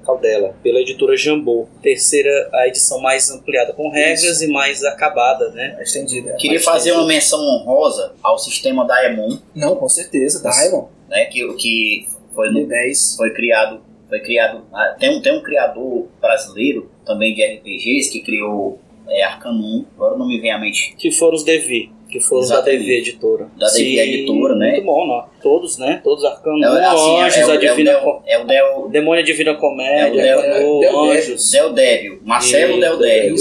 Caldela, 0.03 0.55
pela 0.63 0.79
editora 0.79 1.15
Jambô. 1.17 1.67
Terceira, 1.81 2.49
a 2.53 2.67
edição 2.67 2.99
mais 3.01 3.29
ampliada 3.29 3.73
com 3.73 3.89
regras 3.89 4.23
Isso. 4.23 4.45
e 4.45 4.47
mais 4.47 4.83
acabada, 4.83 5.49
né? 5.51 5.77
Estendida. 5.81 6.33
Queria 6.35 6.53
mais 6.53 6.65
fazer 6.65 6.89
estendida. 6.89 7.01
uma 7.01 7.07
menção 7.07 7.39
honrosa 7.39 8.13
ao 8.23 8.39
sistema 8.39 8.85
Daemon. 8.85 9.37
Não, 9.53 9.75
com 9.75 9.89
certeza, 9.89 10.41
Daemon. 10.41 10.87
Né, 11.09 11.25
que, 11.25 11.53
que 11.55 12.07
foi, 12.33 12.49
no, 12.49 12.65
10. 12.65 13.15
foi 13.17 13.33
criado. 13.33 13.81
Foi 14.07 14.19
criado 14.21 14.63
tem, 14.97 15.15
um, 15.15 15.21
tem 15.21 15.37
um 15.37 15.43
criador 15.43 16.07
brasileiro 16.19 16.89
também 17.05 17.35
de 17.35 17.43
RPGs 17.43 18.09
que 18.09 18.21
criou 18.21 18.79
é, 19.07 19.23
Arcanum, 19.23 19.85
agora 19.95 20.17
não 20.17 20.27
me 20.27 20.39
vem 20.39 20.51
à 20.51 20.57
mente. 20.57 20.95
Que 20.97 21.11
foram 21.11 21.35
os 21.35 21.43
Devi 21.43 21.91
que 22.09 22.19
foram 22.19 22.41
Exatamente. 22.43 22.77
da 22.79 22.83
DV 22.83 22.97
Editora. 22.97 23.47
Da 23.57 23.67
DV 23.67 23.99
Editora, 23.99 24.55
né? 24.55 24.71
Muito 24.71 24.85
bom, 24.85 25.07
não. 25.07 25.25
Todos, 25.41 25.77
né? 25.77 26.01
Todos 26.03 26.25
Arcanos, 26.25 26.61
É, 26.65 26.85
assim, 26.85 27.19
Anjos, 27.21 27.37
é 27.37 27.45
o- 27.45 27.49
a 27.49 27.53
é 27.53 27.57
o 27.57 27.59
Divina 27.59 27.91
Del- 27.91 28.01
Co- 28.01 28.21
é 28.25 28.39
o 28.39 28.45
Del, 28.45 28.89
Demônio 28.89 29.23
Divina 29.23 29.55
Comédia, 29.55 30.21
É 30.21 30.35
o 30.35 30.39
Del- 30.39 30.39
Arcanu, 30.39 30.79
Del 30.79 30.99
Anjos. 31.11 31.51
Del 31.51 31.73
Débio, 31.73 32.19
Marcelo 32.25 32.77
E- 32.77 32.79
Del 32.79 32.97
Débio. 32.97 33.35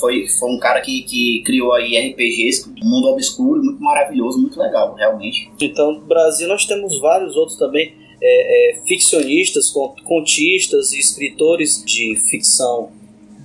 Foi, 0.00 0.26
foi 0.28 0.50
um 0.50 0.58
cara 0.58 0.80
que, 0.82 1.02
que 1.04 1.42
criou 1.46 1.72
aí 1.72 1.96
RPGs, 1.96 2.68
mundo 2.82 3.08
obscuro, 3.08 3.62
muito 3.62 3.82
maravilhoso, 3.82 4.38
muito 4.38 4.60
legal, 4.60 4.94
realmente. 4.94 5.50
Então, 5.60 5.92
no 5.92 6.00
Brasil 6.02 6.46
nós 6.48 6.66
temos 6.66 6.98
vários 7.00 7.34
outros 7.36 7.56
também 7.58 7.94
é, 8.20 8.72
é, 8.72 8.80
ficcionistas, 8.86 9.70
con- 9.70 9.94
contistas 10.04 10.92
e 10.92 10.98
escritores 10.98 11.82
de 11.84 12.16
ficção 12.16 12.90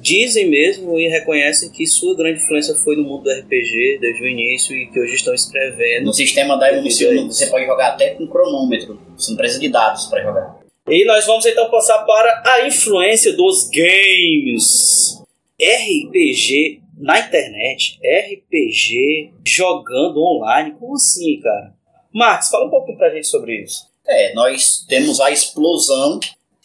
dizem 0.02 0.49
mesmo 0.49 0.99
e 0.99 1.08
reconhecem 1.08 1.70
que 1.70 1.86
sua 1.86 2.16
grande 2.16 2.41
influência 2.41 2.74
foi 2.76 2.95
no 2.95 3.04
mundo 3.04 3.24
do 3.24 3.32
RPG 3.32 3.99
desde 4.02 4.24
o 4.24 4.28
início 4.28 4.76
e 4.76 4.88
que 4.88 4.99
hoje 4.99 5.16
estão 5.16 5.34
escrevendo. 5.34 6.06
No 6.06 6.14
sistema 6.14 6.58
da 6.58 6.72
isso. 6.72 7.06
você 7.28 7.47
pode 7.47 7.66
jogar 7.66 7.89
até 7.89 8.12
com 8.12 8.28
cronômetro, 8.28 8.99
você 9.16 9.30
não 9.30 9.38
precisa 9.38 9.62
de 9.62 9.70
dados 9.70 10.08
para 10.08 10.24
jogar. 10.24 10.60
E 10.88 11.06
nós 11.06 11.26
vamos 11.26 11.45
então 11.45 11.70
passar 11.70 11.99
para 11.99 12.43
a 12.45 12.68
influência 12.68 13.34
dos 13.34 13.70
games. 13.70 15.22
RPG 15.62 16.82
na 16.97 17.20
internet, 17.20 17.99
RPG 18.04 19.32
jogando 19.45 20.24
online, 20.24 20.76
como 20.80 20.95
assim, 20.95 21.39
cara? 21.39 21.74
Marcos, 22.14 22.49
fala 22.49 22.66
um 22.66 22.70
pouquinho 22.70 22.97
pra 22.97 23.10
gente 23.10 23.28
sobre 23.28 23.62
isso. 23.62 23.86
É, 24.08 24.34
nós 24.34 24.84
temos 24.88 25.20
a 25.22 25.32
explosão 25.32 26.20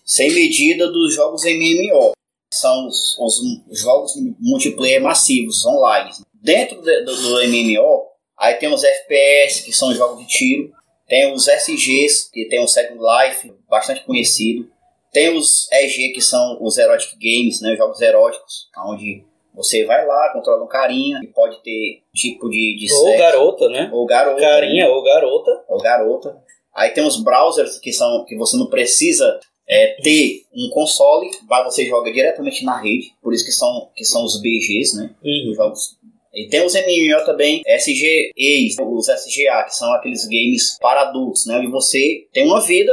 sem 0.04 0.32
medida 0.32 0.90
dos 0.90 1.14
jogos 1.14 1.44
MMO. 1.44 2.12
São 2.52 2.86
os, 2.86 3.16
os 3.18 3.80
jogos 3.80 4.12
multiplayer 4.40 5.02
massivos, 5.02 5.64
online. 5.66 6.10
Dentro 6.34 6.80
de- 6.80 7.02
do, 7.04 7.14
do 7.16 7.42
MMO, 7.48 8.06
aí 8.38 8.54
tem 8.54 8.72
os 8.72 8.84
FPS, 8.84 9.62
que 9.62 9.72
são 9.72 9.92
jogos 9.94 10.20
de 10.20 10.26
tiro. 10.26 10.72
Tem 11.08 11.32
os 11.32 11.46
SGs, 11.48 12.30
que 12.32 12.48
tem 12.48 12.60
o 12.62 12.68
Second 12.68 13.00
Life, 13.00 13.52
bastante 13.68 14.04
conhecido. 14.04 14.68
Tem 15.12 15.36
os 15.36 15.70
EG, 15.72 16.12
que 16.12 16.20
são 16.20 16.58
os 16.60 16.76
Erotic 16.76 17.12
Games, 17.18 17.60
né, 17.62 17.74
jogos 17.76 18.00
eróticos, 18.00 18.68
onde 18.86 19.24
você 19.54 19.84
vai 19.84 20.04
lá, 20.06 20.30
controla 20.34 20.62
um 20.62 20.68
carinha 20.68 21.20
e 21.22 21.28
pode 21.28 21.62
ter 21.62 22.02
tipo 22.14 22.50
de, 22.50 22.76
de 22.76 22.92
Ou 22.92 23.04
sexo. 23.06 23.18
garota, 23.18 23.68
né? 23.70 23.88
Ou 23.92 24.04
garota. 24.04 24.40
Carinha 24.40 24.84
né? 24.84 24.90
ou 24.90 25.02
garota. 25.02 25.64
ou 25.68 25.80
garota. 25.80 26.36
Aí 26.74 26.90
tem 26.90 27.06
os 27.06 27.16
browsers 27.22 27.78
que 27.78 27.92
são 27.92 28.24
que 28.26 28.36
você 28.36 28.56
não 28.58 28.66
precisa 28.68 29.40
é, 29.68 29.96
ter 30.02 30.44
um 30.54 30.70
console, 30.70 31.30
vai 31.48 31.64
você 31.64 31.84
joga 31.86 32.12
diretamente 32.12 32.64
na 32.64 32.80
rede, 32.80 33.12
por 33.22 33.34
isso 33.34 33.44
que 33.44 33.52
são 33.52 33.90
que 33.94 34.04
são 34.04 34.24
os 34.24 34.40
BGs, 34.40 34.96
né? 34.96 35.10
Uhum. 35.22 35.50
Os 35.50 35.56
jogos. 35.56 35.96
E 36.32 36.48
tem 36.48 36.64
os 36.64 36.74
MMO 36.74 37.24
também, 37.24 37.62
SGEs, 37.66 38.76
os 38.78 39.08
SGA, 39.08 39.62
que 39.64 39.74
são 39.74 39.90
aqueles 39.94 40.24
games 40.26 40.76
para 40.78 41.08
adultos, 41.08 41.46
né? 41.46 41.56
Onde 41.56 41.68
você 41.68 42.26
tem 42.30 42.44
uma 42.44 42.60
vida 42.60 42.92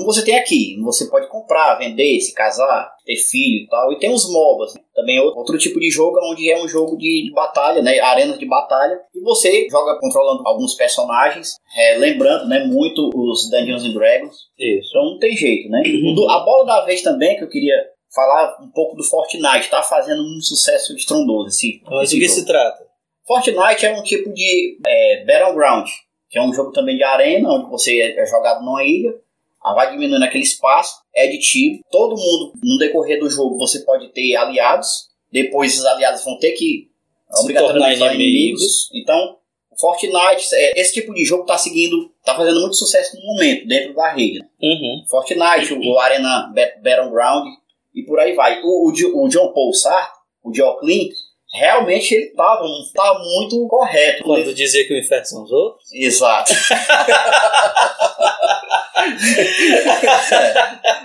como 0.00 0.12
você 0.12 0.24
tem 0.24 0.38
aqui. 0.38 0.76
Você 0.82 1.08
pode 1.08 1.28
comprar, 1.28 1.76
vender, 1.76 2.18
se 2.20 2.34
casar, 2.34 2.90
ter 3.04 3.16
filho 3.16 3.64
e 3.64 3.68
tal. 3.68 3.92
E 3.92 3.98
tem 3.98 4.12
os 4.12 4.30
MOBAs, 4.32 4.74
né? 4.74 4.80
também 4.94 5.16
é 5.18 5.22
outro 5.22 5.56
tipo 5.58 5.78
de 5.78 5.90
jogo, 5.90 6.18
onde 6.30 6.50
é 6.50 6.62
um 6.62 6.68
jogo 6.68 6.96
de, 6.96 7.24
de 7.26 7.32
batalha, 7.32 7.82
né? 7.82 7.98
Arenas 8.00 8.38
de 8.38 8.46
batalha. 8.46 8.98
E 9.14 9.20
você 9.20 9.68
joga 9.70 9.98
controlando 9.98 10.42
alguns 10.46 10.74
personagens, 10.74 11.54
é, 11.76 11.98
lembrando, 11.98 12.48
né? 12.48 12.64
Muito 12.64 13.10
os 13.14 13.50
Dungeons 13.50 13.84
and 13.84 13.92
Dragons. 13.92 14.34
Isso. 14.58 14.88
Então 14.90 15.04
não 15.12 15.18
tem 15.18 15.36
jeito, 15.36 15.68
né? 15.68 15.82
O 16.10 16.14
do- 16.14 16.28
a 16.28 16.40
bola 16.40 16.64
da 16.64 16.84
vez 16.84 17.02
também, 17.02 17.36
que 17.36 17.44
eu 17.44 17.48
queria 17.48 17.74
falar 18.14 18.56
um 18.62 18.70
pouco 18.70 18.96
do 18.96 19.04
Fortnite, 19.04 19.70
tá 19.70 19.82
fazendo 19.82 20.20
um 20.22 20.40
sucesso 20.40 20.94
estrondoso 20.96 21.48
esse, 21.48 21.80
Mas 21.88 22.10
do 22.10 22.16
que 22.18 22.28
se 22.28 22.44
trata? 22.44 22.84
Fortnite 23.26 23.86
é 23.86 23.96
um 23.96 24.02
tipo 24.02 24.32
de 24.32 24.78
é, 24.86 25.24
Battleground, 25.24 25.88
que 26.28 26.38
é 26.38 26.42
um 26.42 26.52
jogo 26.52 26.72
também 26.72 26.96
de 26.96 27.04
arena, 27.04 27.48
onde 27.48 27.70
você 27.70 28.00
é 28.16 28.26
jogado 28.26 28.64
numa 28.64 28.82
ilha, 28.84 29.14
vai 29.62 29.90
diminuindo 29.90 30.22
aquele 30.24 30.44
espaço, 30.44 30.94
é 31.14 31.26
de 31.28 31.38
tiro. 31.38 31.80
Todo 31.90 32.16
mundo, 32.16 32.52
no 32.62 32.78
decorrer 32.78 33.20
do 33.20 33.28
jogo, 33.28 33.56
você 33.58 33.80
pode 33.80 34.08
ter 34.12 34.34
aliados, 34.36 35.08
depois 35.32 35.78
os 35.78 35.84
aliados 35.84 36.24
vão 36.24 36.38
ter 36.38 36.52
que 36.52 36.88
Se 37.30 37.42
obrigatoriamente 37.42 37.98
tornar 37.98 38.12
virar 38.14 38.22
inimigos. 38.24 38.88
Então, 38.94 39.36
o 39.70 39.78
Fortnite, 39.80 40.46
é, 40.54 40.80
esse 40.80 40.94
tipo 40.94 41.14
de 41.14 41.24
jogo 41.24 41.44
tá 41.44 41.56
seguindo, 41.56 42.10
tá 42.24 42.34
fazendo 42.34 42.60
muito 42.60 42.74
sucesso 42.76 43.16
no 43.16 43.22
momento, 43.34 43.66
dentro 43.66 43.94
da 43.94 44.10
rede. 44.12 44.40
né? 44.40 44.48
Uhum. 44.62 45.04
Fortnite, 45.08 45.74
o 45.74 45.98
Arena 45.98 46.52
Ba- 46.54 46.72
Battleground 46.82 47.46
e 47.94 48.02
por 48.04 48.18
aí 48.18 48.34
vai. 48.34 48.60
O, 48.62 48.90
o, 48.90 49.24
o 49.24 49.28
John 49.28 49.52
Paul 49.52 49.72
Sartre, 49.72 50.18
o 50.42 50.54
Joe 50.54 50.78
Clean, 50.80 51.08
realmente 51.52 52.14
ele 52.14 52.30
tava, 52.34 52.64
tava 52.94 53.18
muito 53.18 53.66
correto. 53.68 54.22
Quando 54.24 54.54
dizia 54.54 54.86
que 54.86 54.94
o 54.94 54.98
inferno 54.98 55.24
são 55.24 55.42
os 55.44 55.50
outros? 55.50 55.92
Exato. 55.92 56.52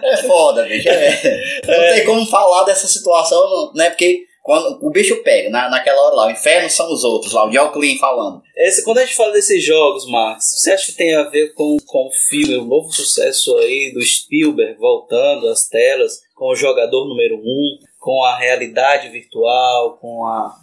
é, 0.03 0.13
é 0.13 0.17
foda, 0.17 0.63
bicho. 0.63 0.89
É. 0.89 1.61
Não 1.65 1.95
tem 1.95 2.05
como 2.05 2.25
falar 2.27 2.63
dessa 2.63 2.87
situação, 2.87 3.71
né? 3.73 3.89
Porque 3.89 4.25
quando 4.45 4.77
o 4.85 4.91
bicho 4.91 5.23
pega, 5.23 5.49
na, 5.49 5.67
naquela 5.69 5.99
hora 6.03 6.15
lá, 6.15 6.27
o 6.27 6.31
inferno 6.31 6.69
são 6.69 6.93
os 6.93 7.03
outros, 7.03 7.33
lá, 7.33 7.47
o 7.47 7.51
Joe 7.51 7.71
Clean 7.71 7.97
falando. 7.97 8.43
Esse, 8.55 8.83
quando 8.83 8.99
a 8.99 9.01
gente 9.03 9.15
fala 9.15 9.33
desses 9.33 9.65
jogos, 9.65 10.07
Max, 10.07 10.59
você 10.59 10.71
acha 10.71 10.85
que 10.85 10.97
tem 10.97 11.15
a 11.15 11.23
ver 11.23 11.55
com, 11.55 11.77
com 11.83 12.07
o 12.07 12.11
filme, 12.11 12.55
o 12.55 12.63
novo 12.63 12.91
sucesso 12.91 13.57
aí 13.57 13.91
do 13.91 14.03
Spielberg 14.03 14.77
voltando 14.77 15.47
às 15.47 15.67
telas, 15.67 16.19
com 16.35 16.51
o 16.51 16.55
jogador 16.55 17.07
número 17.07 17.37
um, 17.37 17.79
com 18.05 18.23
a 18.23 18.37
realidade 18.37 19.09
virtual, 19.09 19.97
com 19.97 20.27
a 20.27 20.55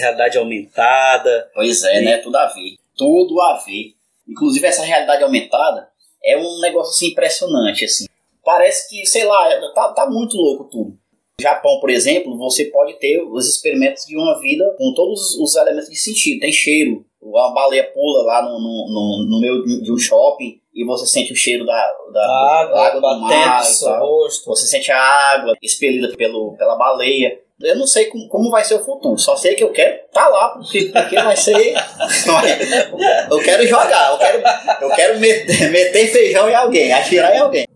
realidade 0.00 0.38
aumentada? 0.38 1.50
Pois 1.52 1.82
é, 1.82 2.00
E- 2.00 2.04
né? 2.04 2.18
Tudo 2.18 2.36
a 2.36 2.46
ver. 2.46 2.76
Tudo 2.96 3.40
a 3.40 3.56
ver. 3.66 3.94
Inclusive, 4.28 4.64
essa 4.64 4.84
realidade 4.84 5.24
aumentada 5.24 5.88
é 6.22 6.38
um 6.38 6.60
negócio 6.60 6.92
assim, 6.92 7.08
impressionante. 7.08 7.84
Assim. 7.84 8.04
Parece 8.44 8.88
que, 8.88 9.04
sei 9.06 9.24
lá, 9.24 9.72
tá, 9.74 9.92
tá 9.92 10.08
muito 10.08 10.36
louco 10.36 10.68
tudo. 10.70 10.90
No 10.90 11.42
Japão, 11.42 11.80
por 11.80 11.90
exemplo, 11.90 12.38
você 12.38 12.66
pode 12.66 12.94
ter 13.00 13.20
os 13.24 13.48
experimentos 13.48 14.04
de 14.06 14.16
uma 14.16 14.40
vida 14.40 14.64
com 14.78 14.94
todos 14.94 15.34
os 15.40 15.56
elementos 15.56 15.90
de 15.90 15.96
sentido. 15.96 16.42
Tem 16.42 16.52
cheiro. 16.52 17.04
A 17.20 17.50
baleia 17.50 17.90
pula 17.92 18.22
lá 18.22 18.42
no, 18.42 18.50
no, 18.60 18.88
no, 18.88 19.26
no 19.30 19.40
meio 19.40 19.82
de 19.82 19.92
um 19.92 19.98
shopping 19.98 20.60
e 20.74 20.84
você 20.84 21.06
sente 21.06 21.32
o 21.32 21.36
cheiro 21.36 21.64
da, 21.64 21.92
da, 22.12 22.20
A 22.20 22.60
água, 22.60 22.90
do 22.90 23.20
mar 23.20 23.58
no 23.60 23.64
seu 23.64 23.94
rosto. 23.94 24.46
Você 24.46 24.66
sente 24.66 24.90
a 24.90 24.98
água 24.98 25.54
expelida 25.62 26.14
pelo, 26.16 26.56
pela 26.56 26.76
baleia. 26.76 27.38
Eu 27.60 27.76
não 27.76 27.86
sei 27.86 28.06
como, 28.06 28.28
como 28.28 28.50
vai 28.50 28.64
ser 28.64 28.74
o 28.74 28.84
futuro, 28.84 29.16
só 29.16 29.36
sei 29.36 29.54
que 29.54 29.62
eu 29.62 29.70
quero 29.70 29.94
estar 30.06 30.28
lá, 30.28 30.48
porque, 30.48 30.86
porque 30.86 31.14
vai 31.14 31.36
ser. 31.36 31.74
eu 33.30 33.38
quero 33.38 33.64
jogar, 33.66 34.10
eu 34.10 34.18
quero, 34.18 34.42
eu 34.82 34.90
quero 34.90 35.20
meter, 35.20 35.70
meter 35.70 36.08
feijão 36.08 36.50
em 36.50 36.54
alguém, 36.54 36.92
atirar 36.92 37.32
em 37.32 37.38
alguém. 37.38 37.66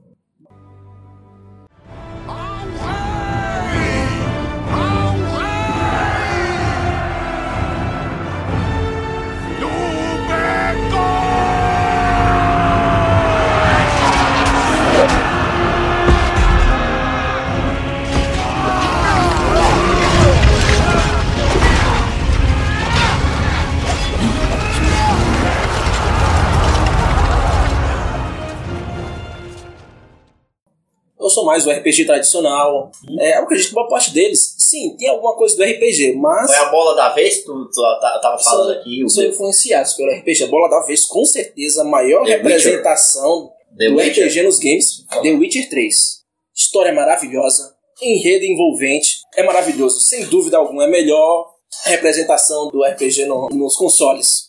Sou 31.38 31.44
mais 31.44 31.64
do 31.64 31.70
RPG 31.70 32.04
tradicional. 32.04 32.90
É, 33.20 33.38
eu 33.38 33.42
acredito 33.44 33.68
que 33.68 33.74
boa 33.74 33.88
parte 33.88 34.12
deles, 34.12 34.56
sim, 34.58 34.96
tem 34.96 35.08
alguma 35.08 35.34
coisa 35.36 35.56
do 35.56 35.62
RPG, 35.62 36.14
mas. 36.16 36.46
Foi 36.50 36.56
a 36.66 36.68
bola 36.70 36.94
da 36.96 37.10
vez, 37.10 37.44
tu, 37.44 37.64
tu 37.66 37.80
tá- 38.00 38.18
tava 38.20 38.38
falando 38.42 38.72
são, 38.72 38.80
aqui. 38.80 39.04
o 39.04 39.08
são 39.08 39.24
influenciados 39.24 39.94
pelo 39.94 40.10
RPG. 40.12 40.44
A 40.44 40.48
bola 40.48 40.68
da 40.68 40.84
vez, 40.86 41.04
com 41.04 41.24
certeza, 41.24 41.82
a 41.82 41.84
maior 41.84 42.24
The 42.24 42.36
representação 42.36 43.50
The 43.76 43.88
do 43.90 43.96
Witcher. 43.96 44.26
RPG 44.26 44.42
nos 44.42 44.58
games, 44.58 45.04
The 45.22 45.30
Witcher 45.30 45.68
3. 45.68 46.18
História 46.54 46.92
maravilhosa, 46.92 47.74
enredo 48.02 48.44
envolvente, 48.44 49.18
é 49.36 49.42
maravilhoso. 49.44 50.00
Sem 50.00 50.24
dúvida 50.26 50.56
alguma, 50.58 50.82
é 50.84 50.86
a 50.86 50.90
melhor 50.90 51.50
representação 51.84 52.68
do 52.68 52.82
RPG 52.84 53.26
no- 53.26 53.48
nos 53.50 53.76
consoles. 53.76 54.48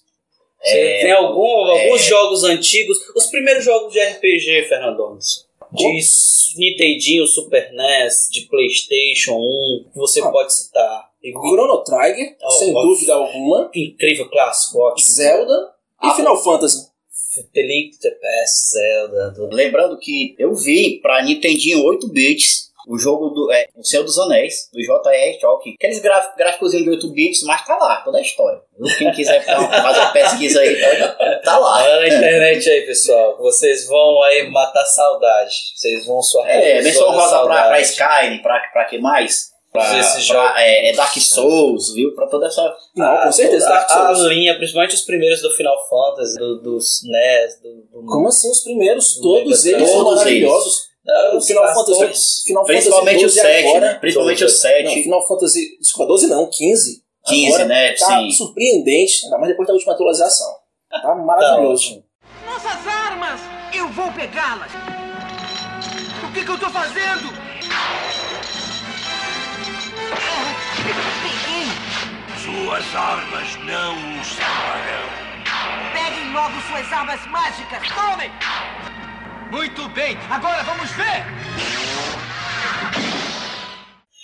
É, 0.61 1.01
tem 1.03 1.11
algum, 1.13 1.41
alguns 1.45 2.01
é. 2.01 2.09
jogos 2.09 2.43
antigos, 2.43 2.97
os 3.15 3.27
primeiros 3.27 3.63
jogos 3.63 3.93
de 3.93 3.99
RPG, 3.99 4.65
Fernando 4.67 5.01
Alonso, 5.03 5.45
de 5.73 5.99
Nintendinho, 6.57 7.27
Super 7.27 7.71
NES, 7.73 8.29
de 8.31 8.41
Playstation 8.47 9.35
1, 9.37 9.85
que 9.91 9.97
você 9.97 10.19
Ah. 10.21 10.29
pode 10.29 10.53
citar. 10.53 11.09
E- 11.23 11.31
Chrono 11.31 11.83
Trigger, 11.83 12.35
Oh, 12.43 12.49
sem 12.51 12.73
dúvida 12.73 13.13
alguma. 13.13 13.69
Incrível 13.75 14.29
clássico, 14.29 14.79
ótimo. 14.79 15.13
Zelda 15.13 15.53
e 16.03 16.07
Ah, 16.07 16.15
Final 16.15 16.37
Fantasy. 16.41 16.87
The 17.53 17.61
Link 17.61 17.91
to 17.91 18.01
the 18.01 18.09
Past, 18.11 18.71
Zelda. 18.71 19.31
do- 19.31 19.53
Lembrando 19.55 19.97
que 19.99 20.35
eu 20.39 20.53
vi 20.55 20.99
pra 20.99 21.23
Nintendinho 21.23 21.83
8 21.83 22.07
bits 22.07 22.68
o 22.87 22.97
jogo 22.97 23.29
do 23.29 23.51
é, 23.51 23.67
O 23.75 23.83
Senhor 23.83 24.03
dos 24.03 24.17
Anéis, 24.17 24.69
do 24.73 24.81
J.R. 24.81 25.39
Tolkien. 25.39 25.75
Aqueles 25.75 25.99
gráficos 25.99 26.71
de 26.71 26.89
8 26.89 27.07
bits, 27.11 27.43
mas 27.43 27.65
tá 27.65 27.75
lá, 27.77 28.01
toda 28.01 28.17
a 28.17 28.21
história. 28.21 28.59
Quem 28.97 29.11
quiser 29.11 29.43
fazer 29.43 29.99
uma 29.99 30.11
pesquisa 30.11 30.61
aí, 30.61 30.75
pode, 30.79 31.43
tá 31.43 31.57
lá. 31.57 31.83
Olha 31.83 31.99
na 32.01 32.07
internet 32.07 32.69
aí, 32.69 32.81
pessoal. 32.81 33.37
Vocês 33.37 33.87
vão 33.87 34.21
aí 34.23 34.49
matar 34.49 34.85
saudade. 34.85 35.53
Vocês 35.75 36.05
vão 36.05 36.21
sua 36.21 36.49
É, 36.49 36.81
menção 36.81 37.11
rosa 37.11 37.43
pra, 37.43 37.67
pra. 37.67 37.81
Skyrim, 37.81 38.41
pra, 38.41 38.59
pra 38.71 38.85
que 38.85 38.97
mais? 38.97 39.49
Pra, 39.71 39.99
Esses 39.99 40.25
pra, 40.27 40.35
jogos. 40.35 40.59
é, 40.61 40.89
é 40.89 40.93
Dark 40.93 41.13
Souls, 41.15 41.93
viu? 41.93 42.15
Pra 42.15 42.25
toda 42.25 42.47
essa. 42.47 42.75
Não, 42.95 43.05
Ah, 43.05 43.25
com 43.25 43.31
certeza, 43.31 43.65
toda 43.67 43.75
Dark 43.77 43.91
a, 43.91 44.15
Souls. 44.15 44.31
linha, 44.31 44.55
principalmente 44.57 44.95
os 44.95 45.01
primeiros 45.01 45.43
do 45.43 45.51
Final 45.51 45.77
Fantasy, 45.87 46.39
do, 46.39 46.59
dos 46.61 47.01
NES, 47.03 47.61
do, 47.61 48.01
do 48.01 48.05
Como 48.07 48.27
assim 48.29 48.49
os 48.49 48.61
primeiros? 48.61 49.17
Do 49.17 49.21
Todos 49.21 49.63
Mega 49.65 49.77
eles 49.77 49.89
são 49.91 50.03
maravilhosos. 50.05 50.88
Ah, 51.11 51.31
O 51.33 51.37
os 51.37 51.47
Final. 51.47 51.73
Fantasy, 51.73 52.43
Final 52.45 52.63
Principalmente 52.65 53.19
Fantasy 53.21 53.39
o 53.39 53.43
12 53.43 53.53
7, 53.53 53.67
agora, 53.67 53.79
né? 53.79 53.93
Principalmente 53.99 54.43
o 54.43 54.47
Não, 54.47 54.53
7. 54.53 55.03
Final 55.03 55.27
Fantasy, 55.27 55.77
desculpa, 55.79 56.07
12 56.07 56.27
não, 56.27 56.49
15. 56.49 57.03
15, 57.25 57.47
Agora 57.47 57.65
né? 57.65 57.91
Tá 57.93 58.05
Sim. 58.19 58.31
surpreendente, 58.31 59.25
ainda 59.25 59.37
mais 59.37 59.49
depois 59.49 59.67
da 59.67 59.73
última 59.73 59.93
atualização. 59.93 60.47
Tá 60.89 61.15
maravilhoso. 61.15 62.03
Nossas 62.45 62.87
armas! 62.87 63.39
Eu 63.73 63.87
vou 63.89 64.11
pegá-las! 64.13 64.71
O 66.27 66.33
que, 66.33 66.43
que 66.43 66.49
eu 66.51 66.57
tô 66.59 66.69
fazendo? 66.69 67.29
Peguei! 71.21 71.67
Suas 72.43 72.95
armas 72.95 73.55
não 73.65 73.93
os 74.21 74.27
salvarão. 74.27 75.09
Peguem 75.93 76.33
logo 76.33 76.53
suas 76.69 76.91
armas 76.91 77.25
mágicas! 77.27 77.87
Tomem! 77.93 78.31
Muito 79.51 79.89
bem! 79.89 80.15
Agora 80.29 80.61
vamos 80.61 80.91
ver! 80.91 81.25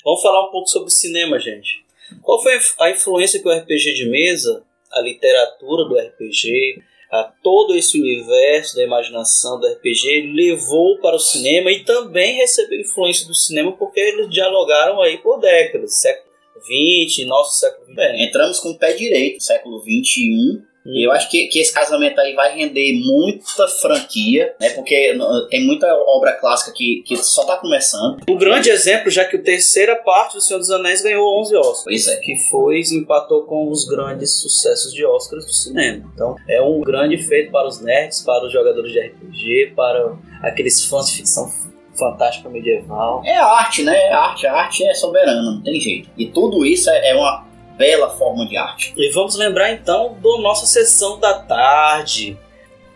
Vamos 0.03 0.21
falar 0.21 0.47
um 0.47 0.51
pouco 0.51 0.67
sobre 0.67 0.91
cinema, 0.91 1.39
gente. 1.39 1.83
Qual 2.21 2.43
foi 2.43 2.59
a 2.79 2.91
influência 2.91 3.41
que 3.41 3.47
o 3.47 3.51
RPG 3.51 3.95
de 3.95 4.07
mesa, 4.07 4.63
a 4.91 5.01
literatura 5.01 5.85
do 5.85 5.97
RPG, 5.97 6.79
a 7.11 7.23
todo 7.23 7.75
esse 7.75 7.99
universo 7.99 8.75
da 8.75 8.83
imaginação 8.83 9.59
do 9.59 9.67
RPG 9.67 10.31
levou 10.31 10.99
para 10.99 11.15
o 11.15 11.19
cinema 11.19 11.71
e 11.71 11.83
também 11.83 12.35
recebeu 12.35 12.79
influência 12.79 13.25
do 13.25 13.33
cinema 13.33 13.71
porque 13.71 13.99
eles 13.99 14.29
dialogaram 14.29 15.01
aí 15.01 15.17
por 15.17 15.39
décadas, 15.39 16.01
século 16.01 16.29
XX, 16.61 17.25
nosso 17.25 17.59
século 17.59 17.87
XX. 17.87 18.27
Entramos 18.27 18.59
com 18.59 18.69
o 18.69 18.77
pé 18.77 18.93
direito, 18.93 19.41
século 19.41 19.79
XXI. 19.79 20.61
E 20.85 21.05
eu 21.05 21.11
acho 21.11 21.29
que, 21.29 21.47
que 21.47 21.59
esse 21.59 21.73
casamento 21.73 22.19
aí 22.19 22.33
vai 22.33 22.55
render 22.55 22.93
muita 23.03 23.67
franquia, 23.67 24.53
né? 24.59 24.69
Porque 24.69 25.15
uh, 25.17 25.47
tem 25.47 25.65
muita 25.65 25.87
obra 26.07 26.33
clássica 26.33 26.71
que, 26.71 27.03
que 27.05 27.17
só 27.17 27.43
tá 27.43 27.57
começando. 27.57 28.19
Um 28.29 28.37
grande 28.37 28.69
exemplo, 28.69 29.09
já 29.09 29.25
que 29.25 29.37
a 29.37 29.41
terceira 29.41 29.95
parte 29.95 30.35
do 30.35 30.41
Senhor 30.41 30.59
dos 30.59 30.69
Anéis 30.69 31.01
ganhou 31.01 31.39
11 31.41 31.55
Oscars. 31.55 31.83
Pois 31.83 32.07
é. 32.07 32.17
Que 32.17 32.35
foi, 32.49 32.81
empatou 32.91 33.45
com 33.45 33.69
os 33.69 33.85
grandes 33.85 34.39
sucessos 34.39 34.93
de 34.93 35.05
Oscars 35.05 35.45
do 35.45 35.53
cinema. 35.53 36.09
Então, 36.13 36.35
é 36.47 36.61
um 36.61 36.81
grande 36.81 37.17
feito 37.17 37.51
para 37.51 37.67
os 37.67 37.81
nerds, 37.81 38.21
para 38.21 38.45
os 38.45 38.53
jogadores 38.53 38.91
de 38.91 38.99
RPG, 38.99 39.73
para 39.75 40.15
aqueles 40.43 40.85
fãs 40.85 41.09
de 41.09 41.17
ficção 41.17 41.51
fantástica 41.97 42.49
medieval. 42.49 43.23
É 43.25 43.37
arte, 43.37 43.83
né? 43.83 43.95
É 43.95 44.11
arte. 44.11 44.45
A 44.45 44.53
arte 44.53 44.85
é 44.85 44.93
soberana, 44.93 45.41
não 45.41 45.61
tem 45.61 45.79
jeito. 45.79 46.09
E 46.17 46.27
tudo 46.27 46.65
isso 46.65 46.89
é, 46.89 47.09
é 47.09 47.15
uma 47.15 47.45
bela 47.77 48.09
forma 48.09 48.47
de 48.47 48.57
arte. 48.57 48.93
E 48.95 49.09
vamos 49.11 49.35
lembrar 49.35 49.71
então 49.71 50.17
da 50.21 50.41
nossa 50.41 50.65
sessão 50.65 51.19
da 51.19 51.39
tarde, 51.39 52.37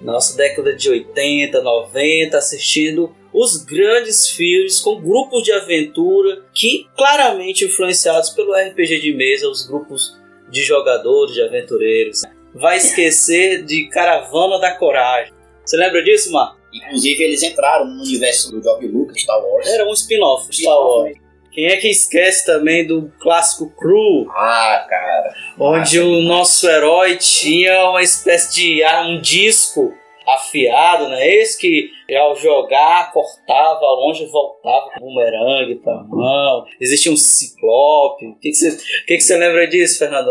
nossa 0.02 0.36
década 0.36 0.76
de 0.76 0.90
80, 0.90 1.62
90, 1.62 2.38
assistindo 2.38 3.16
os 3.34 3.58
grandes 3.64 4.28
filmes 4.30 4.80
com 4.80 5.00
grupos 5.02 5.44
de 5.44 5.52
aventura 5.52 6.44
que 6.54 6.88
claramente 6.98 7.66
influenciados 7.66 8.30
pelo 8.32 8.54
RPG 8.54 9.00
de 9.02 9.14
mesa, 9.14 9.48
os 9.48 9.68
grupos 9.68 10.18
de 10.50 10.64
jogadores, 10.64 11.36
de 11.36 11.42
aventureiros. 11.42 12.24
Vai 12.54 12.78
esquecer 12.78 13.64
de 13.64 13.88
Caravana 13.90 14.60
da 14.60 14.74
Coragem. 14.74 15.34
Você 15.64 15.78
lembra 15.78 16.04
disso, 16.04 16.32
Marco? 16.32 16.58
Inclusive, 16.74 17.24
eles 17.24 17.44
entraram 17.44 17.86
no 17.86 18.02
universo 18.04 18.52
do 18.52 18.62
George 18.62 18.88
Lucas, 18.88 19.22
Star 19.22 19.40
Wars. 19.44 19.68
Era 19.68 19.88
um 19.88 19.94
spin-off 19.94 20.48
Star 20.52 20.78
Wars. 20.78 21.18
Quem 21.52 21.68
é 21.68 21.78
que 21.78 21.90
esquece 21.90 22.46
também 22.46 22.86
do 22.86 23.12
clássico 23.20 23.72
Crew? 23.78 24.30
Ah, 24.30 24.86
cara. 24.90 25.34
onde 25.60 26.00
o 26.00 26.06
demais. 26.06 26.26
nosso 26.26 26.68
herói 26.68 27.18
tinha 27.18 27.90
uma 27.90 28.02
espécie 28.02 28.54
de 28.56 28.84
ah, 28.84 29.02
um 29.02 29.20
disco 29.20 29.94
afiado, 30.28 31.10
né? 31.10 31.28
Esse 31.28 31.58
que 31.60 31.90
ao 32.16 32.36
jogar 32.36 33.12
cortava 33.12 33.86
longe 33.96 34.24
e 34.24 34.28
voltava 34.28 34.92
com 34.92 35.06
um 35.06 35.10
bumerangue 35.10 35.76
pra 35.76 36.04
mão. 36.04 36.66
Existia 36.80 37.12
um 37.12 37.18
ciclope. 37.18 38.28
O 38.28 38.36
que 38.36 38.50
que 38.50 38.56
você 38.56 38.78
que 39.08 39.18
que 39.18 39.34
lembra 39.34 39.68
disso, 39.68 40.00
Fernando? 40.00 40.30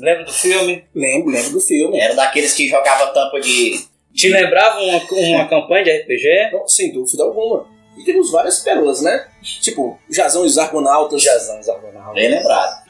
Lembra 0.00 0.24
do 0.24 0.32
filme? 0.32 0.84
Lembro, 0.94 1.30
lembro 1.30 1.52
do 1.52 1.60
filme. 1.60 1.98
Era 1.98 2.14
daqueles 2.14 2.54
que 2.54 2.68
jogava 2.68 3.08
tampa 3.12 3.40
de. 3.40 3.78
Te 4.14 4.28
lembrava 4.28 4.80
uma, 4.80 5.02
uma 5.10 5.46
campanha 5.46 5.84
de 5.84 5.90
RPG? 5.98 6.50
Não, 6.52 6.66
sem 6.66 6.92
dúvida 6.92 7.22
alguma. 7.22 7.66
E 7.96 8.04
temos 8.04 8.30
várias 8.30 8.60
pérolas, 8.60 9.00
né? 9.02 9.26
Tipo, 9.62 9.98
Jazão 10.10 10.44
e 10.44 10.46
os 10.46 10.58
Argonautas. 10.58 11.22
Jazão, 11.22 11.58
os 11.60 11.68
Argonautas. 11.68 12.14
Bem 12.14 12.28
lembrado. 12.30 12.86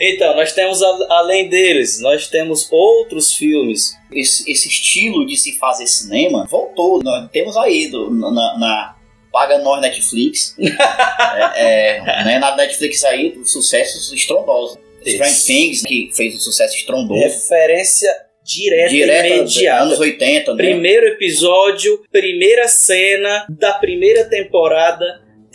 Então, 0.00 0.36
nós 0.36 0.52
temos, 0.52 0.82
a- 0.82 1.06
além 1.10 1.48
deles, 1.48 2.00
nós 2.00 2.26
temos 2.28 2.68
outros 2.70 3.32
filmes. 3.34 3.96
Esse, 4.12 4.50
esse 4.50 4.68
estilo 4.68 5.26
de 5.26 5.36
se 5.36 5.58
fazer 5.58 5.86
cinema 5.86 6.46
voltou. 6.50 7.02
Nós 7.02 7.30
temos 7.30 7.56
aí 7.56 7.88
do- 7.88 8.10
na, 8.10 8.30
na- 8.58 8.96
Paga 9.32 9.58
Nós 9.58 9.80
Netflix. 9.82 10.54
é, 11.54 11.96
é, 11.98 12.24
né, 12.24 12.38
na 12.38 12.56
Netflix 12.56 13.04
aí, 13.04 13.38
sucessos 13.44 14.10
estrondosos. 14.12 14.78
Strange 15.04 15.44
Things, 15.44 15.82
que 15.82 16.10
fez 16.14 16.34
um 16.34 16.38
sucesso 16.40 16.74
estrondoso. 16.74 17.20
Referência 17.20 18.10
direta, 18.46 18.90
Direto 18.90 19.34
imediata. 19.34 19.82
anos 19.82 19.98
80, 19.98 20.54
né? 20.54 20.64
Primeiro 20.64 21.06
episódio, 21.08 22.00
primeira 22.12 22.68
cena 22.68 23.44
da 23.50 23.72
primeira 23.74 24.24
temporada 24.24 25.04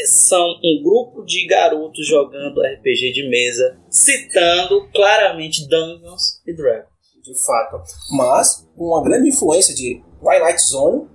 são 0.05 0.45
um 0.63 0.83
grupo 0.83 1.23
de 1.23 1.45
garotos 1.45 2.05
jogando 2.05 2.59
RPG 2.61 3.13
de 3.13 3.29
mesa, 3.29 3.77
citando 3.89 4.89
claramente 4.93 5.67
Dungeons 5.69 6.41
e 6.45 6.53
Dragons. 6.53 6.91
De 7.23 7.45
fato. 7.45 7.77
Mas, 8.17 8.67
com 8.75 8.85
uma 8.85 9.03
grande 9.03 9.29
influência 9.29 9.75
de 9.75 10.01
Twilight 10.19 10.59
Zone 10.59 11.07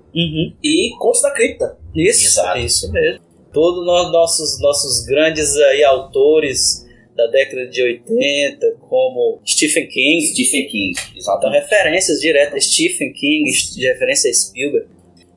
e 0.62 0.90
Contos 0.98 1.20
da 1.20 1.32
Cripta. 1.32 1.76
Isso, 1.94 2.26
Exato. 2.26 2.58
isso 2.58 2.92
mesmo. 2.92 3.24
Todos 3.52 3.84
nós, 3.84 4.12
nossos, 4.12 4.60
nossos 4.60 5.04
grandes 5.04 5.56
aí, 5.56 5.82
autores 5.82 6.85
da 7.16 7.26
década 7.28 7.66
de 7.66 7.82
80, 7.82 8.76
como 8.88 9.40
Stephen 9.46 9.86
King. 9.88 10.20
Stephen 10.26 10.66
King, 10.68 10.92
Então, 11.00 11.16
exatamente. 11.16 11.62
referências 11.62 12.20
diretas, 12.20 12.64
Stephen 12.66 13.12
King, 13.12 13.50
de 13.50 13.86
referência 13.86 14.30
a 14.30 14.34
Spielberg. 14.34 14.86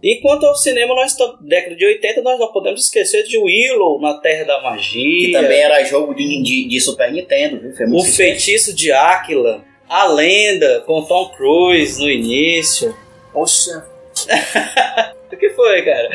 E 0.02 0.18
quanto 0.22 0.46
ao 0.46 0.56
cinema, 0.56 0.96
nós 0.96 1.14
década 1.42 1.76
de 1.76 1.86
80, 1.86 2.22
nós 2.22 2.40
não 2.40 2.52
podemos 2.54 2.84
esquecer 2.84 3.24
de 3.24 3.38
Willow 3.38 4.00
na 4.00 4.14
Terra 4.20 4.46
da 4.46 4.62
Magia. 4.62 5.26
Que 5.28 5.32
também 5.34 5.60
era 5.60 5.84
jogo 5.84 6.14
de, 6.14 6.42
de, 6.42 6.68
de 6.68 6.80
Super 6.80 7.12
Nintendo, 7.12 7.60
viu? 7.60 7.76
Foi 7.76 7.86
O 7.86 8.00
sucesso. 8.00 8.16
Feitiço 8.16 8.74
de 8.74 8.92
Áquila, 8.94 9.62
A 9.90 10.06
Lenda, 10.08 10.82
com 10.86 11.04
Tom 11.04 11.30
Cruise 11.36 12.00
no 12.02 12.10
início. 12.10 12.96
Poxa, 13.34 13.86
O 15.32 15.38
que 15.38 15.50
foi, 15.52 15.82
cara? 15.84 16.10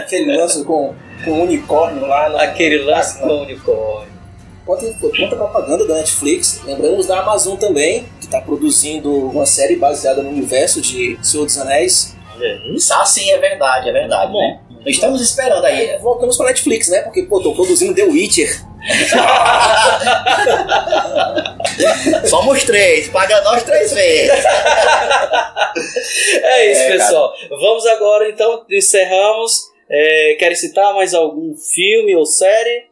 aquele 0.00 0.36
lance 0.36 0.64
com, 0.64 0.94
com 1.24 1.30
o 1.30 1.42
unicórnio 1.44 2.06
lá. 2.06 2.28
No, 2.28 2.36
Aquele 2.38 2.78
lance 2.78 3.20
com 3.20 3.28
o 3.28 3.42
unicórnio. 3.42 4.07
Quanto, 4.68 4.84
quanto 5.00 5.34
a 5.34 5.38
propaganda 5.38 5.86
da 5.86 5.94
Netflix, 5.94 6.60
lembramos 6.62 7.06
da 7.06 7.20
Amazon 7.20 7.56
também, 7.56 8.04
que 8.20 8.26
está 8.26 8.38
produzindo 8.38 9.10
uma 9.30 9.46
série 9.46 9.76
baseada 9.76 10.22
no 10.22 10.28
universo 10.28 10.82
de 10.82 11.18
Senhor 11.22 11.46
dos 11.46 11.56
Anéis. 11.56 12.14
Aí. 12.38 12.76
Ah, 12.92 13.06
sim, 13.06 13.30
é 13.30 13.38
verdade, 13.38 13.88
é 13.88 13.92
verdade, 13.92 14.30
Bom. 14.30 14.38
né? 14.38 14.60
Estamos 14.84 15.22
esperando 15.22 15.64
aí. 15.64 15.92
Aí 15.92 15.98
voltamos 16.00 16.36
para 16.36 16.48
Netflix, 16.48 16.88
né? 16.88 17.00
Porque, 17.00 17.22
pô, 17.22 17.40
tô 17.40 17.54
produzindo 17.54 17.94
The 17.94 18.02
Witcher. 18.04 18.62
Somos 22.28 22.62
três, 22.64 23.08
paga 23.08 23.40
nós 23.40 23.62
três 23.62 23.90
vezes. 23.94 24.30
É 26.42 26.72
isso, 26.72 26.80
É, 26.82 26.92
pessoal. 26.92 27.32
Vamos 27.48 27.86
agora, 27.86 28.28
então, 28.28 28.64
encerramos. 28.70 29.68
É, 29.88 30.36
querem 30.38 30.56
citar 30.56 30.92
mais 30.94 31.14
algum 31.14 31.54
filme 31.56 32.14
ou 32.16 32.26
série? 32.26 32.87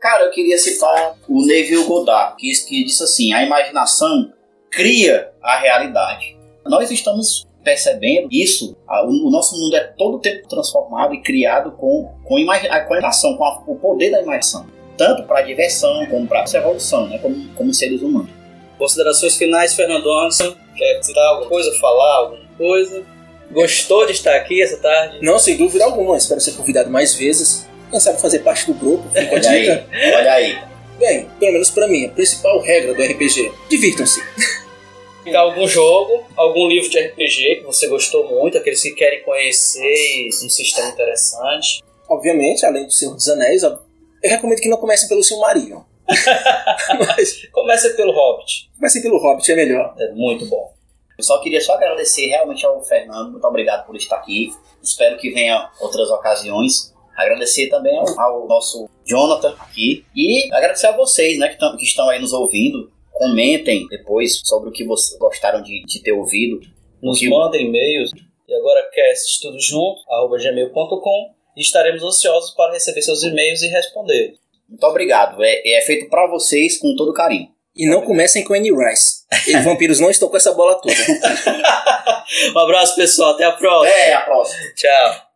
Cara, 0.00 0.24
eu 0.24 0.30
queria 0.30 0.58
citar 0.58 1.16
o 1.28 1.44
Neville 1.46 1.84
Goddard, 1.84 2.36
que, 2.36 2.50
que 2.66 2.84
disse 2.84 3.02
assim: 3.02 3.32
a 3.32 3.42
imaginação 3.42 4.32
cria 4.70 5.30
a 5.42 5.58
realidade. 5.58 6.36
Nós 6.66 6.90
estamos 6.90 7.46
percebendo 7.62 8.28
isso, 8.30 8.76
a- 8.86 9.04
o, 9.06 9.28
o 9.28 9.30
nosso 9.30 9.58
mundo 9.58 9.74
é 9.76 9.84
todo 9.96 10.16
o 10.16 10.20
tempo 10.20 10.46
transformado 10.48 11.14
e 11.14 11.22
criado 11.22 11.72
com, 11.72 12.12
com, 12.24 12.38
imagi- 12.38 12.68
a, 12.68 12.80
com 12.80 12.94
a 12.94 12.98
imaginação, 12.98 13.36
com 13.36 13.44
a- 13.44 13.62
o 13.66 13.74
poder 13.76 14.10
da 14.10 14.20
imaginação. 14.22 14.66
Tanto 14.96 15.24
para 15.24 15.42
diversão 15.42 16.06
como 16.06 16.26
para 16.26 16.44
evolução, 16.54 17.08
né, 17.08 17.18
como, 17.18 17.48
como 17.54 17.72
seres 17.74 18.00
humanos. 18.02 18.30
Considerações 18.78 19.36
finais, 19.36 19.74
Fernando 19.74 20.10
Anderson. 20.10 20.54
Quer 20.76 21.02
citar 21.02 21.24
alguma 21.28 21.48
coisa, 21.48 21.72
falar 21.80 22.16
alguma 22.16 22.48
coisa? 22.58 23.02
Gostou 23.50 24.04
de 24.06 24.12
estar 24.12 24.34
aqui 24.34 24.60
essa 24.62 24.76
tarde? 24.78 25.18
Não, 25.22 25.38
sem 25.38 25.56
dúvida 25.56 25.84
alguma. 25.84 26.16
Espero 26.16 26.40
ser 26.40 26.52
convidado 26.52 26.90
mais 26.90 27.14
vezes. 27.14 27.66
Quem 27.94 28.00
sabe 28.00 28.20
fazer 28.20 28.40
parte 28.40 28.66
do 28.66 28.74
grupo. 28.74 29.08
Fica 29.14 29.20
a 29.20 29.38
Olha 29.38 29.50
aí, 29.50 29.68
olha 30.14 30.32
aí. 30.32 30.58
Bem, 30.98 31.30
pelo 31.38 31.52
menos 31.52 31.70
pra 31.70 31.86
mim, 31.86 32.06
a 32.06 32.08
principal 32.08 32.58
regra 32.60 32.92
do 32.92 33.00
RPG: 33.00 33.52
divirtam-se. 33.70 34.20
Citar 35.22 35.42
algum 35.42 35.66
jogo, 35.68 36.24
algum 36.36 36.66
livro 36.66 36.90
de 36.90 36.98
RPG 36.98 37.60
que 37.60 37.62
você 37.62 37.86
gostou 37.86 38.28
muito, 38.28 38.58
aqueles 38.58 38.82
que 38.82 38.90
querem 38.96 39.22
conhecer 39.22 40.28
um 40.44 40.50
sistema 40.50 40.88
interessante. 40.88 41.84
Obviamente, 42.08 42.66
além 42.66 42.84
do 42.84 42.92
Senhor 42.92 43.14
dos 43.14 43.28
Anéis, 43.28 43.62
eu 43.62 43.78
recomendo 44.24 44.58
que 44.58 44.68
não 44.68 44.76
comecem 44.76 45.08
pelo 45.08 45.22
Silmarillion. 45.22 45.82
Mas 46.98 47.46
Começa 47.52 47.90
pelo 47.90 48.10
Hobbit. 48.10 48.70
comecem 48.74 49.02
pelo 49.02 49.18
Hobbit, 49.18 49.52
é 49.52 49.54
melhor. 49.54 49.94
É 50.00 50.10
muito 50.10 50.46
bom. 50.46 50.74
Eu 51.16 51.22
só 51.22 51.40
queria 51.40 51.60
só 51.60 51.74
agradecer 51.74 52.26
realmente 52.26 52.66
ao 52.66 52.82
Fernando, 52.82 53.30
muito 53.30 53.46
obrigado 53.46 53.86
por 53.86 53.94
estar 53.94 54.16
aqui. 54.16 54.52
Espero 54.82 55.16
que 55.16 55.30
venha 55.30 55.70
outras 55.80 56.10
ocasiões. 56.10 56.92
Agradecer 57.16 57.68
também 57.68 57.96
ao, 57.98 58.20
ao 58.20 58.46
nosso 58.48 58.88
Jonathan 59.06 59.54
aqui. 59.60 60.04
E 60.14 60.52
agradecer 60.52 60.86
a 60.88 60.96
vocês, 60.96 61.38
né, 61.38 61.48
que, 61.48 61.58
tão- 61.58 61.76
que 61.76 61.84
estão 61.84 62.08
aí 62.08 62.20
nos 62.20 62.32
ouvindo. 62.32 62.90
Comentem 63.12 63.86
depois 63.88 64.40
sobre 64.44 64.68
o 64.70 64.72
que 64.72 64.84
vocês 64.84 65.18
gostaram 65.18 65.62
de, 65.62 65.82
de 65.84 66.02
ter 66.02 66.12
ouvido. 66.12 66.60
Nos 67.02 67.18
Que- 67.20 67.28
mandem 67.28 67.66
e-mails. 67.66 68.10
E 68.48 68.54
agora 68.54 68.88
cast 68.92 69.40
tudo 69.40 69.58
junto, 69.60 70.00
arroba 70.10 70.36
gmail.com. 70.38 71.30
E 71.56 71.60
estaremos 71.62 72.02
ansiosos 72.02 72.50
para 72.50 72.72
receber 72.72 73.00
seus 73.02 73.22
e-mails 73.22 73.62
e 73.62 73.68
responder. 73.68 74.34
Muito 74.68 74.84
obrigado. 74.84 75.42
É, 75.42 75.76
é 75.78 75.80
feito 75.82 76.08
pra 76.10 76.26
vocês 76.28 76.78
com 76.78 76.94
todo 76.96 77.12
carinho. 77.12 77.48
E 77.76 77.88
não 77.88 78.02
comecem 78.02 78.42
com 78.44 78.54
Annie 78.54 78.72
Rice. 78.72 79.24
E 79.48 79.56
vampiros 79.60 79.98
não 80.00 80.10
estão 80.10 80.28
com 80.28 80.36
essa 80.36 80.52
bola 80.52 80.74
toda. 80.80 80.94
Um 82.54 82.58
abraço, 82.58 82.96
pessoal. 82.96 83.30
Até 83.34 83.44
a 83.44 83.52
próxima. 83.52 83.92
Até 83.94 84.14
a 84.14 84.20
próxima. 84.22 84.62
Tchau. 84.74 85.33